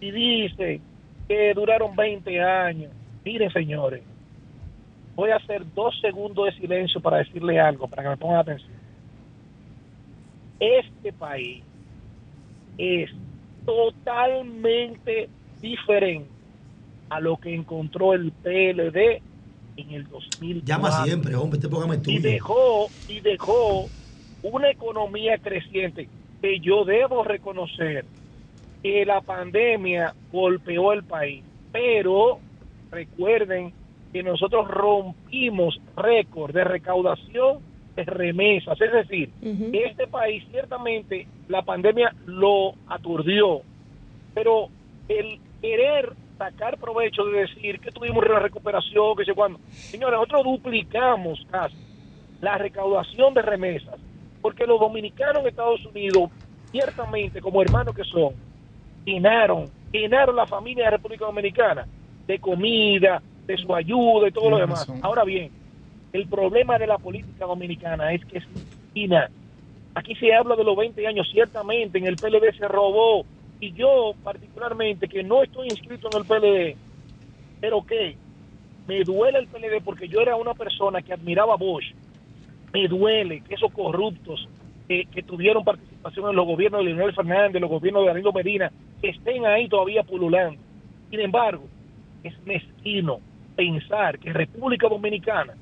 [0.00, 0.80] y dice
[1.28, 2.90] que duraron 20 años.
[3.26, 4.02] Miren, señores,
[5.14, 8.72] voy a hacer dos segundos de silencio para decirle algo, para que me pongan atención.
[10.62, 11.64] Este país
[12.78, 13.10] es
[13.66, 15.28] totalmente
[15.60, 16.30] diferente
[17.10, 19.20] a lo que encontró el PLD
[19.76, 20.64] en el 2000.
[20.64, 22.20] Llama siempre, hombre, este programa es y tuyo.
[22.22, 23.88] dejó y dejó
[24.44, 26.08] una economía creciente
[26.40, 28.04] que yo debo reconocer
[28.84, 32.38] que la pandemia golpeó el país, pero
[32.92, 33.72] recuerden
[34.12, 39.30] que nosotros rompimos récord de recaudación remesas, es decir,
[39.72, 43.60] este país ciertamente la pandemia lo aturdió,
[44.34, 44.68] pero
[45.08, 50.44] el querer sacar provecho de decir que tuvimos una recuperación, que sé cuándo, señores, nosotros
[50.44, 51.76] duplicamos casi
[52.40, 54.00] la recaudación de remesas,
[54.40, 56.30] porque los dominicanos en Estados Unidos,
[56.70, 58.34] ciertamente como hermanos que son,
[59.04, 61.86] llenaron, llenaron la familia de la República Dominicana
[62.26, 64.80] de comida, de su ayuda y todo lo demás.
[64.80, 65.00] razón.
[65.02, 65.50] Ahora bien,
[66.12, 69.30] el problema de la política dominicana es que es mezquina.
[69.94, 73.24] Aquí se habla de los 20 años, ciertamente en el PLD se robó,
[73.60, 76.76] y yo particularmente, que no estoy inscrito en el PLD,
[77.60, 78.16] pero que
[78.86, 81.94] me duele el PLD porque yo era una persona que admiraba a Bosch,
[82.72, 84.48] me duele que esos corruptos
[84.88, 88.72] que, que tuvieron participación en los gobiernos de Leonel Fernández, los gobiernos de Danilo Medina,
[89.02, 90.60] estén ahí todavía pululando.
[91.10, 91.64] Sin embargo,
[92.24, 93.20] es mezquino
[93.54, 95.54] pensar que República Dominicana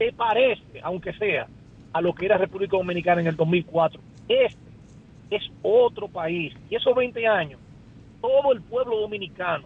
[0.00, 1.46] se parece, aunque sea,
[1.92, 4.00] a lo que era República Dominicana en el 2004.
[4.28, 4.56] Este
[5.30, 6.54] es otro país.
[6.70, 7.60] Y esos 20 años,
[8.22, 9.64] todo el pueblo dominicano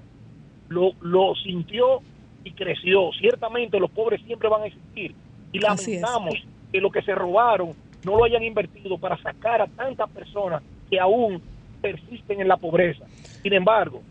[0.69, 2.01] lo, lo sintió
[2.43, 3.13] y creció.
[3.13, 5.15] Ciertamente los pobres siempre van a existir.
[5.53, 6.35] Y lamentamos
[6.73, 7.71] que lo que se robaron
[8.05, 11.41] no lo hayan invertido para sacar a tantas personas que aún
[11.81, 13.07] persisten en la pobreza.
[13.41, 14.03] Sin embargo,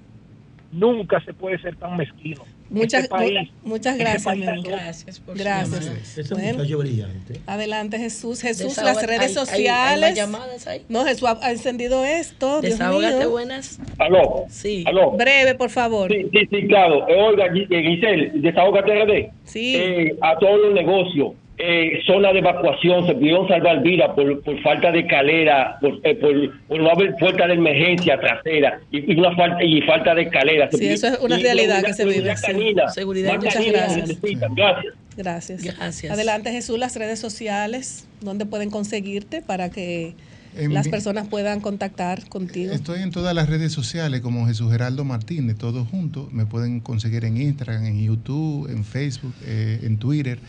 [0.73, 2.43] nunca se puede ser tan mezquino.
[2.69, 4.59] Muchas, Este país- mu- muchas este gracias, país mi es amor.
[4.65, 4.71] otro.
[4.77, 6.29] Gracias por Gracias.
[6.31, 6.57] Bueno.
[6.57, 7.41] muchacho brillante.
[7.45, 8.41] Adelante, Jesús.
[8.41, 10.15] Jesús, Desahoga- las redes hay- hay- hay sociales.
[10.15, 10.81] llamadas ahí.
[10.89, 12.61] No, Jesús ha, ha encendido esto.
[12.61, 13.79] Desahógate, buenas.
[13.99, 14.45] Aló.
[14.49, 14.83] Sí.
[14.87, 15.11] Aló.
[15.11, 16.11] Breve, por favor.
[16.11, 17.07] Sí, sí, sí, claro.
[17.07, 19.31] Eh, Oiga, eh, Giselle, desahógate RD.
[19.43, 19.75] Sí.
[19.75, 24.61] Eh, a todos los negocios, eh, zona de evacuación, se pudieron salvar vidas por, por
[24.63, 29.15] falta de escalera, por, eh, por, por no haber puerta de emergencia trasera y, y
[29.19, 30.69] una falta, y falta de escalera.
[30.71, 32.45] Sí, eso es una y realidad que se vive, sí.
[32.45, 34.07] canina, Seguridad, muchas canina se gracias.
[34.07, 34.55] necesitan.
[34.55, 34.93] Gracias.
[35.15, 35.63] Gracias.
[35.63, 36.11] Gracias.
[36.11, 40.15] Adelante, Jesús, las redes sociales, donde pueden conseguirte para que
[40.57, 42.73] En las mi- personas puedan contactar contigo.
[42.73, 46.33] Estoy en todas las redes sociales como Jesús Geraldo Martínez, todos juntos.
[46.33, 50.39] Me pueden conseguir en Instagram, en YouTube, en Facebook, eh, en Twitter,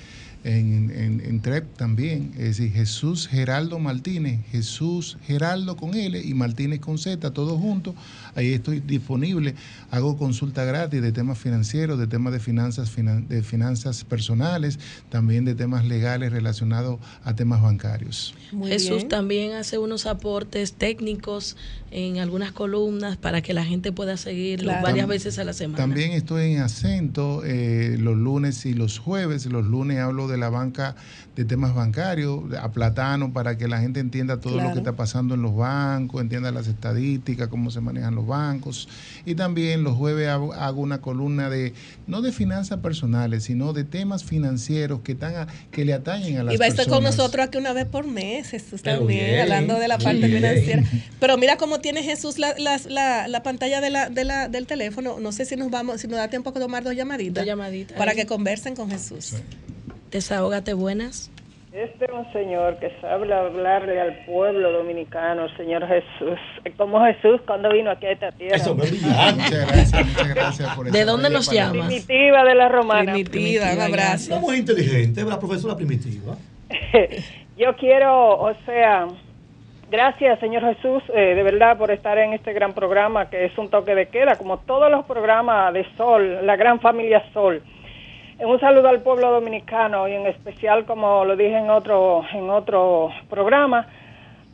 [0.45, 2.33] en, en, en Trep también.
[2.37, 7.95] Es decir, Jesús Geraldo Martínez, Jesús Geraldo con L y Martínez con Z, todos juntos.
[8.35, 9.55] Ahí estoy disponible.
[9.91, 15.45] Hago consulta gratis de temas financieros, de temas de finanzas, finan- de finanzas personales, también
[15.45, 18.35] de temas legales relacionados a temas bancarios.
[18.53, 19.09] Muy Jesús bien.
[19.09, 21.57] también hace unos aportes técnicos
[21.91, 24.83] en algunas columnas para que la gente pueda seguirlo Claro.
[24.83, 25.77] varias veces a la semana.
[25.79, 29.47] También estoy en acento eh, los lunes y los jueves.
[29.47, 30.95] Los lunes hablo de la banca
[31.37, 35.35] de temas bancarios, a platano, para que la gente entienda todo lo que está pasando
[35.35, 38.89] en los bancos, entienda las estadísticas, cómo se manejan los bancos.
[39.25, 41.75] Y también los jueves hago, una columna de,
[42.07, 46.43] no de finanzas personales, sino de temas financieros que, están a- que le atañen a
[46.45, 47.17] las Y va a estar con personas.
[47.19, 50.33] nosotros aquí una vez por mes, Jesús también, bien, hablando de la parte bien.
[50.37, 50.83] financiera.
[51.19, 55.19] Pero mira cómo tiene Jesús la, la, la pantalla de la, de la, del teléfono.
[55.21, 57.35] No sé si nos vamos, si nos da tiempo a tomar dos llamaditas.
[57.35, 57.97] Dos llamaditas.
[57.99, 58.17] Para Ahí.
[58.17, 59.35] que conversen con Jesús.
[60.15, 61.29] Desahógate, buenas.
[61.73, 66.39] Este es un señor que sabe hablarle al pueblo dominicano, señor Jesús,
[66.77, 68.55] como Jesús cuando vino aquí a esta tierra.
[68.55, 69.43] Eso es brillante.
[69.43, 71.73] Muchas gracias, muchas gracias por ¿De esa dónde nos palabra.
[71.73, 71.87] llamas?
[71.89, 73.13] Primitiva de la romana.
[73.13, 74.31] Primitiva, un abrazo.
[74.31, 76.37] Una mujer inteligente, la profesora primitiva.
[77.59, 79.09] Yo quiero, o sea,
[79.91, 83.69] gracias, señor Jesús, eh, de verdad por estar en este gran programa que es un
[83.69, 87.61] toque de queda, como todos los programas de Sol, la gran familia Sol.
[88.41, 93.11] Un saludo al pueblo dominicano y en especial, como lo dije en otro en otro
[93.31, 93.87] programa,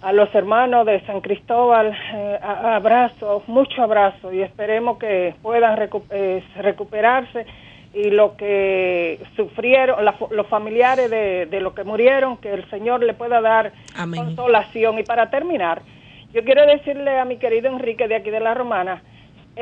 [0.03, 6.05] a los hermanos de San Cristóbal, eh, abrazo, mucho abrazo y esperemos que puedan recu-
[6.11, 7.47] eh, recuperarse
[7.93, 13.03] y lo que sufrieron, la- los familiares de, de los que murieron, que el Señor
[13.03, 14.25] le pueda dar Amén.
[14.25, 14.99] consolación.
[14.99, 15.81] Y para terminar,
[16.33, 19.03] Yo quiero decirle a mi querido Enrique de aquí de la Romana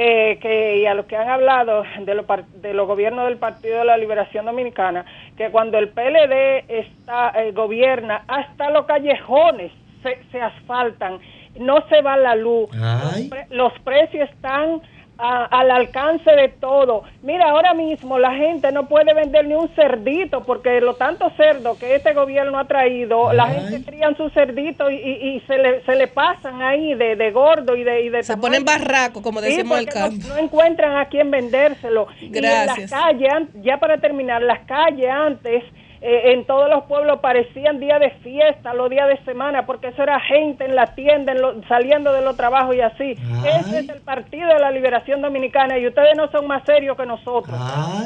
[0.01, 3.79] eh, que y a los que han hablado de, lo, de los gobiernos del Partido
[3.81, 5.05] de la Liberación Dominicana,
[5.37, 9.73] que cuando el PLD está eh, gobierna, hasta los callejones
[10.05, 11.19] se, se asfaltan,
[11.59, 14.81] no se va la luz, los, pre- los precios están
[15.19, 17.03] a- al alcance de todo.
[17.23, 21.77] Mira, ahora mismo la gente no puede vender ni un cerdito porque lo tanto cerdo
[21.79, 25.83] que este gobierno ha traído, la gente crían sus cerditos y, y- y se, le,
[25.85, 28.03] se le pasan ahí de, de gordo y de...
[28.03, 30.29] Y de Se ponen barraco, como Sí, decimos el porque no-.
[30.29, 32.07] No, encuentran a quién vendérselo.
[32.23, 32.79] Gracias.
[32.79, 35.65] Y en las calles, ya para terminar, las calles antes,
[36.01, 40.03] eh, en todos los pueblos parecían días de fiesta, los días de semana, porque eso
[40.03, 43.15] era gente en la tienda, en lo- saliendo de los trabajos y así.
[43.61, 47.07] Ese es el Partido de la Liberación Dominicana y ustedes no son más serios que
[47.07, 47.59] nosotros.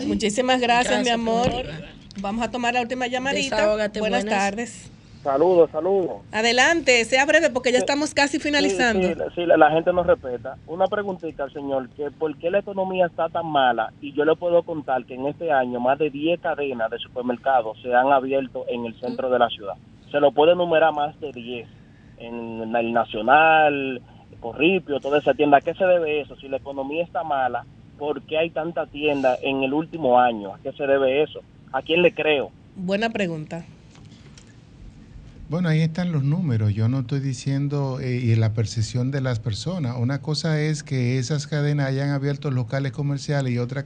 [0.07, 1.51] Muchísimas gracias, mi amor.
[2.21, 3.57] Vamos a tomar la última llamadita.
[4.01, 4.21] Buenas.
[4.31, 4.92] tardes.
[5.23, 6.23] Saludos, saludos.
[6.33, 9.07] Adelante, sea breve porque ya estamos casi finalizando.
[9.07, 10.57] Sí, sí, sí, la, la gente nos respeta.
[10.67, 13.93] Una preguntita al señor, que ¿por qué la economía está tan mala?
[14.01, 17.81] Y yo le puedo contar que en este año más de 10 cadenas de supermercados
[17.83, 19.75] se han abierto en el centro de la ciudad.
[20.11, 21.69] Se lo puede enumerar más de 10.
[22.19, 24.03] En el Nacional,
[24.41, 25.59] Corripio, toda esa tienda.
[25.59, 26.35] ¿A qué se debe eso?
[26.37, 27.65] Si la economía está mala,
[27.97, 30.53] ¿por qué hay tanta tienda en el último año?
[30.55, 31.41] ¿A qué se debe eso?
[31.73, 32.51] ¿A quién le creo?
[32.75, 33.65] Buena pregunta.
[35.53, 36.73] Bueno, ahí están los números.
[36.73, 39.97] Yo no estoy diciendo eh, y la percepción de las personas.
[39.99, 43.85] Una cosa es que esas cadenas hayan abierto locales comerciales y otra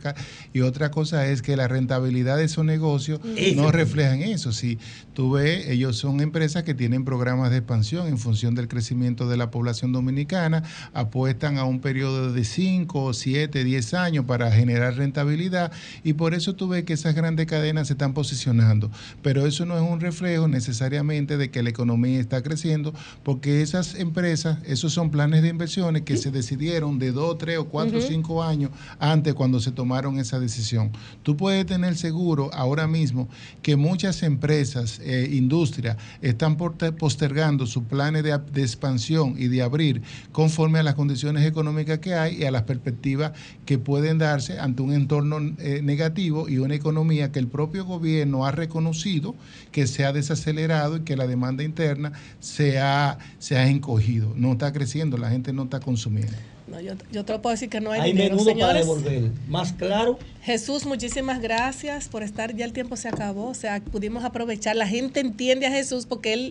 [0.52, 3.60] y otra cosa es que la rentabilidad de esos negocios Eso.
[3.60, 4.52] no reflejan eso.
[4.52, 4.78] Si
[5.12, 9.36] tú ves, ellos son empresas que tienen programas de expansión en función del crecimiento de
[9.36, 10.62] la población dominicana,
[10.94, 15.72] apuestan a un periodo de 5, 7, 10 años para generar rentabilidad
[16.04, 18.88] y por eso tú ves que esas grandes cadenas se están posicionando.
[19.20, 23.94] Pero eso no es un reflejo necesariamente de que la economía está creciendo, porque esas
[23.94, 28.00] empresas, esos son planes de inversiones que se decidieron de 2, 3 o 4 o.
[28.00, 30.92] 5 años antes cuando se tomaron esa decisión.
[31.22, 33.28] Tú puedes tener seguro ahora mismo
[33.62, 40.02] que muchas empresas, eh, industrias, están postergando sus planes de expansión y de abrir
[40.32, 43.32] conforme a las condiciones económicas que hay y a las perspectivas
[43.64, 48.44] que pueden darse ante un entorno eh, negativo y una economía que el propio gobierno
[48.44, 49.34] ha reconocido
[49.72, 54.32] que se ha desacelerado y que la demanda interna se ha, se ha encogido.
[54.36, 56.32] No está creciendo, la gente no está consumiendo.
[56.68, 58.86] No, yo, yo te lo puedo decir que no hay, Hay dinero, menudo para señores.
[59.06, 59.30] devolver.
[59.48, 60.18] Más claro.
[60.42, 62.56] Jesús, muchísimas gracias por estar.
[62.56, 64.74] Ya el tiempo se acabó, o sea, pudimos aprovechar.
[64.74, 66.50] La gente entiende a Jesús porque él,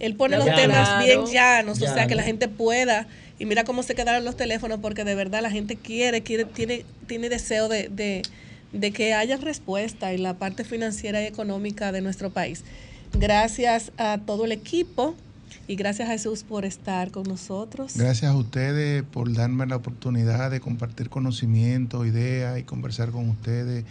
[0.00, 0.60] él pone los Claro.
[0.62, 3.06] temas bien llanos, o sea, que la gente pueda.
[3.38, 6.84] Y mira cómo se quedaron los teléfonos, porque de verdad la gente quiere, quiere tiene,
[7.06, 8.22] tiene deseo de, de,
[8.72, 12.64] de que haya respuesta en la parte financiera y económica de nuestro país.
[13.18, 15.14] Gracias a todo el equipo
[15.68, 17.92] y gracias a Jesús por estar con nosotros.
[17.96, 23.84] Gracias a ustedes por darme la oportunidad de compartir conocimiento, ideas y conversar con ustedes.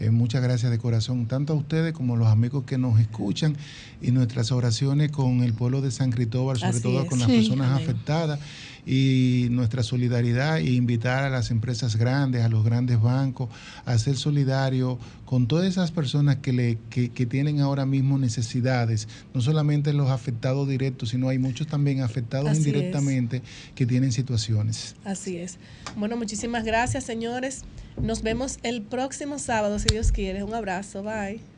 [0.00, 3.56] Eh, muchas gracias de corazón, tanto a ustedes como a los amigos que nos escuchan
[4.00, 7.08] y nuestras oraciones con el pueblo de San Cristóbal, sobre Así todo es.
[7.08, 7.36] con las Sí.
[7.38, 7.82] personas Amén.
[7.82, 8.38] afectadas
[8.86, 13.48] y nuestra solidaridad e invitar a las empresas grandes, a los grandes bancos,
[13.84, 19.08] a ser solidarios con todas esas personas que, le, que, que tienen ahora mismo necesidades,
[19.34, 22.66] no solamente los afectados directos, sino hay muchos también afectados Así es.
[22.66, 23.42] indirectamente
[23.74, 24.96] que tienen situaciones.
[25.04, 25.58] Así es.
[25.96, 27.64] Bueno, muchísimas gracias, señores.
[28.00, 30.42] Nos vemos el próximo sábado, si Dios quiere.
[30.44, 31.02] Un abrazo.
[31.02, 31.57] Bye.